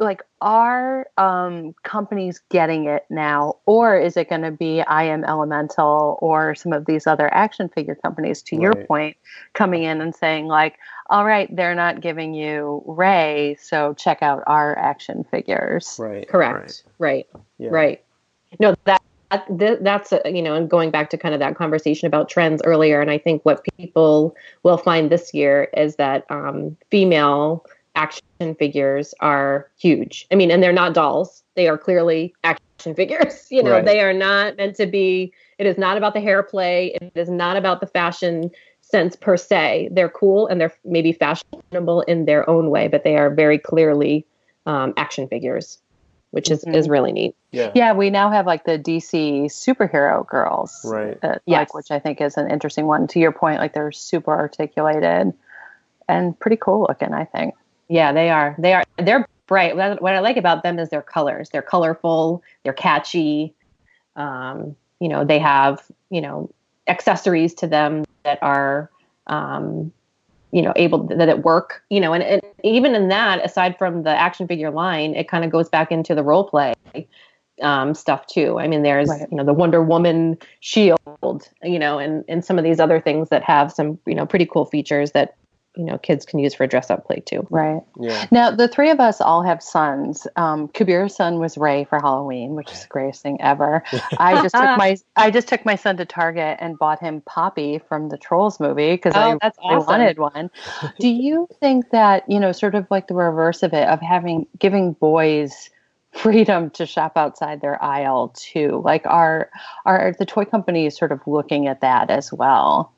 like 0.00 0.22
are 0.40 1.06
um, 1.18 1.74
companies 1.84 2.40
getting 2.50 2.86
it 2.86 3.04
now 3.10 3.56
or 3.66 3.96
is 3.98 4.16
it 4.16 4.28
going 4.28 4.42
to 4.42 4.50
be 4.50 4.82
IAmElemental 4.88 6.16
or 6.22 6.54
some 6.54 6.72
of 6.72 6.86
these 6.86 7.06
other 7.06 7.32
action 7.32 7.68
figure 7.68 7.94
companies 7.94 8.42
to 8.42 8.56
your 8.56 8.74
point 8.86 9.16
coming 9.52 9.84
in 9.84 10.00
and 10.00 10.14
saying 10.14 10.46
like 10.46 10.78
all 11.10 11.24
right 11.24 11.54
they're 11.54 11.74
not 11.74 12.00
giving 12.00 12.32
you 12.34 12.82
Rey 12.86 13.56
so 13.60 13.94
check 13.94 14.22
out 14.22 14.42
our 14.46 14.76
action 14.78 15.24
figures 15.30 15.98
Right. 15.98 16.26
correct. 16.26 16.84
Right. 16.98 17.26
Yeah. 17.58 17.70
Right. 17.70 18.02
No, 18.58 18.74
that, 18.84 19.02
that 19.30 19.84
that's 19.84 20.12
a, 20.12 20.20
you 20.24 20.42
know, 20.42 20.54
and 20.54 20.68
going 20.68 20.90
back 20.90 21.10
to 21.10 21.18
kind 21.18 21.34
of 21.34 21.40
that 21.40 21.56
conversation 21.56 22.06
about 22.06 22.28
trends 22.28 22.62
earlier, 22.64 23.00
and 23.00 23.10
I 23.10 23.18
think 23.18 23.44
what 23.44 23.64
people 23.76 24.34
will 24.62 24.78
find 24.78 25.10
this 25.10 25.32
year 25.32 25.68
is 25.76 25.96
that 25.96 26.24
um, 26.30 26.76
female 26.90 27.64
action 27.94 28.54
figures 28.58 29.14
are 29.20 29.68
huge. 29.78 30.26
I 30.30 30.34
mean, 30.34 30.50
and 30.50 30.62
they're 30.62 30.72
not 30.72 30.94
dolls; 30.94 31.42
they 31.56 31.68
are 31.68 31.78
clearly 31.78 32.34
action 32.44 32.94
figures. 32.94 33.46
You 33.50 33.62
know, 33.62 33.72
Right. 33.72 33.84
they 33.84 34.00
are 34.00 34.12
not 34.14 34.56
meant 34.56 34.76
to 34.76 34.86
be. 34.86 35.32
It 35.58 35.66
is 35.66 35.76
not 35.78 35.96
about 35.96 36.14
the 36.14 36.20
hair 36.20 36.42
play. 36.42 36.96
It 37.00 37.12
is 37.14 37.28
not 37.28 37.56
about 37.56 37.80
the 37.80 37.86
fashion 37.86 38.50
sense 38.80 39.14
per 39.16 39.36
se. 39.36 39.90
They're 39.92 40.08
cool 40.08 40.46
and 40.46 40.60
they're 40.60 40.74
maybe 40.84 41.12
fashionable 41.12 42.00
in 42.02 42.24
their 42.24 42.48
own 42.48 42.70
way, 42.70 42.88
but 42.88 43.04
they 43.04 43.16
are 43.16 43.30
very 43.32 43.58
clearly 43.58 44.26
um, 44.66 44.94
action 44.96 45.28
figures, 45.28 45.78
which 46.30 46.50
is 46.50 46.64
is 46.64 46.86
Mhm. 46.88 46.90
really 46.90 47.12
neat. 47.12 47.36
Yeah. 47.52 47.72
yeah 47.74 47.92
we 47.92 48.10
now 48.10 48.30
have 48.30 48.46
like 48.46 48.64
the 48.64 48.78
dc 48.78 49.46
superhero 49.46 50.24
girls 50.26 50.80
Right. 50.84 51.18
uh, 51.22 51.34
Yes. 51.46 51.58
like 51.58 51.74
which 51.74 51.90
i 51.90 51.98
think 51.98 52.20
is 52.20 52.36
an 52.36 52.48
interesting 52.48 52.86
one 52.86 53.08
to 53.08 53.18
your 53.18 53.32
point 53.32 53.58
like 53.58 53.72
they're 53.72 53.90
super 53.90 54.30
articulated 54.30 55.32
and 56.08 56.38
pretty 56.38 56.56
cool 56.56 56.86
looking 56.88 57.12
i 57.12 57.24
think 57.24 57.54
Yeah, 57.90 58.12
they 58.12 58.30
are. 58.30 58.54
They 58.56 58.72
are. 58.72 58.84
They're 58.98 59.28
bright. 59.48 59.76
What 59.76 60.14
I 60.14 60.20
like 60.20 60.36
about 60.36 60.62
them 60.62 60.78
is 60.78 60.88
their 60.90 61.02
colors. 61.02 61.50
They're 61.50 61.60
colorful. 61.60 62.42
They're 62.62 62.72
catchy. 62.72 63.52
Um, 64.14 64.76
you 65.00 65.08
know, 65.08 65.24
they 65.24 65.40
have 65.40 65.82
you 66.08 66.20
know 66.20 66.50
accessories 66.86 67.52
to 67.54 67.66
them 67.66 68.04
that 68.22 68.38
are 68.42 68.90
um, 69.26 69.92
you 70.52 70.62
know 70.62 70.72
able 70.76 71.02
that 71.08 71.28
it 71.28 71.42
work. 71.42 71.82
You 71.90 72.00
know, 72.00 72.12
and, 72.12 72.22
and 72.22 72.42
even 72.62 72.94
in 72.94 73.08
that, 73.08 73.44
aside 73.44 73.76
from 73.76 74.04
the 74.04 74.10
action 74.10 74.46
figure 74.46 74.70
line, 74.70 75.16
it 75.16 75.28
kind 75.28 75.44
of 75.44 75.50
goes 75.50 75.68
back 75.68 75.90
into 75.90 76.14
the 76.14 76.22
role 76.22 76.44
play 76.44 76.74
um, 77.60 77.94
stuff 77.94 78.24
too. 78.28 78.60
I 78.60 78.68
mean, 78.68 78.82
there's 78.84 79.08
Right. 79.08 79.26
you 79.28 79.36
know 79.36 79.44
the 79.44 79.52
Wonder 79.52 79.82
Woman 79.82 80.38
shield. 80.60 80.98
You 81.64 81.78
know, 81.80 81.98
and 81.98 82.24
and 82.28 82.44
some 82.44 82.56
of 82.56 82.62
these 82.62 82.78
other 82.78 83.00
things 83.00 83.30
that 83.30 83.42
have 83.42 83.72
some 83.72 83.98
you 84.06 84.14
know 84.14 84.26
pretty 84.26 84.46
cool 84.46 84.64
features 84.64 85.10
that 85.10 85.34
you 85.80 85.86
know 85.86 85.96
kids 85.96 86.26
can 86.26 86.38
use 86.38 86.54
for 86.54 86.66
dress 86.66 86.90
up 86.90 87.06
play 87.06 87.22
too. 87.24 87.46
right 87.48 87.80
Yeah. 87.98 88.26
Now, 88.30 88.50
the 88.50 88.68
three 88.68 88.90
of 88.90 89.00
us 89.00 89.20
all 89.20 89.42
have 89.42 89.62
sons. 89.62 90.26
Um, 90.36 90.68
Kabir's 90.68 91.16
son 91.16 91.38
was 91.38 91.56
Rey 91.56 91.84
for 91.84 91.98
Halloween, 91.98 92.54
which 92.54 92.70
is 92.70 92.82
the 92.82 92.88
greatest 92.88 93.22
thing 93.22 93.40
ever. 93.40 93.82
I 94.18 94.42
just 94.42 94.54
took 94.54 94.76
my 94.76 94.96
I 95.16 95.30
just 95.30 95.48
took 95.48 95.64
my 95.64 95.76
son 95.76 95.96
to 95.96 96.04
Target 96.04 96.58
and 96.60 96.78
bought 96.78 97.00
him 97.00 97.22
Poppy 97.22 97.80
from 97.88 98.10
the 98.10 98.18
Trolls 98.18 98.60
movie 98.60 98.92
because 98.92 99.14
Oh, 99.16 99.20
I, 99.20 99.38
that's 99.40 99.58
I 99.58 99.74
awesome. 99.74 99.86
wanted 99.86 100.18
one. 100.18 100.50
Do 100.98 101.08
you 101.08 101.48
think 101.60 101.90
that 101.90 102.28
you 102.28 102.38
know, 102.38 102.52
sort 102.52 102.74
of 102.74 102.86
like 102.90 103.08
the 103.08 103.14
reverse 103.14 103.62
of 103.62 103.72
it, 103.72 103.88
of 103.88 104.00
having 104.02 104.46
giving 104.58 104.92
boys 104.92 105.70
freedom 106.12 106.68
to 106.70 106.84
shop 106.84 107.12
outside 107.16 107.62
their 107.62 107.82
aisle 107.82 108.34
too? 108.36 108.82
Like, 108.84 109.06
are 109.06 109.48
are 109.86 110.14
the 110.18 110.26
toy 110.26 110.44
companies 110.44 110.98
sort 110.98 111.12
of 111.12 111.20
looking 111.26 111.68
at 111.68 111.80
that 111.80 112.10
as 112.10 112.30
well? 112.32 112.92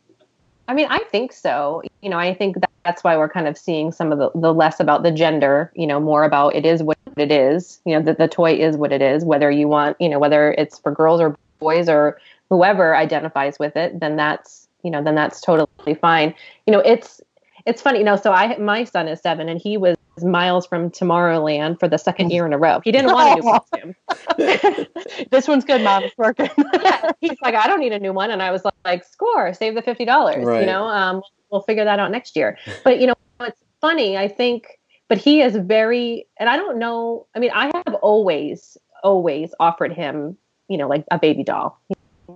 I 0.69 0.75
mean, 0.75 0.87
I 0.89 1.01
think 1.11 1.33
so. 1.33 1.83
You 2.01 2.11
know, 2.11 2.19
I 2.19 2.35
think 2.35 2.61
that 2.61 2.71
that's 2.85 3.05
why 3.05 3.17
we're 3.17 3.29
kind 3.29 3.47
of 3.47 3.57
seeing 3.57 3.93
some 3.93 4.13
of 4.13 4.19
the, 4.19 4.31
the 4.35 4.53
less 4.53 4.81
about 4.81 5.03
the 5.03 5.11
gender, 5.11 5.73
you 5.75 5.87
know, 5.87 6.01
more 6.01 6.25
about 6.25 6.55
it 6.55 6.67
is 6.67 6.83
what 6.83 6.99
it 7.17 7.31
is. 7.31 7.81
You 7.85 7.95
know, 7.95 8.03
that 8.03 8.19
the 8.19 8.29
toy 8.29 8.55
is 8.55 8.77
what 8.77 8.93
it 8.93 9.03
is, 9.03 9.25
whether 9.25 9.51
you 9.51 9.69
want, 9.69 9.97
you 10.01 10.09
know, 10.09 10.19
whether 10.19 10.53
it's 10.53 10.79
for 10.79 10.93
girls 10.93 11.21
or 11.21 11.37
boys 11.59 11.89
or 11.89 12.19
whoever 12.51 12.97
identifies 12.97 13.59
with 13.59 13.77
it, 13.77 14.01
then 14.01 14.17
that's, 14.17 14.69
you 14.83 14.91
know, 14.91 15.03
then 15.03 15.15
that's 15.15 15.41
totally 15.41 15.95
fine. 15.95 16.35
You 16.67 16.73
know, 16.73 16.81
it's 16.81 17.21
it's 17.67 17.83
funny, 17.83 17.99
you 17.99 18.05
know. 18.05 18.17
So 18.17 18.33
I, 18.33 18.57
my 18.59 18.85
son 18.85 19.09
is 19.09 19.21
seven, 19.21 19.49
and 19.49 19.61
he 19.61 19.77
was 19.77 19.97
miles 20.21 20.67
from 20.67 20.91
Tomorrowland 20.91 21.81
for 21.81 21.89
the 21.89 21.97
second 21.97 22.31
year 22.31 22.47
in 22.47 22.53
a 22.53 22.59
row. 22.59 22.81
He 22.85 22.93
didn't 22.93 23.13
want 23.13 23.39
a 23.39 23.43
new 23.43 23.95
costume. 24.37 24.87
this 25.31 25.49
one's 25.49 25.65
good, 25.65 25.83
mom. 25.83 26.05
It's 26.05 26.17
working. 26.19 26.51
yeah, 26.83 27.11
he's 27.21 27.37
like, 27.43 27.55
I 27.55 27.67
don't 27.67 27.81
need 27.81 27.93
a 27.93 27.99
new 27.99 28.13
one, 28.13 28.31
and 28.31 28.43
I 28.43 28.51
was 28.51 28.63
like, 28.85 29.05
score, 29.05 29.53
save 29.55 29.75
the 29.75 29.83
fifty 29.83 30.05
dollars. 30.05 30.45
Right. 30.45 30.61
You 30.61 30.67
know, 30.67 30.87
um, 30.87 31.23
we'll 31.51 31.63
figure 31.63 31.85
that 31.85 31.99
out 31.99 32.11
next 32.11 32.37
year. 32.37 32.59
But 32.85 33.01
you 33.01 33.07
know, 33.07 33.15
it's 33.41 33.63
funny. 33.81 34.17
I 34.17 34.29
think, 34.29 34.79
but 35.09 35.19
he 35.19 35.43
is 35.43 35.57
very, 35.57 36.27
and 36.39 36.49
I 36.49 36.57
don't 36.57 36.79
know. 36.79 37.27
I 37.35 37.39
mean, 37.39 37.51
I 37.55 37.71
have 37.87 37.95
always, 37.95 38.77
always 39.03 39.55
offered 39.61 39.93
him, 39.93 40.37
you 40.69 40.79
know, 40.79 40.89
like 40.89 41.05
a 41.11 41.19
baby 41.19 41.45
doll. 41.45 41.81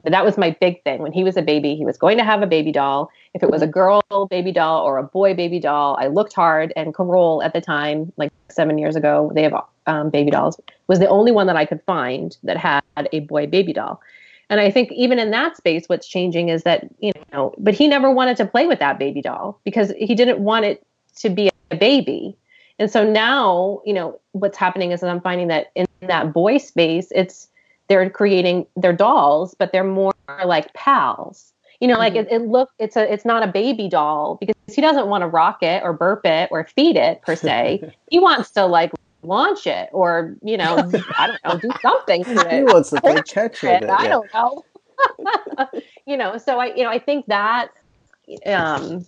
That 0.05 0.25
was 0.25 0.39
my 0.39 0.57
big 0.61 0.83
thing. 0.85 1.01
When 1.01 1.13
he 1.13 1.25
was 1.25 1.37
a 1.37 1.43
baby, 1.43 1.75
he 1.75 1.85
was 1.85 1.99
going 1.99 2.19
to 2.19 2.25
have 2.25 2.43
a 2.43 2.47
baby 2.47 2.73
doll. 2.73 3.11
If 3.35 3.43
it 3.43 3.51
was 3.51 3.63
a 3.63 3.67
girl 3.67 4.03
baby 4.31 4.53
doll 4.53 4.83
or 4.83 4.99
a 4.99 5.03
boy 5.03 5.35
baby 5.35 5.61
doll, 5.61 5.97
I 6.01 6.07
looked 6.07 6.33
hard. 6.33 6.73
And 6.77 6.95
Corolle 6.95 7.45
at 7.45 7.53
the 7.53 7.61
time, 7.61 8.13
like 8.17 8.33
seven 8.49 8.79
years 8.79 8.97
ago, 8.97 9.31
they 9.35 9.43
have 9.43 9.55
um, 9.87 10.11
baby 10.11 10.31
dolls, 10.31 10.61
was 10.87 10.99
the 10.99 11.09
only 11.09 11.33
one 11.33 11.47
that 11.47 11.57
I 11.57 11.65
could 11.65 11.83
find 11.83 12.37
that 12.43 12.57
had 12.57 12.83
a 13.13 13.21
boy 13.21 13.47
baby 13.47 13.73
doll. 13.73 14.01
And 14.49 14.61
I 14.61 14.71
think 14.71 14.93
even 14.93 15.19
in 15.19 15.31
that 15.33 15.57
space, 15.57 15.89
what's 15.89 16.07
changing 16.07 16.49
is 16.49 16.63
that, 16.63 16.89
you 17.01 17.13
know, 17.33 17.53
but 17.59 17.75
he 17.75 17.89
never 17.89 18.11
wanted 18.11 18.37
to 18.39 18.47
play 18.47 18.67
with 18.67 18.79
that 18.79 18.99
baby 18.99 19.21
doll 19.21 19.61
because 19.65 19.93
he 19.99 20.15
didn't 20.15 20.39
want 20.39 20.65
it 20.65 20.87
to 21.17 21.31
be 21.31 21.51
a 21.71 21.77
baby. 21.77 22.37
And 22.79 22.91
so 22.91 23.05
now, 23.05 23.81
you 23.85 23.93
know, 23.93 24.21
what's 24.33 24.57
happening 24.57 24.93
is 24.93 25.01
that 25.01 25.11
I'm 25.11 25.21
finding 25.21 25.49
that 25.49 25.73
in 25.75 25.87
that 26.03 26.33
boy 26.33 26.59
space, 26.59 27.09
it's, 27.11 27.49
they're 27.89 28.09
creating 28.11 28.67
their 28.77 28.93
dolls, 28.93 29.55
but 29.59 29.73
they're 29.73 29.85
more 29.85 30.15
like 30.45 30.73
pals. 30.75 31.53
You 31.81 31.89
know, 31.89 31.99
like 31.99 32.15
mm-hmm. 32.15 32.35
it, 32.35 32.43
it 32.43 32.49
look 32.49 32.71
it's 32.79 32.97
a 32.97 33.13
it's 33.13 33.25
not 33.25 33.43
a 33.43 33.47
baby 33.47 33.89
doll 33.89 34.39
because 34.41 34.55
he 34.75 34.81
doesn't 34.81 35.09
want 35.09 35.23
to 35.23 35.29
rock 35.29 35.63
it 35.63 35.83
or 35.83 35.93
burp 35.93 36.25
it 36.25 36.49
or 36.51 36.65
feed 36.65 36.97
it 36.97 37.21
per 37.23 37.37
se. 37.37 37.95
he 38.11 38.19
wants 38.19 38.51
to 38.53 38.65
like 38.65 38.93
launch 39.23 39.67
it 39.67 39.91
or 39.93 40.37
you 40.43 40.57
know 40.57 40.77
I 41.19 41.27
don't 41.27 41.45
know 41.45 41.59
do 41.59 41.77
something 41.83 42.25
to 42.25 42.41
it. 42.49 42.53
He 42.53 42.63
wants 42.63 42.91
to 42.91 43.01
play 43.01 43.21
catch 43.27 43.63
it. 43.63 43.83
Yeah. 43.83 43.95
I 43.95 44.09
don't 44.09 44.33
know. 44.33 44.65
you 46.07 46.17
know, 46.17 46.39
so 46.39 46.59
I 46.59 46.75
you 46.75 46.83
know 46.83 46.91
I 46.91 46.99
think 46.99 47.27
that 47.27 47.69
um 48.47 49.05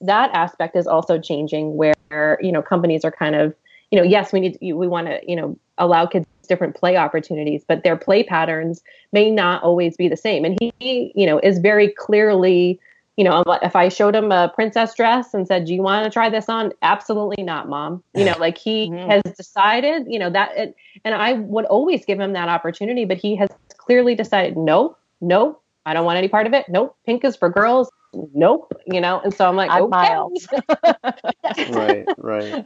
that 0.00 0.30
aspect 0.32 0.76
is 0.76 0.86
also 0.86 1.18
changing 1.18 1.76
where 1.76 2.38
you 2.40 2.52
know 2.52 2.62
companies 2.62 3.04
are 3.04 3.12
kind 3.12 3.34
of 3.34 3.54
you 3.90 3.98
know 3.98 4.04
yes 4.04 4.32
we 4.32 4.40
need 4.40 4.58
we 4.62 4.88
want 4.88 5.08
to 5.08 5.20
you 5.28 5.36
know 5.36 5.58
allow 5.76 6.06
kids 6.06 6.26
different 6.46 6.74
play 6.74 6.96
opportunities, 6.96 7.64
but 7.66 7.82
their 7.82 7.96
play 7.96 8.22
patterns 8.22 8.82
may 9.12 9.30
not 9.30 9.62
always 9.62 9.96
be 9.96 10.08
the 10.08 10.16
same. 10.16 10.44
And 10.44 10.58
he, 10.60 11.12
you 11.14 11.26
know, 11.26 11.38
is 11.40 11.58
very 11.58 11.88
clearly, 11.88 12.80
you 13.16 13.24
know, 13.24 13.42
if 13.62 13.76
I 13.76 13.88
showed 13.88 14.14
him 14.14 14.32
a 14.32 14.52
princess 14.54 14.94
dress 14.94 15.34
and 15.34 15.46
said, 15.46 15.66
"Do 15.66 15.74
you 15.74 15.82
want 15.82 16.04
to 16.04 16.10
try 16.10 16.28
this 16.28 16.48
on?" 16.48 16.72
Absolutely 16.82 17.42
not, 17.42 17.68
mom. 17.68 18.02
You 18.14 18.24
know, 18.24 18.36
like 18.38 18.58
he 18.58 18.90
mm-hmm. 18.90 19.10
has 19.10 19.22
decided, 19.36 20.06
you 20.08 20.18
know, 20.18 20.30
that, 20.30 20.56
it, 20.56 20.76
and 21.04 21.14
I 21.14 21.34
would 21.34 21.64
always 21.66 22.04
give 22.04 22.20
him 22.20 22.32
that 22.32 22.48
opportunity, 22.48 23.04
but 23.04 23.16
he 23.16 23.36
has 23.36 23.50
clearly 23.76 24.14
decided, 24.14 24.56
no, 24.56 24.96
no, 25.20 25.58
I 25.86 25.94
don't 25.94 26.04
want 26.04 26.18
any 26.18 26.28
part 26.28 26.46
of 26.46 26.54
it. 26.54 26.66
Nope, 26.68 26.96
pink 27.04 27.24
is 27.24 27.36
for 27.36 27.48
girls 27.48 27.90
nope, 28.32 28.72
you 28.86 29.00
know, 29.00 29.20
and 29.20 29.34
so 29.34 29.48
I'm 29.48 29.56
like, 29.56 29.70
I'm 29.70 29.84
okay. 29.84 30.14
right, 31.72 32.06
right. 32.18 32.64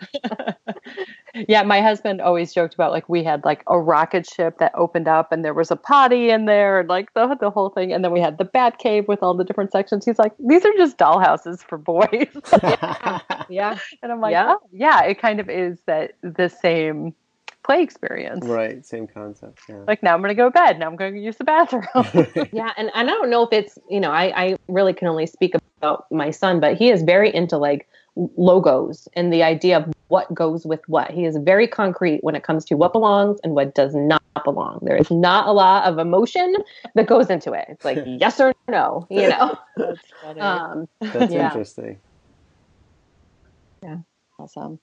yeah, 1.49 1.62
my 1.62 1.81
husband 1.81 2.20
always 2.20 2.53
joked 2.53 2.74
about 2.74 2.93
like 2.93 3.09
we 3.09 3.22
had 3.22 3.45
like 3.45 3.62
a 3.66 3.79
rocket 3.79 4.29
ship 4.29 4.59
that 4.59 4.72
opened 4.74 5.09
up 5.09 5.33
and 5.33 5.45
there 5.45 5.55
was 5.55 5.70
a 5.70 5.76
potty 5.76 6.31
in 6.31 6.47
there 6.47 6.81
and 6.81 6.89
like 6.89 7.12
the 7.14 7.37
the 7.41 7.51
whole 7.51 7.70
thing, 7.70 7.93
and 7.93 8.05
then 8.05 8.12
we 8.12 8.20
had 8.20 8.39
the 8.39 8.45
bat 8.45 8.79
cave 8.79 9.07
with 9.09 9.22
all 9.22 9.35
the 9.35 9.45
different 9.45 9.72
sections. 9.72 10.05
He's 10.05 10.18
like, 10.18 10.33
these 10.39 10.64
are 10.64 10.72
just 10.76 10.99
dollhouses 10.99 11.61
for 11.61 11.79
boys. 11.79 12.29
yeah. 12.62 13.20
yeah, 13.49 13.79
and 14.03 14.12
I'm 14.12 14.20
like, 14.20 14.33
yeah. 14.33 14.55
Oh, 14.57 14.68
yeah, 14.72 15.05
it 15.05 15.20
kind 15.20 15.41
of 15.41 15.49
is 15.49 15.79
that 15.87 16.12
the 16.22 16.49
same 16.49 17.14
play 17.64 17.83
experience. 17.83 18.47
Right, 18.47 18.85
same 18.85 19.07
concept. 19.07 19.61
Yeah. 19.68 19.85
Like 19.87 20.03
now 20.03 20.14
I'm 20.14 20.20
going 20.20 20.31
to 20.31 20.35
go 20.35 20.47
to 20.47 20.51
bed. 20.51 20.79
Now 20.79 20.87
I'm 20.87 20.97
going 20.97 21.14
to 21.14 21.20
use 21.20 21.37
the 21.37 21.45
bathroom. 21.45 21.87
yeah, 22.53 22.72
and, 22.76 22.91
and 22.95 23.11
I 23.11 23.12
don't 23.12 23.31
know 23.31 23.43
if 23.43 23.53
it's, 23.53 23.79
you 23.91 24.01
know, 24.01 24.11
I, 24.11 24.45
I 24.45 24.57
really 24.68 24.95
can 24.95 25.07
only 25.07 25.26
speak 25.26 25.55
about 25.76 26.07
my 26.11 26.31
son, 26.31 26.61
but 26.61 26.76
he 26.76 26.91
is 26.91 27.03
very 27.03 27.35
into 27.35 27.59
like 27.59 27.87
logos 28.37 29.09
and 29.14 29.33
the 29.33 29.43
idea 29.43 29.79
of 29.79 29.93
what 30.09 30.33
goes 30.33 30.66
with 30.66 30.81
what. 30.87 31.11
He 31.11 31.25
is 31.25 31.37
very 31.37 31.69
concrete 31.69 32.23
when 32.23 32.35
it 32.35 32.43
comes 32.43 32.64
to 32.66 32.75
what 32.75 32.93
belongs 32.93 33.39
and 33.45 33.55
what 33.55 33.75
does 33.75 33.95
not 33.95 34.23
belong. 34.45 34.81
There 34.83 34.97
is 34.97 35.11
not 35.11 35.47
a 35.47 35.53
lot 35.53 35.85
of 35.85 35.99
emotion 35.99 36.55
that 36.95 37.07
goes 37.07 37.31
into 37.31 37.53
it. 37.53 37.66
It's 37.69 37.85
like 37.85 37.99
yes 38.07 38.41
or 38.41 38.55
no, 38.69 39.07
you 39.11 39.29
know. 39.29 39.59
That's. 39.77 40.01
Um, 40.41 40.89
That's 41.01 41.33
yeah. 41.33 41.47
interesting. 41.47 42.01
Yeah. 43.83 43.99
Awesome. 44.39 44.79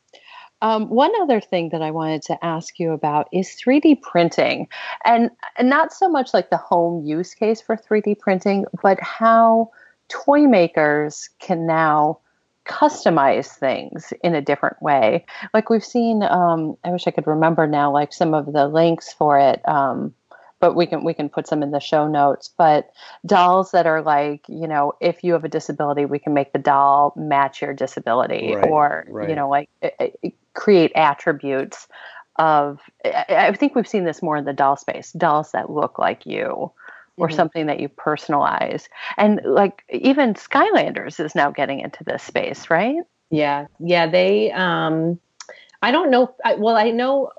Um, 0.61 0.89
one 0.89 1.11
other 1.21 1.39
thing 1.39 1.69
that 1.69 1.81
I 1.81 1.91
wanted 1.91 2.21
to 2.23 2.43
ask 2.43 2.79
you 2.79 2.91
about 2.91 3.27
is 3.31 3.49
3D 3.49 4.01
printing, 4.01 4.67
and, 5.05 5.29
and 5.57 5.69
not 5.69 5.93
so 5.93 6.09
much 6.09 6.33
like 6.33 6.49
the 6.49 6.57
home 6.57 7.05
use 7.05 7.33
case 7.33 7.61
for 7.61 7.77
3D 7.77 8.19
printing, 8.19 8.65
but 8.81 8.99
how 9.01 9.69
toy 10.09 10.41
makers 10.41 11.29
can 11.39 11.65
now 11.65 12.19
customize 12.65 13.47
things 13.47 14.11
in 14.23 14.35
a 14.35 14.41
different 14.41 14.81
way. 14.81 15.25
Like 15.53 15.69
we've 15.69 15.83
seen, 15.83 16.23
um, 16.23 16.77
I 16.83 16.91
wish 16.91 17.07
I 17.07 17.11
could 17.11 17.27
remember 17.27 17.67
now, 17.67 17.91
like 17.91 18.13
some 18.13 18.33
of 18.33 18.51
the 18.53 18.67
links 18.67 19.13
for 19.13 19.39
it. 19.39 19.67
Um, 19.67 20.13
but 20.59 20.75
we 20.75 20.85
can 20.85 21.03
we 21.03 21.13
can 21.13 21.29
put 21.29 21.47
some 21.47 21.61
in 21.61 21.71
the 21.71 21.79
show 21.79 22.07
notes 22.07 22.49
but 22.57 22.89
dolls 23.25 23.71
that 23.71 23.85
are 23.85 24.01
like 24.01 24.43
you 24.47 24.67
know 24.67 24.93
if 24.99 25.23
you 25.23 25.33
have 25.33 25.43
a 25.43 25.49
disability 25.49 26.05
we 26.05 26.17
can 26.17 26.33
make 26.33 26.53
the 26.53 26.59
doll 26.59 27.13
match 27.15 27.61
your 27.61 27.73
disability 27.73 28.55
right, 28.55 28.69
or 28.69 29.05
right. 29.09 29.29
you 29.29 29.35
know 29.35 29.49
like 29.49 29.69
create 30.53 30.91
attributes 30.95 31.87
of 32.37 32.79
I 33.03 33.53
think 33.53 33.75
we've 33.75 33.87
seen 33.87 34.05
this 34.05 34.21
more 34.21 34.37
in 34.37 34.45
the 34.45 34.53
doll 34.53 34.75
space 34.75 35.11
dolls 35.11 35.51
that 35.51 35.69
look 35.69 35.99
like 35.99 36.25
you 36.25 36.71
or 37.17 37.27
mm-hmm. 37.27 37.35
something 37.35 37.65
that 37.67 37.79
you 37.79 37.89
personalize. 37.89 38.87
And 39.17 39.41
like 39.45 39.83
even 39.89 40.33
skylanders 40.33 41.23
is 41.23 41.35
now 41.35 41.51
getting 41.51 41.79
into 41.79 42.03
this 42.03 42.23
space 42.23 42.69
right? 42.69 42.97
Yeah. 43.29 43.67
Yeah 43.79 44.07
they 44.07 44.51
um 44.51 45.19
i 45.81 45.91
don't 45.91 46.09
know 46.09 46.33
I, 46.43 46.55
well 46.55 46.77
i 46.77 46.89
know 46.89 47.31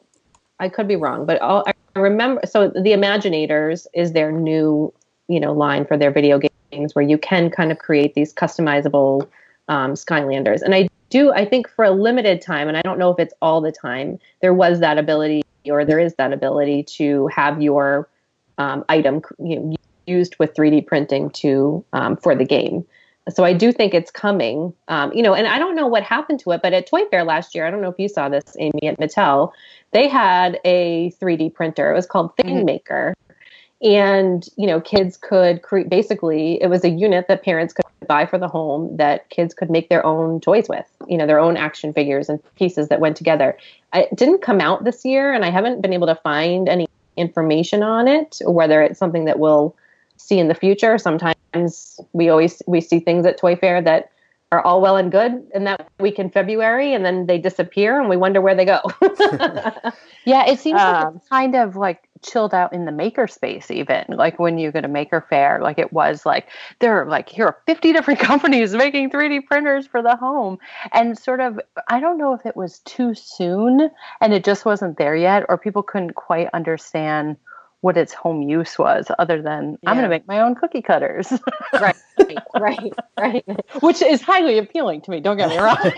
i 0.60 0.68
could 0.68 0.86
be 0.86 0.96
wrong 0.96 1.24
but 1.26 1.40
I'll, 1.40 1.64
i 1.66 1.98
remember 1.98 2.42
so 2.44 2.68
the 2.68 2.90
imaginators 2.90 3.86
is 3.94 4.12
their 4.12 4.30
new 4.30 4.92
you 5.28 5.40
know 5.40 5.52
line 5.52 5.86
for 5.86 5.96
their 5.96 6.10
video 6.10 6.38
games 6.38 6.94
where 6.94 7.04
you 7.04 7.18
can 7.18 7.50
kind 7.50 7.72
of 7.72 7.78
create 7.78 8.14
these 8.14 8.32
customizable 8.32 9.26
um, 9.68 9.94
skylanders. 9.94 10.62
And 10.62 10.74
i 10.74 10.88
do 11.08 11.32
I 11.32 11.44
think 11.44 11.68
for 11.68 11.84
a 11.84 11.90
limited 11.90 12.42
time, 12.42 12.68
and 12.68 12.76
I 12.76 12.82
don't 12.82 12.98
know 12.98 13.10
if 13.10 13.18
it's 13.18 13.34
all 13.40 13.60
the 13.60 13.72
time, 13.72 14.18
there 14.42 14.52
was 14.52 14.80
that 14.80 14.98
ability 14.98 15.44
or 15.70 15.84
there 15.84 15.98
is 15.98 16.14
that 16.14 16.32
ability 16.32 16.82
to 16.82 17.28
have 17.28 17.62
your 17.62 18.08
um, 18.58 18.84
item 18.88 19.22
you 19.38 19.58
know, 19.58 19.76
used 20.06 20.36
with 20.38 20.54
3D 20.54 20.86
printing 20.86 21.30
to 21.30 21.84
um, 21.92 22.16
for 22.16 22.34
the 22.34 22.44
game. 22.44 22.86
So 23.28 23.44
I 23.44 23.52
do 23.52 23.72
think 23.72 23.92
it's 23.92 24.10
coming. 24.10 24.72
Um, 24.86 25.12
you 25.12 25.22
know, 25.22 25.34
and 25.34 25.48
I 25.48 25.58
don't 25.58 25.74
know 25.74 25.88
what 25.88 26.04
happened 26.04 26.38
to 26.40 26.52
it, 26.52 26.62
but 26.62 26.72
at 26.72 26.86
Toy 26.86 27.04
Fair 27.06 27.24
last 27.24 27.56
year, 27.56 27.66
I 27.66 27.72
don't 27.72 27.82
know 27.82 27.90
if 27.90 27.98
you 27.98 28.08
saw 28.08 28.28
this, 28.28 28.56
Amy, 28.60 28.84
at 28.84 29.00
Mattel, 29.00 29.50
they 29.92 30.06
had 30.06 30.60
a 30.64 31.10
3D 31.20 31.52
printer. 31.52 31.90
It 31.90 31.94
was 31.94 32.06
called 32.06 32.36
Thing 32.36 32.64
Maker. 32.64 33.14
Mm-hmm 33.16 33.26
and 33.82 34.48
you 34.56 34.66
know 34.66 34.80
kids 34.80 35.18
could 35.18 35.60
create 35.62 35.90
basically 35.90 36.60
it 36.62 36.68
was 36.68 36.82
a 36.82 36.88
unit 36.88 37.28
that 37.28 37.42
parents 37.42 37.74
could 37.74 37.84
buy 38.08 38.24
for 38.24 38.38
the 38.38 38.48
home 38.48 38.96
that 38.96 39.28
kids 39.28 39.52
could 39.52 39.70
make 39.70 39.88
their 39.90 40.04
own 40.06 40.40
toys 40.40 40.66
with 40.68 40.86
you 41.06 41.18
know 41.18 41.26
their 41.26 41.38
own 41.38 41.56
action 41.56 41.92
figures 41.92 42.28
and 42.28 42.40
pieces 42.54 42.88
that 42.88 43.00
went 43.00 43.16
together 43.16 43.56
it 43.92 44.08
didn't 44.16 44.40
come 44.40 44.60
out 44.60 44.84
this 44.84 45.04
year 45.04 45.32
and 45.32 45.44
i 45.44 45.50
haven't 45.50 45.82
been 45.82 45.92
able 45.92 46.06
to 46.06 46.14
find 46.16 46.68
any 46.68 46.88
information 47.16 47.82
on 47.82 48.08
it 48.08 48.38
whether 48.44 48.82
it's 48.82 48.98
something 48.98 49.24
that 49.24 49.38
we'll 49.38 49.74
see 50.16 50.38
in 50.38 50.48
the 50.48 50.54
future 50.54 50.98
sometimes 50.98 52.00
we 52.12 52.28
always 52.28 52.62
we 52.66 52.80
see 52.80 53.00
things 53.00 53.24
at 53.26 53.38
toy 53.38 53.56
fair 53.56 53.80
that 53.80 54.10
are 54.52 54.64
all 54.64 54.80
well 54.80 54.96
and 54.96 55.10
good 55.10 55.44
in 55.54 55.64
that 55.64 55.88
week 55.98 56.18
in 56.18 56.30
February, 56.30 56.92
and 56.94 57.04
then 57.04 57.26
they 57.26 57.38
disappear, 57.38 57.98
and 57.98 58.08
we 58.08 58.16
wonder 58.16 58.40
where 58.40 58.54
they 58.54 58.64
go. 58.64 58.80
yeah, 60.24 60.46
it 60.46 60.60
seems 60.60 60.80
um, 60.80 61.04
like 61.04 61.14
it's 61.16 61.28
kind 61.28 61.54
of 61.56 61.76
like 61.76 62.05
chilled 62.26 62.52
out 62.52 62.72
in 62.72 62.84
the 62.84 62.92
maker 62.92 63.26
space, 63.26 63.70
even 63.70 64.04
like 64.08 64.38
when 64.38 64.58
you 64.58 64.70
go 64.72 64.80
to 64.80 64.88
Maker 64.88 65.24
Faire, 65.28 65.60
like 65.62 65.78
it 65.78 65.92
was 65.92 66.26
like 66.26 66.48
there 66.80 67.00
are 67.00 67.06
like 67.06 67.28
here 67.28 67.46
are 67.46 67.58
50 67.66 67.92
different 67.94 68.20
companies 68.20 68.74
making 68.74 69.10
3D 69.10 69.46
printers 69.46 69.86
for 69.86 70.02
the 70.02 70.16
home, 70.16 70.58
and 70.92 71.18
sort 71.18 71.40
of 71.40 71.60
I 71.88 72.00
don't 72.00 72.18
know 72.18 72.34
if 72.34 72.44
it 72.44 72.56
was 72.56 72.80
too 72.80 73.14
soon 73.14 73.90
and 74.20 74.34
it 74.34 74.44
just 74.44 74.64
wasn't 74.64 74.98
there 74.98 75.16
yet, 75.16 75.44
or 75.48 75.58
people 75.58 75.82
couldn't 75.82 76.14
quite 76.14 76.48
understand 76.52 77.36
what 77.80 77.96
its 77.96 78.12
home 78.12 78.42
use 78.42 78.78
was 78.78 79.06
other 79.18 79.40
than 79.40 79.78
yeah. 79.82 79.90
I'm 79.90 79.96
going 79.96 80.04
to 80.04 80.08
make 80.08 80.26
my 80.26 80.40
own 80.40 80.54
cookie 80.54 80.82
cutters. 80.82 81.32
right, 81.72 81.96
right, 82.58 82.92
right. 83.18 83.44
Which 83.80 84.02
is 84.02 84.22
highly 84.22 84.58
appealing 84.58 85.02
to 85.02 85.10
me, 85.10 85.20
don't 85.20 85.36
get 85.36 85.50
me 85.50 85.58
wrong. 85.58 85.92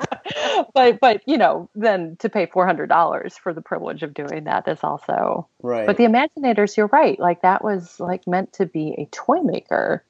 but 0.74 1.00
but 1.00 1.22
you 1.26 1.38
know, 1.38 1.68
then 1.74 2.16
to 2.20 2.28
pay 2.28 2.46
$400 2.46 3.38
for 3.38 3.52
the 3.52 3.62
privilege 3.62 4.02
of 4.02 4.14
doing 4.14 4.44
that 4.44 4.66
is 4.68 4.80
also 4.82 5.48
Right. 5.62 5.86
But 5.86 5.96
the 5.96 6.04
Imaginators, 6.04 6.76
you're 6.76 6.88
right. 6.88 7.18
Like 7.18 7.42
that 7.42 7.64
was 7.64 8.00
like 8.00 8.26
meant 8.26 8.52
to 8.54 8.66
be 8.66 8.94
a 8.98 9.06
toy 9.06 9.40
maker 9.42 10.04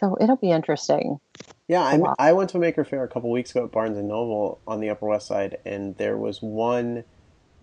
So 0.00 0.16
it'll 0.20 0.36
be 0.36 0.50
interesting. 0.50 1.20
Yeah, 1.66 1.82
I, 1.82 2.00
I 2.18 2.32
went 2.32 2.48
to 2.50 2.56
a 2.56 2.60
Maker 2.60 2.82
Faire 2.82 3.04
a 3.04 3.08
couple 3.08 3.30
weeks 3.30 3.50
ago 3.50 3.64
at 3.66 3.72
Barnes 3.72 3.98
and 3.98 4.08
Noble 4.08 4.58
on 4.66 4.80
the 4.80 4.88
Upper 4.88 5.06
West 5.06 5.26
Side, 5.26 5.58
and 5.66 5.94
there 5.98 6.16
was 6.16 6.40
one, 6.40 7.04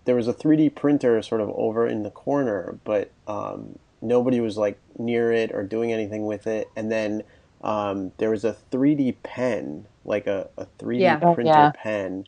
there 0.04 0.14
was 0.14 0.28
a 0.28 0.32
3D 0.32 0.76
printer 0.76 1.20
sort 1.22 1.40
of 1.40 1.50
over 1.50 1.88
in 1.88 2.04
the 2.04 2.10
corner, 2.10 2.78
but 2.84 3.10
um, 3.26 3.78
nobody 4.00 4.40
was 4.40 4.56
like 4.56 4.78
near 4.96 5.32
it 5.32 5.50
or 5.52 5.64
doing 5.64 5.92
anything 5.92 6.24
with 6.24 6.46
it. 6.46 6.70
And 6.76 6.90
then 6.90 7.24
um, 7.62 8.12
there 8.18 8.30
was 8.30 8.44
a 8.44 8.56
3D 8.70 9.16
pen, 9.24 9.86
like 10.06 10.28
a, 10.28 10.50
a 10.58 10.66
3D 10.80 11.00
Yeah. 11.00 11.20
Oh, 11.22 11.34
printer 11.34 11.46
yeah. 11.46 11.72
pen, 11.74 12.26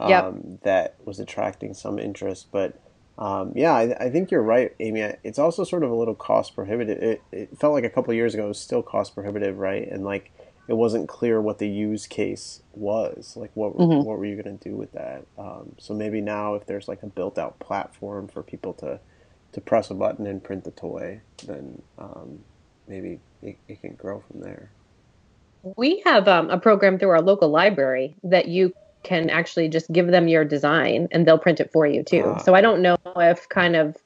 um, 0.00 0.08
Yep. 0.10 0.34
that 0.64 0.96
was 1.04 1.20
attracting 1.20 1.74
some 1.74 1.98
interest. 2.00 2.48
But 2.52 2.80
um, 3.18 3.52
yeah, 3.56 3.74
I, 3.74 4.06
I 4.06 4.10
think 4.10 4.30
you're 4.32 4.42
right, 4.42 4.72
Amy. 4.80 5.02
It's 5.24 5.38
also 5.40 5.64
sort 5.64 5.84
of 5.84 5.90
a 5.92 5.96
little 5.96 6.16
cost 6.16 6.54
prohibitive. 6.56 7.02
It, 7.02 7.26
it 7.32 7.58
felt 7.58 7.74
like 7.74 7.84
a 7.84 7.90
couple 7.90 8.12
of 8.12 8.16
years 8.16 8.34
ago 8.34 8.46
it 8.46 8.48
was 8.48 8.60
still 8.60 8.82
cost 8.82 9.14
prohibitive, 9.14 9.58
right? 9.58 9.88
And 9.88 10.04
like 10.04 10.32
it 10.68 10.74
wasn't 10.74 11.08
clear 11.08 11.40
what 11.42 11.58
the 11.58 11.68
use 11.68 12.06
case 12.08 12.62
was. 12.72 13.34
Like 13.36 13.52
what 13.54 13.74
Mhm. 13.78 14.00
what 14.00 14.18
were 14.18 14.26
you 14.26 14.42
going 14.42 14.58
to 14.58 14.70
do 14.70 14.76
with 14.76 14.92
that? 14.92 15.26
Um, 15.38 15.76
so 15.78 15.94
maybe 15.94 16.22
now 16.22 16.54
if 16.56 16.66
there's 16.66 16.88
like 16.88 17.02
a 17.04 17.08
built 17.08 17.38
out 17.38 17.60
platform 17.60 18.28
for 18.28 18.42
people 18.42 18.74
to 18.74 19.00
to 19.52 19.62
press 19.62 19.90
a 19.90 19.94
button 19.94 20.26
and 20.26 20.44
print 20.44 20.64
the 20.64 20.72
toy, 20.72 21.22
then 21.46 21.82
um, 21.98 22.44
maybe 22.88 23.20
it, 23.42 23.58
it 23.68 23.80
can 23.82 23.94
grow 23.96 24.20
from 24.20 24.40
there. 24.40 24.72
We 25.76 26.00
have 26.04 26.26
um, 26.28 26.50
a 26.50 26.58
program 26.58 26.98
through 26.98 27.10
our 27.10 27.20
local 27.22 27.48
library 27.48 28.16
that 28.24 28.48
you 28.48 28.72
can 29.02 29.30
actually 29.30 29.68
just 29.68 29.90
give 29.92 30.08
them 30.08 30.28
your 30.28 30.44
design 30.44 31.08
and 31.10 31.26
they'll 31.26 31.38
print 31.38 31.60
it 31.60 31.70
for 31.72 31.86
you 31.86 32.02
too. 32.02 32.22
Ah. 32.26 32.38
So 32.38 32.54
I 32.54 32.60
don't 32.60 32.82
know 32.82 32.96
if 33.16 33.48
kind 33.48 33.76
of 33.76 33.96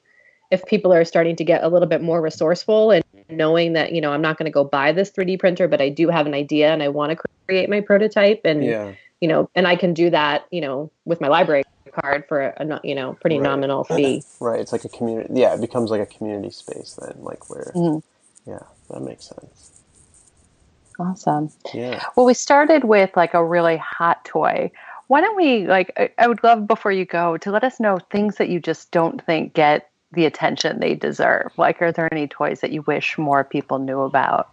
if 0.51 0.65
people 0.65 0.93
are 0.93 1.03
starting 1.03 1.35
to 1.37 1.43
get 1.43 1.63
a 1.63 1.67
little 1.67 1.87
bit 1.87 2.01
more 2.01 2.21
resourceful 2.21 2.91
and 2.91 3.03
knowing 3.29 3.73
that 3.73 3.91
you 3.91 3.99
know 4.01 4.11
I'm 4.13 4.21
not 4.21 4.37
going 4.37 4.45
to 4.45 4.51
go 4.51 4.63
buy 4.63 4.91
this 4.91 5.11
3D 5.11 5.39
printer, 5.39 5.67
but 5.67 5.81
I 5.81 5.89
do 5.89 6.07
have 6.09 6.27
an 6.27 6.33
idea 6.33 6.71
and 6.71 6.81
I 6.81 6.87
want 6.89 7.11
to 7.11 7.17
create 7.47 7.69
my 7.69 7.81
prototype 7.81 8.41
and 8.45 8.63
Yeah, 8.63 8.93
you 9.19 9.27
know 9.27 9.49
and 9.55 9.67
I 9.67 9.75
can 9.75 9.93
do 9.93 10.09
that 10.11 10.45
you 10.51 10.61
know 10.61 10.91
with 11.03 11.19
my 11.19 11.27
library 11.27 11.63
card 11.93 12.25
for 12.27 12.41
a 12.41 12.79
you 12.83 12.95
know 12.95 13.13
pretty 13.19 13.37
Right. 13.37 13.43
nominal 13.43 13.83
fee. 13.83 14.23
right. 14.39 14.59
It's 14.59 14.71
like 14.71 14.85
a 14.85 14.89
community. 14.89 15.33
Yeah, 15.33 15.53
it 15.55 15.61
becomes 15.61 15.91
like 15.91 16.01
a 16.01 16.05
community 16.05 16.51
space 16.51 16.97
then, 17.01 17.17
like 17.19 17.49
where. 17.49 17.71
Mhm. 17.75 18.01
Yeah, 18.45 18.59
that 18.91 19.01
makes 19.01 19.25
sense. 19.25 19.74
Awesome. 20.99 21.49
Yeah. 21.73 22.03
Well, 22.15 22.25
we 22.25 22.33
started 22.33 22.85
with 22.85 23.15
like 23.15 23.33
a 23.33 23.43
really 23.43 23.77
hot 23.77 24.23
toy. 24.25 24.71
Why 25.07 25.21
don't 25.21 25.35
we 25.35 25.67
like 25.67 25.91
I, 25.97 26.09
I 26.17 26.27
would 26.27 26.43
love 26.43 26.67
before 26.67 26.91
you 26.91 27.05
go 27.05 27.37
to 27.37 27.51
let 27.51 27.63
us 27.63 27.79
know 27.79 27.99
things 28.11 28.37
that 28.37 28.49
you 28.49 28.59
just 28.59 28.91
don't 28.91 29.23
think 29.23 29.53
get 29.53 29.89
the 30.13 30.25
attention 30.25 30.79
they 30.79 30.95
deserve. 30.95 31.51
Like 31.57 31.81
are 31.81 31.91
there 31.91 32.09
any 32.11 32.27
toys 32.27 32.61
that 32.61 32.71
you 32.71 32.81
wish 32.83 33.17
more 33.17 33.43
people 33.43 33.79
knew 33.79 34.01
about? 34.01 34.49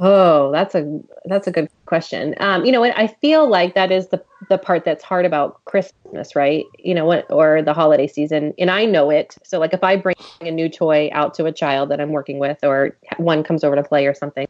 Oh, 0.00 0.52
that's 0.52 0.74
a 0.74 1.00
that's 1.24 1.46
a 1.46 1.50
good 1.50 1.68
question. 1.86 2.34
Um, 2.38 2.64
you 2.64 2.70
know, 2.70 2.84
and 2.84 2.94
I 2.94 3.08
feel 3.08 3.48
like 3.48 3.74
that 3.74 3.90
is 3.90 4.08
the 4.08 4.22
the 4.48 4.58
part 4.58 4.84
that's 4.84 5.02
hard 5.02 5.26
about 5.26 5.64
Christmas, 5.64 6.36
right? 6.36 6.66
You 6.78 6.94
know, 6.94 7.04
what 7.04 7.26
or 7.30 7.62
the 7.62 7.72
holiday 7.72 8.06
season, 8.06 8.54
and 8.58 8.70
I 8.70 8.84
know 8.84 9.10
it. 9.10 9.36
So, 9.42 9.58
like, 9.58 9.74
if 9.74 9.82
I 9.82 9.96
bring 9.96 10.14
a 10.40 10.50
new 10.52 10.68
toy 10.68 11.10
out 11.12 11.34
to 11.34 11.46
a 11.46 11.52
child 11.52 11.90
that 11.90 12.00
I'm 12.00 12.12
working 12.12 12.38
with, 12.38 12.58
or 12.62 12.96
one 13.16 13.42
comes 13.42 13.64
over 13.64 13.74
to 13.74 13.82
play 13.82 14.06
or 14.06 14.14
something, 14.14 14.46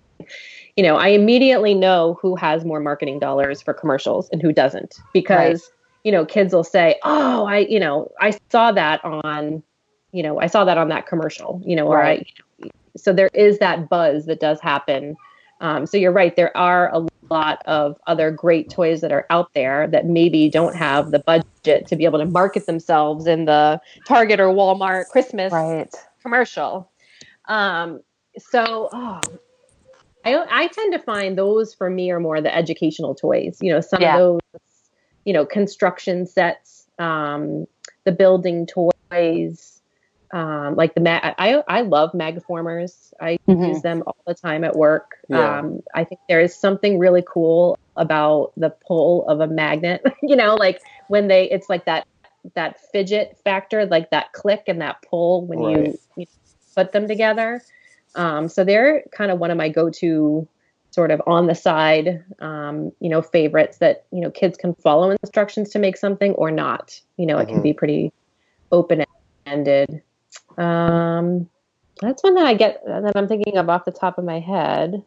you 0.76 0.82
know, 0.82 0.96
I 0.96 1.08
immediately 1.08 1.72
know 1.72 2.18
who 2.20 2.36
has 2.36 2.64
more 2.64 2.80
marketing 2.80 3.18
dollars 3.18 3.62
for 3.62 3.72
commercials 3.72 4.28
and 4.30 4.42
who 4.42 4.52
doesn't, 4.52 4.96
because 5.14 5.70
you 6.04 6.12
know, 6.12 6.26
kids 6.26 6.52
will 6.52 6.64
say, 6.64 6.96
"Oh, 7.04 7.46
I, 7.46 7.58
you 7.58 7.80
know, 7.80 8.10
I 8.20 8.36
saw 8.50 8.70
that 8.72 9.02
on, 9.02 9.62
you 10.12 10.22
know, 10.22 10.38
I 10.40 10.46
saw 10.46 10.64
that 10.66 10.76
on 10.76 10.90
that 10.90 11.06
commercial," 11.06 11.62
you 11.64 11.74
know, 11.74 11.86
or 11.86 11.96
Right. 11.96 12.26
I 12.62 12.68
so 12.96 13.12
there 13.12 13.30
is 13.32 13.58
that 13.60 13.88
buzz 13.88 14.26
that 14.26 14.40
does 14.40 14.60
happen. 14.60 15.16
Um, 15.60 15.86
so 15.86 15.96
you're 15.96 16.12
right. 16.12 16.34
There 16.34 16.56
are 16.56 16.92
a 16.94 17.06
lot 17.30 17.62
of 17.66 17.96
other 18.06 18.30
great 18.30 18.70
toys 18.70 19.00
that 19.00 19.12
are 19.12 19.26
out 19.30 19.52
there 19.54 19.86
that 19.88 20.06
maybe 20.06 20.48
don't 20.48 20.76
have 20.76 21.10
the 21.10 21.18
budget 21.20 21.86
to 21.86 21.96
be 21.96 22.04
able 22.04 22.18
to 22.18 22.26
market 22.26 22.66
themselves 22.66 23.26
in 23.26 23.44
the 23.44 23.80
Target 24.06 24.40
or 24.40 24.48
Walmart 24.48 25.08
Christmas 25.08 25.52
Right. 25.52 25.94
commercial. 26.22 26.90
Um, 27.48 28.00
so 28.38 28.88
oh, 28.92 29.20
I, 30.24 30.64
I 30.64 30.66
tend 30.68 30.92
to 30.92 30.98
find 30.98 31.36
those 31.36 31.74
for 31.74 31.90
me 31.90 32.10
are 32.10 32.20
more 32.20 32.40
the 32.40 32.54
educational 32.54 33.14
toys. 33.14 33.58
You 33.60 33.72
know, 33.72 33.80
some 33.80 34.02
Yeah. 34.02 34.14
of 34.14 34.20
those, 34.20 34.60
you 35.24 35.32
know, 35.32 35.44
construction 35.46 36.26
sets, 36.26 36.86
um, 36.98 37.66
the 38.04 38.12
building 38.12 38.66
toys, 38.66 39.77
um, 40.32 40.76
like 40.76 40.94
the 40.94 41.00
mag. 41.00 41.34
I 41.38 41.62
I 41.68 41.82
love 41.82 42.12
magformers. 42.12 43.12
I 43.20 43.38
Mhm. 43.48 43.68
use 43.68 43.82
them 43.82 44.02
all 44.06 44.16
the 44.26 44.34
time 44.34 44.64
at 44.64 44.76
work. 44.76 45.12
Yeah. 45.28 45.58
Um, 45.58 45.80
I 45.94 46.04
think 46.04 46.20
there 46.28 46.40
is 46.40 46.58
something 46.58 46.98
really 46.98 47.24
cool 47.26 47.76
about 47.96 48.52
the 48.56 48.70
pull 48.86 49.26
of 49.28 49.40
a 49.40 49.46
magnet. 49.46 50.02
you 50.22 50.36
know, 50.36 50.54
like 50.54 50.80
when 51.08 51.28
they, 51.28 51.50
it's 51.50 51.68
like 51.68 51.84
that 51.86 52.04
that 52.54 52.76
fidget 52.92 53.36
factor, 53.44 53.84
like 53.86 54.10
that 54.10 54.32
click 54.32 54.64
and 54.68 54.80
that 54.80 54.96
pull 55.08 55.46
when 55.46 55.58
Right. 55.60 55.86
you, 55.86 55.98
you 56.16 56.26
put 56.76 56.92
them 56.92 57.08
together. 57.08 57.60
Um, 58.14 58.48
so 58.48 58.64
they're 58.64 59.02
kind 59.12 59.30
of 59.30 59.38
one 59.38 59.50
of 59.50 59.56
my 59.56 59.68
go-to 59.68 60.48
sort 60.90 61.10
of 61.10 61.20
on 61.26 61.46
the 61.46 61.54
side, 61.54 62.24
um, 62.40 62.92
you 63.00 63.10
know, 63.10 63.20
favorites 63.20 63.78
that 63.78 64.04
you 64.10 64.20
know 64.20 64.30
kids 64.30 64.56
can 64.56 64.74
follow 64.82 65.10
instructions 65.10 65.70
to 65.70 65.78
make 65.78 65.96
something 65.96 66.32
or 66.34 66.50
not. 66.50 66.98
You 67.16 67.26
know, 67.26 67.38
it 67.38 67.48
can 67.48 67.58
Mhm. 67.58 67.62
be 67.62 67.72
pretty 67.72 68.12
open-ended. 68.72 70.02
Um, 70.58 71.48
that's 72.00 72.22
one 72.22 72.34
that 72.34 72.46
I 72.46 72.54
get 72.54 72.82
that 72.86 73.16
I'm 73.16 73.28
thinking 73.28 73.56
of 73.56 73.68
off 73.68 73.84
the 73.84 73.92
top 73.92 74.18
of 74.18 74.24
my 74.24 74.40
head. 74.40 75.02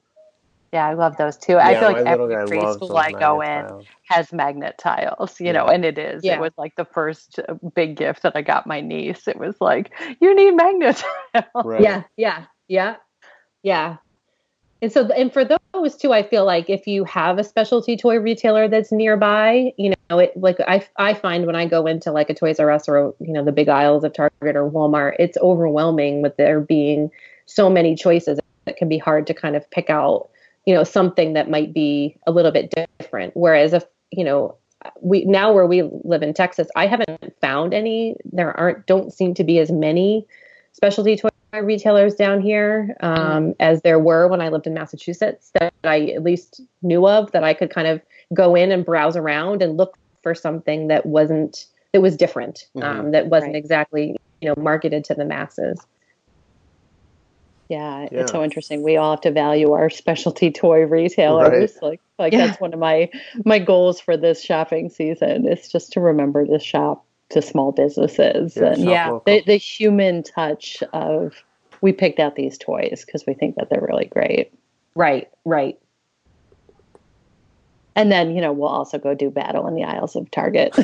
Yeah, 0.74 0.88
I 0.88 0.94
love 0.94 1.18
those 1.18 1.36
too. 1.36 1.58
I 1.58 1.74
feel 1.78 1.92
like 1.92 2.06
every 2.06 2.34
preschool 2.36 2.98
I 2.98 3.12
go 3.12 3.40
magnet 3.40 3.60
in 3.60 3.68
tiles. 3.68 3.88
has 4.04 4.34
magnet 4.34 4.76
tiles, 4.78 5.42
you 5.42 5.52
know, 5.52 5.66
and 5.66 5.84
it 5.84 5.98
is. 5.98 6.24
Yeah. 6.24 6.36
It 6.36 6.40
was 6.40 6.54
like 6.58 6.78
the 6.78 6.86
first 6.86 7.40
uh, 7.40 7.56
big 7.76 7.98
gift 7.98 8.24
that 8.24 8.38
I 8.38 8.42
got 8.42 8.66
my 8.66 8.80
niece. 8.80 9.28
It 9.28 9.38
was 9.38 9.56
like, 9.60 9.92
you 10.22 10.34
need 10.34 10.52
magnet 10.52 11.04
tiles. 11.34 11.66
Right. 11.66 11.82
Yeah, 11.82 12.04
yeah, 12.16 12.46
yeah, 12.70 12.96
yeah. 13.64 13.98
And 14.82 14.92
so, 14.94 15.08
and 15.12 15.32
for 15.32 15.44
those 15.44 15.58
two, 16.00 16.14
I 16.14 16.24
feel 16.24 16.46
like 16.46 16.70
if 16.70 16.88
you 16.88 17.04
have 17.06 17.38
a 17.38 17.44
specialty 17.44 17.98
toy 17.98 18.18
retailer 18.18 18.68
that's 18.68 18.92
nearby, 18.92 19.74
you 19.78 19.94
know, 20.10 20.20
it 20.20 20.36
like 20.36 20.60
I 20.62 20.86
I 20.98 21.14
find 21.14 21.46
when 21.46 21.56
I 21.56 21.66
go 21.66 21.86
into 21.88 22.12
like 22.12 22.30
a 22.30 22.34
Toys 22.34 22.60
R 22.60 22.72
Us 22.72 22.88
or 22.88 23.14
you 23.20 23.34
know 23.34 23.44
the 23.44 23.52
big 23.52 23.70
aisles 23.70 24.04
of 24.04 24.14
Target 24.14 24.56
or 24.56 24.70
Walmart, 24.70 25.16
it's 25.20 25.38
overwhelming 25.38 26.22
with 26.22 26.38
there 26.38 26.60
being 26.60 27.10
so 27.46 27.70
many 27.70 27.96
choices. 27.96 28.40
It 28.68 28.78
can 28.78 28.90
be 28.90 28.98
hard 28.98 29.28
to 29.28 29.34
kind 29.34 29.56
of 29.56 29.70
pick 29.72 29.90
out, 29.90 30.30
you 30.66 30.74
know, 30.74 30.84
something 30.84 31.34
that 31.34 31.50
might 31.50 31.74
be 31.74 32.18
a 32.28 32.32
little 32.32 32.52
bit 32.52 32.74
different. 33.00 33.36
Whereas 33.36 33.74
if 33.74 33.84
you 34.12 34.24
know 34.24 34.56
we 35.02 35.26
now 35.26 35.54
where 35.54 35.68
we 35.68 35.84
live 36.04 36.24
in 36.24 36.34
Texas, 36.34 36.68
I 36.76 36.88
haven't 36.88 37.34
found 37.42 37.74
any. 37.74 38.16
There 38.26 38.58
aren't 38.60 38.86
don't 38.86 39.14
seem 39.14 39.34
to 39.36 39.44
be 39.44 39.60
as 39.60 39.72
many 39.72 40.28
specialty 40.74 41.16
toy 41.18 41.30
retailers 41.62 42.16
down 42.16 42.42
here 42.42 42.96
um, 43.02 43.54
as 43.60 43.82
there 43.82 44.00
were 44.00 44.28
when 44.28 44.40
I 44.42 44.50
lived 44.50 44.68
in 44.68 44.74
Massachusetts 44.74 45.52
that 45.60 45.74
I 45.84 46.06
at 46.08 46.24
least 46.24 46.62
knew 46.82 47.08
of 47.08 47.32
that 47.34 47.44
I 47.44 47.54
could 47.54 47.70
kind 47.70 47.88
of 47.88 48.02
go 48.34 48.56
in 48.56 48.72
and 48.72 48.86
browse 48.86 49.18
around 49.18 49.62
and 49.62 49.76
look 49.78 49.96
for 50.24 50.34
something 50.34 50.88
that 50.88 51.06
wasn't 51.06 51.66
that 51.94 52.02
was 52.02 52.16
different 52.16 52.66
um, 52.82 53.12
that 53.12 53.28
wasn't 53.28 53.54
Right. 53.54 53.60
exactly 53.60 54.16
you 54.40 54.48
know 54.50 54.56
marketed 54.62 55.04
to 55.06 55.14
the 55.14 55.26
masses. 55.26 55.80
Yeah, 57.70 58.08
Yeah. 58.12 58.22
it's 58.22 58.32
so 58.32 58.44
interesting. 58.44 58.84
We 58.84 58.98
all 58.98 59.12
have 59.12 59.22
to 59.22 59.32
value 59.32 59.72
our 59.72 59.90
specialty 59.90 60.52
toy 60.52 60.86
retailers. 60.86 61.78
Like, 61.82 62.02
like 62.20 62.34
Yeah. 62.34 62.48
that's 62.48 62.60
one 62.60 62.74
of 62.74 62.80
my 62.80 63.10
my 63.46 63.60
goals 63.60 64.00
for 64.00 64.18
this 64.18 64.42
shopping 64.44 64.90
season 64.90 65.48
is 65.48 65.70
just 65.70 65.94
to 65.94 66.00
remember 66.02 66.46
to 66.46 66.60
shop 66.60 67.06
to 67.32 67.42
small 67.42 67.72
businesses 67.72 68.56
Yeah, 68.56 68.66
and 68.66 68.84
Yeah, 68.84 69.20
the 69.26 69.44
the 69.46 69.58
human 69.58 70.24
touch 70.24 70.84
of 70.94 71.34
we 71.82 71.92
picked 71.92 72.20
out 72.20 72.36
these 72.36 72.58
toys 72.58 73.04
because 73.06 73.26
we 73.26 73.34
think 73.34 73.56
that 73.56 73.70
they're 73.70 73.82
really 73.82 74.06
great. 74.06 74.54
Right, 74.96 75.30
right. 75.46 75.80
And 77.96 78.12
then, 78.12 78.34
you 78.34 78.42
know, 78.42 78.54
we'll 78.54 78.70
also 78.70 78.98
go 78.98 79.14
do 79.14 79.30
battle 79.30 79.68
in 79.68 79.76
the 79.76 79.84
aisles 79.84 80.16
of 80.16 80.32
Target. 80.32 80.78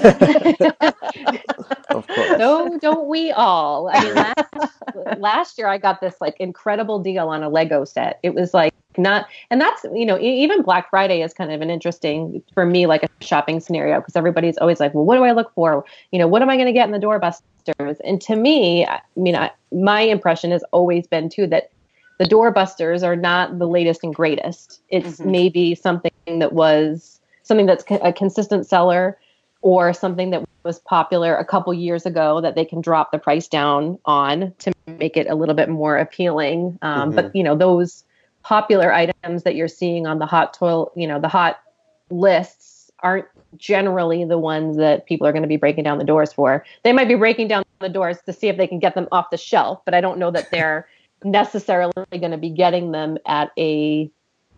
Of 1.90 2.06
course. 2.08 2.32
No, 2.38 2.78
don't 2.80 3.08
we 3.08 3.32
all? 3.32 3.90
I 3.92 4.04
mean, 4.04 4.14
last, 4.14 5.20
last 5.20 5.58
year 5.58 5.68
I 5.68 5.78
got 5.78 6.02
this 6.02 6.16
like 6.20 6.36
incredible 6.40 7.00
deal 7.00 7.30
on 7.30 7.44
a 7.44 7.50
Lego 7.50 7.86
set. 7.86 8.20
It 8.24 8.36
was 8.36 8.54
like 8.54 8.74
not, 8.98 9.28
and 9.50 9.60
that's 9.62 9.84
you 9.94 10.06
know 10.06 10.20
even 10.20 10.62
Black 10.62 10.90
Friday 10.90 11.22
is 11.22 11.34
kind 11.34 11.52
of 11.52 11.62
an 11.62 11.70
interesting 11.70 12.44
for 12.54 12.66
me 12.66 12.86
like 12.88 13.04
a 13.04 13.08
shopping 13.22 13.60
scenario 13.60 14.00
because 14.00 14.16
everybody's 14.16 14.58
always 14.58 14.80
like, 14.80 14.94
well, 14.94 15.06
what 15.06 15.16
do 15.16 15.24
I 15.24 15.32
look 15.32 15.54
for? 15.54 15.86
You 16.12 16.20
know, 16.20 16.28
what 16.28 16.42
am 16.42 16.50
I 16.50 16.56
going 16.56 16.68
to 16.68 16.74
get 16.74 16.88
in 16.88 16.92
the 16.92 17.06
doorbusters? 17.06 17.98
And 18.04 18.22
to 18.22 18.36
me, 18.36 18.86
I 18.86 19.02
mean, 19.16 19.36
I, 19.36 19.52
my 19.72 20.02
impression 20.02 20.52
has 20.52 20.64
always 20.72 21.08
been 21.08 21.30
too 21.30 21.48
that 21.48 21.72
the 22.20 22.26
doorbusters 22.26 23.04
are 23.04 23.16
not 23.16 23.60
the 23.60 23.68
latest 23.68 24.04
and 24.04 24.14
greatest. 24.14 24.82
It's 24.90 25.20
Mhm. 25.20 25.26
maybe 25.26 25.76
something 25.76 26.12
that 26.40 26.54
was 26.54 27.20
something 27.44 27.66
that's 27.66 27.86
a 28.02 28.12
consistent 28.12 28.68
seller 28.68 29.18
or 29.62 29.94
something 29.94 30.32
that 30.32 30.44
was 30.64 30.80
popular 30.80 31.36
a 31.36 31.46
couple 31.46 31.74
years 31.74 32.06
ago 32.06 32.42
that 32.42 32.56
they 32.56 32.66
can 32.66 32.82
drop 32.82 33.12
the 33.12 33.18
price 33.18 33.48
down 33.48 33.98
on 34.06 34.54
to 34.60 34.72
make 34.88 35.16
it 35.16 35.28
a 35.30 35.36
little 35.36 35.56
bit 35.56 35.70
more 35.70 35.98
appealing. 35.98 36.78
Um, 36.82 37.12
But 37.12 37.36
you 37.36 37.44
know 37.44 37.56
those 37.56 38.04
popular 38.48 38.94
items 38.94 39.44
that 39.44 39.56
you're 39.56 39.68
seeing 39.68 40.08
on 40.08 40.20
the 40.20 40.26
hot 40.26 40.54
toy, 40.54 40.86
you 40.96 41.06
know, 41.06 41.20
the 41.20 41.28
hot 41.28 41.60
lists 42.10 42.90
aren't 43.02 43.26
generally 43.58 44.24
the 44.24 44.38
ones 44.38 44.78
that 44.78 45.06
people 45.06 45.28
are 45.28 45.34
going 45.34 45.42
to 45.42 45.50
be 45.50 45.58
breaking 45.58 45.84
down 45.84 45.98
the 45.98 46.06
doors 46.06 46.32
for. 46.32 46.64
They 46.84 46.94
might 46.94 47.10
be 47.10 47.16
breaking 47.16 47.50
down 47.50 47.66
the 47.80 47.90
doors 47.90 48.20
to 48.26 48.32
see 48.32 48.48
if 48.48 48.56
they 48.56 48.66
can 48.66 48.80
get 48.80 48.96
them 48.96 49.10
off 49.12 49.32
the 49.32 49.38
shelf, 49.38 49.82
but 49.84 49.94
I 49.94 50.00
don't 50.00 50.18
know 50.18 50.32
that 50.32 50.50
they're 50.50 50.88
necessarily 51.26 51.92
going 52.10 52.32
to 52.32 52.38
be 52.38 52.50
getting 52.50 52.94
them 52.94 53.18
at 53.26 53.52
a, 53.58 54.10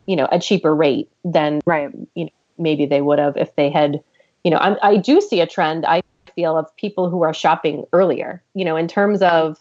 you 0.05 0.15
know, 0.15 0.27
a 0.31 0.39
cheaper 0.39 0.75
rate 0.75 1.09
than 1.25 1.59
right. 1.65 1.89
you 2.13 2.25
know 2.25 2.31
maybe 2.59 2.85
they 2.85 3.01
would 3.01 3.17
have 3.17 3.37
if 3.37 3.55
they 3.55 3.71
had, 3.71 4.03
you 4.43 4.51
know, 4.51 4.57
I, 4.57 4.89
I 4.89 4.97
do 4.97 5.19
see 5.19 5.41
a 5.41 5.47
trend. 5.47 5.85
I 5.87 6.03
feel 6.35 6.57
of 6.57 6.75
people 6.75 7.09
who 7.09 7.23
are 7.23 7.33
shopping 7.33 7.85
earlier, 7.91 8.43
you 8.53 8.65
know, 8.65 8.75
in 8.75 8.87
terms 8.87 9.23
of 9.23 9.59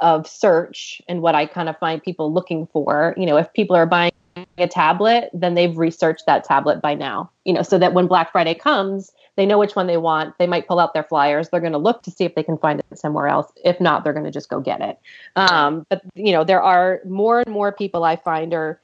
of 0.00 0.26
search 0.26 1.00
and 1.08 1.22
what 1.22 1.34
I 1.34 1.46
kind 1.46 1.68
of 1.68 1.78
find 1.78 2.02
people 2.02 2.32
looking 2.32 2.66
for. 2.66 3.14
You 3.16 3.26
know, 3.26 3.36
if 3.36 3.52
people 3.52 3.76
are 3.76 3.86
buying 3.86 4.12
a 4.58 4.68
tablet, 4.68 5.30
then 5.32 5.54
they've 5.54 5.76
researched 5.76 6.24
that 6.26 6.44
tablet 6.44 6.80
by 6.80 6.94
now, 6.94 7.30
you 7.44 7.52
know, 7.52 7.62
so 7.62 7.78
that 7.78 7.92
when 7.92 8.06
Black 8.06 8.32
Friday 8.32 8.54
comes, 8.54 9.12
they 9.36 9.46
know 9.46 9.58
which 9.58 9.76
one 9.76 9.86
they 9.86 9.96
want. 9.96 10.36
They 10.38 10.46
might 10.46 10.66
pull 10.66 10.78
out 10.78 10.94
their 10.94 11.04
flyers. 11.04 11.48
They're 11.48 11.60
going 11.60 11.72
to 11.72 11.78
look 11.78 12.02
to 12.02 12.10
see 12.10 12.24
if 12.24 12.34
they 12.34 12.42
can 12.42 12.58
find 12.58 12.80
it 12.80 12.98
somewhere 12.98 13.26
else. 13.26 13.50
If 13.64 13.80
not, 13.80 14.04
they're 14.04 14.12
going 14.12 14.24
to 14.24 14.30
just 14.30 14.48
go 14.48 14.60
get 14.60 14.80
it. 14.80 14.98
Um, 15.36 15.86
but, 15.88 16.02
you 16.14 16.32
know, 16.32 16.44
there 16.44 16.62
are 16.62 17.00
more 17.06 17.40
and 17.40 17.52
more 17.52 17.72
people 17.72 18.04
I 18.04 18.16
find 18.16 18.52
are 18.54 18.80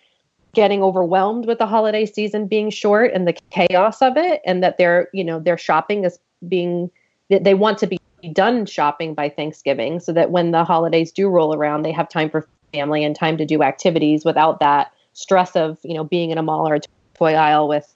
getting 0.54 0.82
overwhelmed 0.82 1.46
with 1.46 1.58
the 1.58 1.66
holiday 1.66 2.06
season 2.06 2.46
being 2.46 2.70
short 2.70 3.12
and 3.12 3.28
the 3.28 3.36
chaos 3.50 4.00
of 4.00 4.16
it, 4.16 4.40
and 4.46 4.62
that 4.62 4.78
they're, 4.78 5.08
you 5.12 5.24
know, 5.24 5.38
their 5.38 5.58
shopping 5.58 6.04
is 6.04 6.18
being, 6.48 6.90
they 7.28 7.54
want 7.54 7.78
to 7.78 7.86
be 7.86 7.98
done 8.32 8.66
shopping 8.66 9.14
by 9.14 9.28
Thanksgiving 9.28 10.00
so 10.00 10.12
that 10.12 10.30
when 10.30 10.50
the 10.50 10.64
holidays 10.64 11.12
do 11.12 11.28
roll 11.28 11.54
around, 11.54 11.82
they 11.82 11.92
have 11.92 12.08
time 12.08 12.30
for 12.30 12.48
family 12.72 13.04
and 13.04 13.14
time 13.14 13.36
to 13.38 13.46
do 13.46 13.62
activities 13.62 14.24
without 14.24 14.60
that 14.60 14.92
stress 15.12 15.56
of 15.56 15.78
you 15.82 15.94
know 15.94 16.04
being 16.04 16.30
in 16.30 16.38
a 16.38 16.42
mall 16.42 16.68
or 16.68 16.74
a 16.74 16.80
toy 17.14 17.34
aisle 17.34 17.68
with 17.68 17.94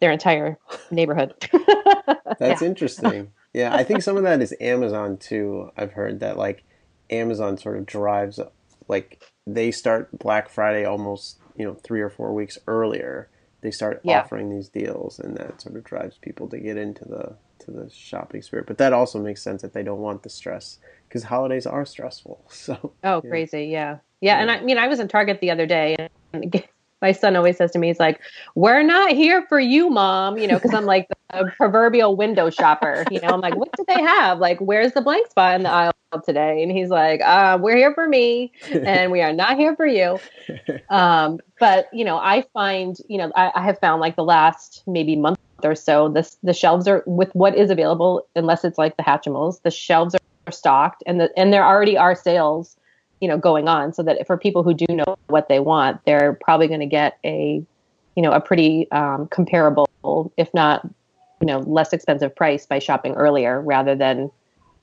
their 0.00 0.10
entire 0.10 0.58
neighborhood. 0.90 1.34
That's 2.38 2.62
yeah. 2.62 2.68
interesting. 2.68 3.32
Yeah, 3.54 3.74
I 3.74 3.84
think 3.84 4.02
some 4.02 4.16
of 4.16 4.22
that 4.22 4.40
is 4.40 4.54
Amazon 4.60 5.16
too. 5.18 5.70
I've 5.76 5.92
heard 5.92 6.20
that 6.20 6.36
like 6.38 6.64
Amazon 7.10 7.58
sort 7.58 7.76
of 7.76 7.86
drives 7.86 8.40
like 8.88 9.22
they 9.46 9.70
start 9.70 10.18
Black 10.18 10.48
Friday 10.48 10.84
almost, 10.84 11.38
you 11.56 11.64
know, 11.64 11.74
3 11.74 12.00
or 12.00 12.10
4 12.10 12.32
weeks 12.32 12.58
earlier. 12.66 13.28
They 13.60 13.70
start 13.70 14.00
yeah. 14.02 14.20
offering 14.20 14.50
these 14.50 14.68
deals 14.68 15.18
and 15.18 15.36
that 15.36 15.60
sort 15.60 15.76
of 15.76 15.84
drives 15.84 16.18
people 16.18 16.48
to 16.48 16.58
get 16.58 16.76
into 16.76 17.04
the 17.04 17.36
to 17.62 17.70
the 17.70 17.90
shopping 17.90 18.42
spirit. 18.42 18.66
But 18.66 18.78
that 18.78 18.92
also 18.92 19.18
makes 19.18 19.42
sense 19.42 19.62
that 19.62 19.72
they 19.72 19.82
don't 19.82 20.00
want 20.00 20.22
the 20.22 20.30
stress 20.30 20.78
because 21.08 21.24
holidays 21.24 21.66
are 21.66 21.84
stressful. 21.84 22.44
So 22.50 22.94
Oh, 23.04 23.20
yeah. 23.24 23.30
crazy. 23.30 23.64
Yeah. 23.66 23.98
yeah. 24.20 24.36
Yeah, 24.36 24.40
and 24.40 24.50
I 24.50 24.62
mean 24.62 24.78
I 24.78 24.86
was 24.86 25.00
in 25.00 25.08
Target 25.08 25.40
the 25.40 25.50
other 25.50 25.66
day 25.66 25.96
and 26.32 26.64
my 27.02 27.12
son 27.12 27.36
always 27.36 27.56
says 27.56 27.72
to 27.72 27.78
me, 27.78 27.88
he's 27.88 27.98
like, 28.00 28.20
"We're 28.54 28.82
not 28.82 29.10
here 29.10 29.44
for 29.48 29.58
you, 29.58 29.90
mom," 29.90 30.38
you 30.38 30.46
know, 30.46 30.56
because 30.56 30.72
I'm 30.72 30.86
like 30.86 31.08
the 31.32 31.52
proverbial 31.56 32.16
window 32.16 32.48
shopper. 32.48 33.06
You 33.10 33.20
know, 33.20 33.32
I'm 33.32 33.40
like, 33.40 33.54
"What 33.56 33.74
do 33.76 33.84
they 33.88 34.00
have? 34.00 34.38
Like, 34.38 34.58
where's 34.60 34.92
the 34.92 35.00
blank 35.00 35.28
spot 35.28 35.56
in 35.56 35.64
the 35.64 35.70
aisle 35.70 35.92
today?" 36.24 36.62
And 36.62 36.70
he's 36.70 36.90
like, 36.90 37.20
uh, 37.20 37.58
"We're 37.60 37.76
here 37.76 37.92
for 37.92 38.08
me, 38.08 38.52
and 38.70 39.10
we 39.10 39.20
are 39.20 39.32
not 39.32 39.56
here 39.56 39.74
for 39.74 39.86
you." 39.86 40.20
Um, 40.88 41.40
but 41.58 41.88
you 41.92 42.04
know, 42.04 42.18
I 42.18 42.44
find, 42.52 42.96
you 43.08 43.18
know, 43.18 43.32
I, 43.34 43.50
I 43.54 43.62
have 43.62 43.78
found 43.80 44.00
like 44.00 44.14
the 44.16 44.24
last 44.24 44.82
maybe 44.86 45.16
month 45.16 45.38
or 45.64 45.74
so, 45.74 46.08
this 46.08 46.36
the 46.42 46.52
shelves 46.52 46.86
are 46.88 47.02
with 47.06 47.34
what 47.34 47.56
is 47.56 47.70
available, 47.70 48.26
unless 48.36 48.64
it's 48.64 48.78
like 48.78 48.96
the 48.96 49.02
Hatchimals, 49.02 49.62
the 49.62 49.70
shelves 49.70 50.14
are 50.14 50.52
stocked, 50.52 51.02
and 51.06 51.20
the 51.20 51.30
and 51.36 51.52
there 51.52 51.64
already 51.64 51.96
are 51.96 52.14
sales 52.14 52.76
you 53.20 53.28
know 53.28 53.38
going 53.38 53.68
on. 53.68 53.92
So 53.92 54.02
that 54.02 54.26
for 54.26 54.36
people 54.36 54.62
who 54.62 54.74
do 54.74 54.86
know 54.88 55.16
what 55.28 55.48
they 55.48 55.60
want 55.60 56.04
they're 56.04 56.34
probably 56.34 56.68
going 56.68 56.80
to 56.80 56.86
get 56.86 57.18
a 57.24 57.64
you 58.16 58.22
know 58.22 58.32
a 58.32 58.40
pretty 58.40 58.90
um, 58.90 59.26
comparable 59.28 59.88
if 60.36 60.52
not 60.52 60.86
you 61.40 61.46
know 61.46 61.60
less 61.60 61.92
expensive 61.92 62.34
price 62.34 62.66
by 62.66 62.78
shopping 62.78 63.14
earlier 63.14 63.60
rather 63.60 63.94
than 63.94 64.30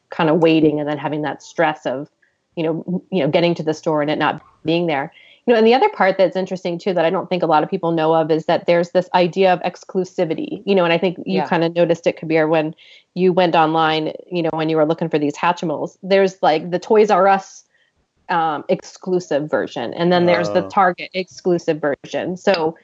kind 0.10 0.30
of 0.30 0.40
waiting 0.40 0.80
and 0.80 0.90
then 0.90 0.98
having 0.98 1.22
that 1.22 1.44
stress 1.44 1.86
of 1.86 2.10
you 2.56 2.64
know 2.64 3.04
you 3.12 3.22
know 3.24 3.30
getting 3.30 3.54
to 3.56 3.64
the 3.64 3.74
store 3.74 4.02
and 4.02 4.10
it 4.10 4.18
not 4.18 4.42
being 4.66 4.88
there 4.88 5.14
you 5.50 5.56
know 5.56 5.58
and 5.58 5.66
the 5.66 5.74
other 5.74 5.90
part 5.90 6.16
that's 6.16 6.36
interesting 6.36 6.78
too 6.78 6.94
that 6.94 7.06
i 7.06 7.10
don't 7.10 7.28
think 7.28 7.42
a 7.42 7.48
lot 7.48 7.64
of 7.64 7.70
people 7.70 7.92
know 7.92 8.14
of 8.14 8.30
is 8.30 8.46
that 8.46 8.68
there's 8.68 8.92
this 8.92 9.10
idea 9.16 9.52
of 9.52 9.60
exclusivity 9.62 10.62
you 10.64 10.76
know 10.76 10.84
and 10.84 10.94
i 10.94 10.98
think 10.98 11.18
you 11.26 11.38
yeah. 11.38 11.48
kind 11.48 11.64
of 11.64 11.74
noticed 11.74 12.06
it 12.06 12.18
kabir 12.18 12.48
when 12.48 12.76
you 13.16 13.34
went 13.34 13.56
online 13.56 14.14
you 14.32 14.44
know 14.44 14.52
when 14.54 14.70
you 14.70 14.78
were 14.78 14.86
looking 14.86 15.10
for 15.10 15.18
these 15.18 15.36
hatchimals 15.36 15.98
there's 16.04 16.38
like 16.44 16.70
the 16.70 16.78
toys 16.78 17.10
r 17.10 17.28
us 17.28 17.66
um, 18.30 18.64
exclusive 18.70 19.50
version, 19.50 19.92
and 19.96 20.12
then 20.12 20.28
there's 20.28 20.50
the 20.50 20.64
oh. 20.64 20.70
Target 20.70 21.10
exclusive 21.16 21.82
version. 21.82 22.38
So, 22.38 22.78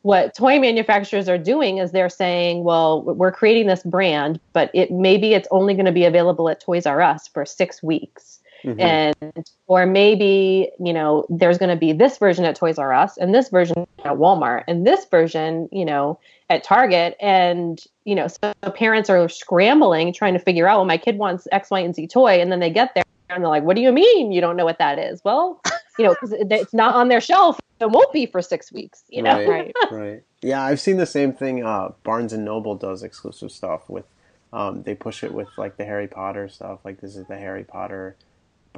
what 0.00 0.34
toy 0.34 0.58
manufacturers 0.58 1.28
are 1.28 1.36
doing 1.36 1.76
is 1.76 1.92
they're 1.92 2.08
saying, 2.08 2.64
well, 2.64 3.02
we're 3.02 3.30
creating 3.30 3.66
this 3.66 3.82
brand, 3.82 4.40
but 4.54 4.70
it 4.72 4.90
maybe 4.90 5.34
it's 5.34 5.46
only 5.50 5.74
going 5.74 5.84
to 5.84 5.92
be 5.92 6.06
available 6.06 6.48
at 6.48 6.60
Toys 6.60 6.86
R 6.86 7.02
Us 7.02 7.28
for 7.28 7.44
six 7.44 7.82
weeks. 7.82 8.37
Mm-hmm. 8.64 8.80
And 8.80 9.50
or 9.66 9.86
maybe 9.86 10.70
you 10.80 10.92
know 10.92 11.26
there's 11.28 11.58
going 11.58 11.70
to 11.70 11.76
be 11.76 11.92
this 11.92 12.18
version 12.18 12.44
at 12.44 12.56
Toys 12.56 12.78
R 12.78 12.92
Us 12.92 13.16
and 13.16 13.34
this 13.34 13.48
version 13.48 13.86
at 14.04 14.14
Walmart 14.14 14.64
and 14.66 14.86
this 14.86 15.04
version 15.06 15.68
you 15.70 15.84
know 15.84 16.18
at 16.50 16.64
Target 16.64 17.16
and 17.20 17.82
you 18.04 18.14
know 18.14 18.26
so 18.26 18.52
parents 18.74 19.08
are 19.08 19.28
scrambling 19.28 20.12
trying 20.12 20.32
to 20.34 20.40
figure 20.40 20.66
out 20.66 20.78
well 20.78 20.86
my 20.86 20.98
kid 20.98 21.18
wants 21.18 21.46
X 21.52 21.70
Y 21.70 21.80
and 21.80 21.94
Z 21.94 22.08
toy 22.08 22.40
and 22.40 22.50
then 22.50 22.58
they 22.58 22.70
get 22.70 22.94
there 22.94 23.04
and 23.30 23.42
they're 23.42 23.50
like, 23.50 23.62
"What 23.62 23.76
do 23.76 23.82
you 23.82 23.92
mean 23.92 24.32
you 24.32 24.40
don't 24.40 24.56
know 24.56 24.64
what 24.64 24.78
that 24.78 24.98
is?" 24.98 25.22
Well, 25.24 25.60
you 25.98 26.04
know, 26.04 26.14
because 26.14 26.32
it's 26.32 26.74
not 26.74 26.94
on 26.94 27.08
their 27.08 27.20
shelf. 27.20 27.60
It 27.80 27.90
won't 27.90 28.12
be 28.12 28.26
for 28.26 28.42
six 28.42 28.72
weeks. 28.72 29.04
You 29.08 29.22
know, 29.22 29.46
right? 29.46 29.72
right. 29.90 30.22
Yeah, 30.42 30.62
I've 30.62 30.80
seen 30.80 30.96
the 30.96 31.06
same 31.06 31.32
thing. 31.32 31.64
Uh, 31.64 31.90
Barnes 32.04 32.32
and 32.32 32.44
Noble 32.44 32.74
does 32.74 33.02
exclusive 33.02 33.52
stuff 33.52 33.88
with. 33.88 34.04
Um, 34.50 34.82
they 34.82 34.94
push 34.94 35.22
it 35.22 35.34
with 35.34 35.48
like 35.58 35.76
the 35.76 35.84
Harry 35.84 36.08
Potter 36.08 36.48
stuff. 36.48 36.80
Like 36.82 37.00
this 37.00 37.16
is 37.16 37.26
the 37.26 37.36
Harry 37.36 37.64
Potter 37.64 38.16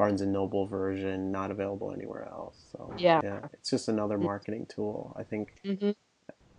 Barnes 0.01 0.22
and 0.22 0.32
Noble 0.32 0.64
version, 0.64 1.30
not 1.30 1.51
available 1.51 1.92
anywhere 1.92 2.26
else. 2.32 2.57
So 2.72 2.90
yeah, 2.96 3.20
yeah 3.22 3.40
it's 3.53 3.68
just 3.68 3.86
another 3.86 4.14
mm-hmm. 4.14 4.24
marketing 4.24 4.66
tool. 4.66 5.14
I 5.14 5.24
think 5.24 5.53
mm-hmm. 5.62 5.90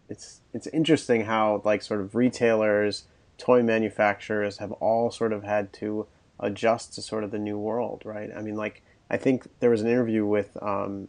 it's 0.09 0.41
it's 0.53 0.67
interesting 0.67 1.25
how 1.25 1.59
like 1.65 1.81
sort 1.81 2.01
of 2.01 2.13
retailers, 2.13 3.05
toy 3.39 3.63
manufacturers 3.63 4.59
have 4.59 4.71
all 4.73 5.09
sort 5.09 5.33
of 5.33 5.41
had 5.41 5.73
to 5.73 6.05
adjust 6.39 6.93
to 6.93 7.01
sort 7.01 7.23
of 7.23 7.31
the 7.31 7.39
new 7.39 7.57
world, 7.57 8.03
right? 8.05 8.29
I 8.37 8.43
mean, 8.43 8.55
like 8.55 8.83
I 9.09 9.17
think 9.17 9.47
there 9.59 9.71
was 9.71 9.81
an 9.81 9.87
interview 9.87 10.23
with 10.23 10.55
um, 10.61 11.07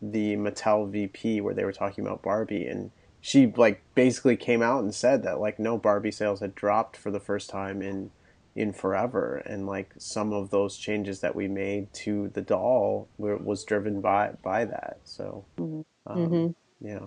the 0.00 0.36
Mattel 0.36 0.88
VP 0.88 1.42
where 1.42 1.52
they 1.52 1.66
were 1.66 1.72
talking 1.72 2.06
about 2.06 2.22
Barbie, 2.22 2.66
and 2.66 2.92
she 3.20 3.52
like 3.58 3.82
basically 3.94 4.38
came 4.38 4.62
out 4.62 4.82
and 4.82 4.94
said 4.94 5.22
that 5.24 5.38
like 5.38 5.58
no 5.58 5.76
Barbie 5.76 6.12
sales 6.12 6.40
had 6.40 6.54
dropped 6.54 6.96
for 6.96 7.10
the 7.10 7.20
first 7.20 7.50
time 7.50 7.82
in 7.82 8.10
in 8.56 8.72
forever, 8.72 9.36
and 9.46 9.66
like 9.66 9.92
some 9.98 10.32
of 10.32 10.50
those 10.50 10.76
changes 10.76 11.20
that 11.20 11.34
we 11.34 11.48
made 11.48 11.92
to 11.92 12.28
the 12.34 12.42
doll 12.42 13.08
were, 13.18 13.36
was 13.36 13.64
driven 13.64 14.00
by 14.00 14.32
by 14.42 14.64
that. 14.64 14.98
So, 15.04 15.44
mm-hmm. 15.58 15.80
Um, 16.06 16.18
mm-hmm. 16.18 16.86
yeah, 16.86 17.06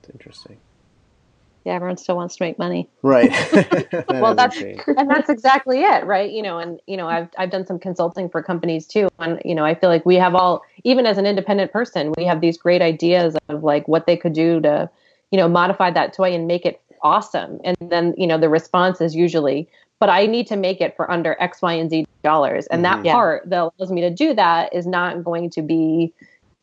it's 0.00 0.10
interesting 0.10 0.58
yeah, 1.64 1.74
everyone 1.74 1.98
still 1.98 2.16
wants 2.16 2.36
to 2.36 2.42
make 2.42 2.58
money. 2.58 2.88
Right. 3.02 3.30
that 3.52 4.06
well, 4.08 4.34
that's 4.34 4.56
and 4.86 5.10
that's 5.10 5.28
exactly 5.28 5.82
it, 5.82 6.04
right? 6.06 6.30
You 6.30 6.42
know, 6.42 6.58
and 6.58 6.80
you 6.86 6.96
know, 6.96 7.06
I've 7.06 7.28
I've 7.36 7.50
done 7.50 7.66
some 7.66 7.78
consulting 7.78 8.28
for 8.28 8.42
companies 8.42 8.86
too, 8.86 9.08
and 9.18 9.40
you 9.44 9.54
know, 9.54 9.64
I 9.64 9.74
feel 9.74 9.90
like 9.90 10.06
we 10.06 10.16
have 10.16 10.34
all, 10.34 10.62
even 10.84 11.06
as 11.06 11.18
an 11.18 11.26
independent 11.26 11.72
person, 11.72 12.12
we 12.16 12.24
have 12.24 12.40
these 12.40 12.56
great 12.56 12.82
ideas 12.82 13.36
of 13.48 13.62
like 13.62 13.86
what 13.88 14.06
they 14.06 14.16
could 14.16 14.32
do 14.32 14.60
to, 14.60 14.88
you 15.30 15.38
know, 15.38 15.48
modify 15.48 15.90
that 15.90 16.12
toy 16.14 16.32
and 16.32 16.46
make 16.46 16.64
it 16.64 16.80
awesome. 17.02 17.60
And 17.64 17.76
then 17.80 18.14
you 18.16 18.26
know, 18.26 18.38
the 18.38 18.48
response 18.48 19.00
is 19.00 19.14
usually, 19.14 19.68
but 20.00 20.08
I 20.08 20.26
need 20.26 20.46
to 20.48 20.56
make 20.56 20.80
it 20.80 20.96
for 20.96 21.08
under 21.10 21.36
X, 21.38 21.62
Y, 21.62 21.74
and 21.74 21.90
Z 21.90 22.06
dollars, 22.24 22.66
and 22.68 22.84
mm-hmm. 22.84 23.02
that 23.04 23.12
part 23.12 23.48
that 23.48 23.70
allows 23.78 23.92
me 23.92 24.00
to 24.00 24.10
do 24.10 24.34
that 24.34 24.74
is 24.74 24.86
not 24.86 25.22
going 25.22 25.50
to 25.50 25.62
be, 25.62 26.12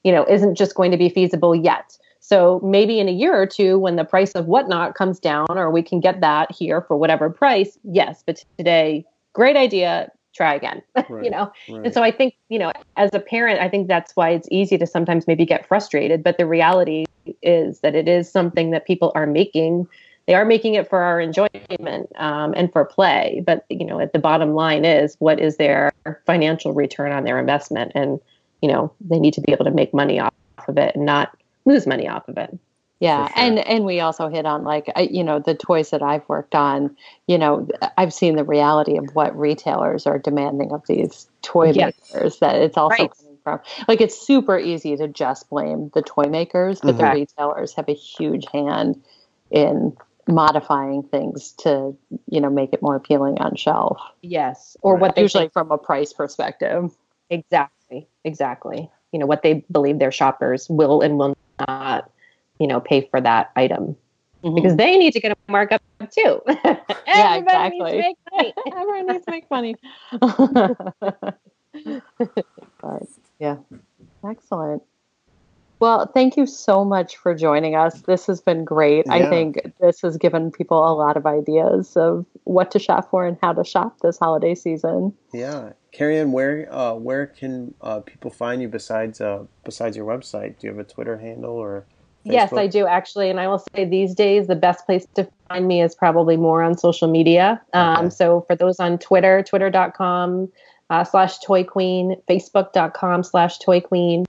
you 0.03 0.11
know, 0.11 0.25
isn't 0.27 0.55
just 0.55 0.75
going 0.75 0.91
to 0.91 0.97
be 0.97 1.07
feasible 1.07 1.55
yet. 1.55 1.97
So 2.19 2.59
maybe 2.61 2.99
in 2.99 3.07
a 3.07 3.11
year 3.11 3.39
or 3.39 3.45
two, 3.45 3.79
when 3.79 3.95
the 3.95 4.03
price 4.03 4.33
of 4.33 4.47
whatnot 4.47 4.95
comes 4.95 5.19
down, 5.19 5.47
or 5.51 5.71
we 5.71 5.81
can 5.81 6.01
get 6.01 6.19
that 6.19 6.51
here 6.51 6.81
for 6.81 6.97
whatever 6.97 7.29
price, 7.29 7.79
yes. 7.83 8.21
But 8.25 8.43
today, 8.57 9.05
great 9.33 9.55
idea. 9.55 10.11
Try 10.35 10.53
again, 10.53 10.81
right, 11.09 11.23
you 11.23 11.29
know. 11.31 11.51
Right. 11.69 11.85
And 11.85 11.93
so 11.93 12.03
I 12.03 12.11
think, 12.11 12.35
you 12.49 12.59
know, 12.59 12.73
as 12.97 13.11
a 13.13 13.19
parent, 13.19 13.61
I 13.61 13.69
think 13.69 13.87
that's 13.87 14.15
why 14.15 14.31
it's 14.31 14.47
easy 14.51 14.77
to 14.77 14.85
sometimes 14.85 15.25
maybe 15.25 15.45
get 15.45 15.65
frustrated. 15.65 16.21
But 16.21 16.37
the 16.37 16.45
reality 16.45 17.05
is 17.41 17.79
that 17.79 17.95
it 17.95 18.07
is 18.09 18.29
something 18.29 18.71
that 18.71 18.85
people 18.85 19.11
are 19.15 19.25
making. 19.25 19.87
They 20.27 20.35
are 20.35 20.45
making 20.45 20.75
it 20.75 20.89
for 20.89 20.99
our 20.99 21.21
enjoyment 21.21 22.11
um, 22.17 22.53
and 22.55 22.71
for 22.71 22.83
play. 22.85 23.41
But 23.45 23.65
you 23.69 23.85
know, 23.85 23.99
at 23.99 24.13
the 24.13 24.19
bottom 24.19 24.53
line 24.53 24.83
is 24.83 25.15
what 25.19 25.39
is 25.39 25.57
their 25.57 25.91
financial 26.25 26.73
return 26.73 27.11
on 27.13 27.23
their 27.23 27.39
investment, 27.39 27.93
and 27.95 28.19
you 28.61 28.69
know, 28.69 28.93
they 29.01 29.19
need 29.19 29.33
to 29.35 29.41
be 29.41 29.53
able 29.53 29.65
to 29.65 29.71
make 29.71 29.93
money 29.93 30.19
off 30.19 30.33
of 30.67 30.77
it 30.77 30.95
and 30.95 31.05
not 31.05 31.35
lose 31.65 31.87
money 31.87 32.07
off 32.07 32.27
of 32.27 32.37
it. 32.37 32.57
Yeah, 32.99 33.27
sure. 33.27 33.33
and 33.37 33.59
and 33.59 33.85
we 33.85 33.99
also 33.99 34.27
hit 34.27 34.45
on 34.45 34.63
like 34.63 34.91
you 34.97 35.23
know 35.23 35.39
the 35.39 35.53
toys 35.53 35.91
that 35.91 36.01
I've 36.01 36.27
worked 36.27 36.55
on. 36.55 36.97
You 37.27 37.37
know, 37.37 37.67
I've 37.95 38.13
seen 38.13 38.35
the 38.35 38.43
reality 38.43 38.97
of 38.97 39.05
what 39.13 39.37
retailers 39.37 40.07
are 40.07 40.17
demanding 40.17 40.73
of 40.73 40.81
these 40.87 41.29
toy 41.41 41.73
makers. 41.73 42.39
That 42.39 42.55
it's 42.55 42.75
also 42.75 43.03
right. 43.03 43.11
coming 43.17 43.37
from. 43.43 43.59
Like 43.87 44.01
it's 44.01 44.19
super 44.19 44.57
easy 44.57 44.97
to 44.97 45.07
just 45.07 45.49
blame 45.49 45.91
the 45.93 46.01
toy 46.01 46.23
makers, 46.23 46.81
but 46.81 46.95
Mhm. 46.95 46.97
the 46.97 47.19
retailers 47.19 47.73
have 47.75 47.87
a 47.87 47.93
huge 47.93 48.45
hand 48.51 49.01
in 49.51 49.95
modifying 50.27 51.03
things 51.03 51.51
to, 51.53 51.95
you 52.29 52.41
know, 52.41 52.49
make 52.49 52.73
it 52.73 52.81
more 52.81 52.95
appealing 52.95 53.37
on 53.39 53.55
shelf. 53.55 53.99
Yes, 54.21 54.77
or 54.81 54.93
Right. 54.93 55.01
what 55.01 55.15
they 55.15 55.23
Usually 55.23 55.43
think 55.43 55.53
from 55.53 55.71
a 55.71 55.77
price 55.77 56.13
perspective. 56.13 56.95
exactly, 57.29 58.07
exactly. 58.23 58.89
You 59.11 59.19
know 59.19 59.25
what 59.25 59.41
they 59.41 59.65
believe 59.71 59.99
their 59.99 60.11
shoppers 60.11 60.69
will 60.69 61.01
and 61.01 61.17
will 61.17 61.35
not, 61.67 62.09
you 62.59 62.67
know, 62.67 62.79
pay 62.79 63.01
for 63.01 63.19
that 63.21 63.51
item 63.55 63.95
mm-hmm. 64.43 64.55
because 64.55 64.75
they 64.75 64.97
need 64.97 65.13
to 65.13 65.19
get 65.19 65.31
a 65.31 65.51
markup 65.51 65.81
too. 66.11 66.41
Everybody 67.07 67.07
exactly. 67.07 67.91
needs 67.91 67.91
to 67.91 67.97
make 67.97 68.17
money. 68.31 68.53
everyone 68.71 69.07
needs 69.07 69.25
to 69.25 69.31
make 69.31 69.51
money. 69.51 69.75
but 72.81 73.03
yeah, 73.39 73.57
excellent. 74.25 74.83
Well, 75.79 76.09
thank 76.13 76.37
you 76.37 76.47
so 76.47 76.83
much 76.83 77.17
for 77.17 77.35
joining 77.35 77.75
us. 77.75 78.01
This 78.01 78.25
has 78.25 78.41
been 78.41 78.63
great. 78.63 79.05
I 79.09 79.29
think 79.29 79.73
this 79.79 80.01
has 80.01 80.17
given 80.17 80.51
people 80.51 80.79
a 80.79 80.93
lot 80.93 81.17
of 81.17 81.25
ideas 81.25 81.95
of 81.95 82.25
what 82.45 82.71
to 82.71 82.79
shop 82.79 83.09
for 83.11 83.27
and 83.27 83.37
how 83.41 83.53
to 83.53 83.63
shop 83.63 83.99
this 84.01 84.17
holiday 84.17 84.55
season. 84.55 85.13
Yeah, 85.33 85.73
Carrie 85.91 86.17
Ann, 86.17 86.31
where 86.31 86.67
uh, 86.73 86.93
where 86.93 87.27
can 87.27 87.73
uh, 87.81 87.99
people 87.99 88.31
find 88.31 88.61
you 88.61 88.67
besides 88.67 89.21
uh, 89.21 89.43
besides 89.63 89.95
your 89.95 90.05
website? 90.05 90.59
Do 90.59 90.67
you 90.67 90.73
have 90.73 90.79
a 90.79 90.83
Twitter 90.83 91.17
handle 91.17 91.53
or? 91.53 91.85
Yes, 92.23 92.51
I 92.51 92.67
do 92.67 92.85
actually, 92.85 93.29
and 93.29 93.39
I 93.39 93.47
will 93.47 93.63
say 93.73 93.85
these 93.85 94.13
days 94.13 94.47
the 94.47 94.55
best 94.55 94.85
place 94.85 95.07
to 95.15 95.29
find 95.47 95.65
me 95.65 95.81
is 95.81 95.95
probably 95.95 96.35
more 96.35 96.61
on 96.61 96.77
social 96.77 97.07
media. 97.07 97.61
Um, 97.73 97.97
Okay. 97.97 98.09
So 98.09 98.41
for 98.41 98.55
those 98.55 98.81
on 98.81 98.97
Twitter, 98.97 99.43
twitter.com 99.43 100.51
uh, 100.89 101.03
slash 101.05 101.39
Toy 101.39 101.63
Queen, 101.63 102.15
facebook.com 102.29 103.23
slash 103.23 103.59
Toy 103.59 103.79
Queen, 103.79 104.25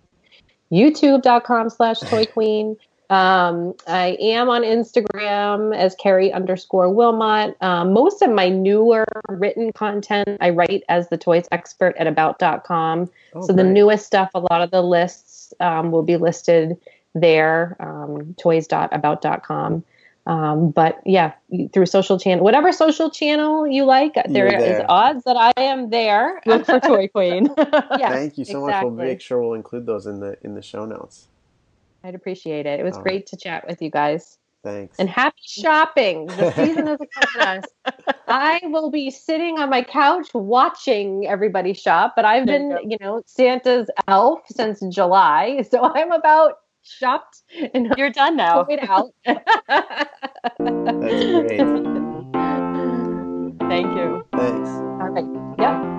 youtube.com 0.73 1.71
slash 1.71 2.01
Toy 2.01 2.25
Queen. 2.27 2.77
Um, 3.11 3.75
I 3.87 4.19
am 4.21 4.51
on 4.51 4.63
Instagram 4.63 5.75
as 5.75 5.95
Carrie 5.95 6.31
underscore 6.31 6.91
Wilmot. 6.91 7.57
Um, 7.63 7.95
most 7.95 8.21
of 8.21 8.31
my 8.31 8.51
newer 8.51 9.07
written 9.31 9.73
content 9.73 10.37
I 10.43 10.51
write 10.51 10.85
as 10.91 11.09
the 11.09 11.17
toys 11.17 11.47
expert 11.51 11.97
at 11.97 12.07
about.com. 12.07 13.11
Oh, 13.35 13.47
so 13.47 13.53
the 13.55 13.65
newest 13.65 14.05
stuff, 14.05 14.31
a 14.35 14.41
lot 14.41 14.61
of 14.61 14.71
the 14.71 14.83
lists 14.83 15.55
um, 15.61 15.91
will 15.91 16.03
be 16.03 16.19
listed 16.19 16.77
there, 17.15 17.77
um, 17.81 18.35
toys.about.com. 18.39 19.85
Um, 20.29 20.71
but 20.73 21.01
yeah, 21.07 21.33
through 21.73 21.87
social 21.87 22.19
channel, 22.19 22.45
whatever 22.45 22.71
social 22.71 23.11
channel 23.11 23.67
you 23.67 23.87
like, 23.87 24.13
there 24.29 24.53
You're 24.53 24.61
is 24.61 24.77
there. 24.77 24.87
odds 24.91 25.25
that 25.25 25.37
I 25.39 25.53
am 25.57 25.89
there. 25.89 26.43
Look 26.45 26.67
for 26.67 26.79
Toy 26.79 27.09
Queen. 27.15 27.49
Yes, 27.57 28.13
Thank 28.13 28.39
you 28.39 28.45
so 28.45 28.61
much. 28.61 28.83
We'll 28.83 28.91
make 28.93 29.23
sure 29.23 29.41
we'll 29.41 29.55
include 29.55 29.87
those 29.87 30.07
in 30.07 30.21
the 30.21 30.37
in 30.45 30.55
the 30.55 30.61
show 30.61 30.85
notes. 30.85 31.29
I'd 32.05 32.15
appreciate 32.15 32.67
it. 32.67 32.79
It 32.79 32.83
was 32.83 32.97
All 32.97 33.03
great 33.03 33.27
to 33.29 33.39
chat 33.39 33.67
with 33.67 33.81
you 33.81 33.91
guys. 33.91 34.37
Thanks. 34.63 34.99
And 34.99 35.09
happy 35.09 35.41
shopping. 35.47 36.27
The 36.27 36.53
season 36.57 36.89
is 36.89 36.99
upon 37.01 37.49
us. 37.49 37.65
I 38.27 38.61
will 38.65 38.91
be 38.91 39.11
sitting 39.11 39.59
on 39.59 39.71
my 39.71 39.83
couch 39.83 40.29
watching 40.35 41.27
everybody 41.27 41.73
shop, 41.73 42.13
but 42.17 42.27
I've 42.27 42.47
There 42.47 42.61
you 42.61 42.69
been, 42.77 42.91
you 42.91 42.97
know, 43.01 43.23
Santa's 43.25 43.89
elf 44.07 44.41
since 44.49 44.81
July. 44.95 45.65
So 45.71 45.83
I'm 45.83 46.13
about 46.13 46.59
shopped 46.89 47.43
and 47.75 47.93
you're 47.97 48.11
done 48.11 48.37
now. 48.37 48.67
Out. 48.83 49.13
That's 49.27 49.41
great. 50.59 51.59
Thank 53.69 53.97
you. 53.97 54.25
Thanks. 54.33 54.71
All 54.71 55.09
right. 55.11 55.25
Yep. 55.59 55.98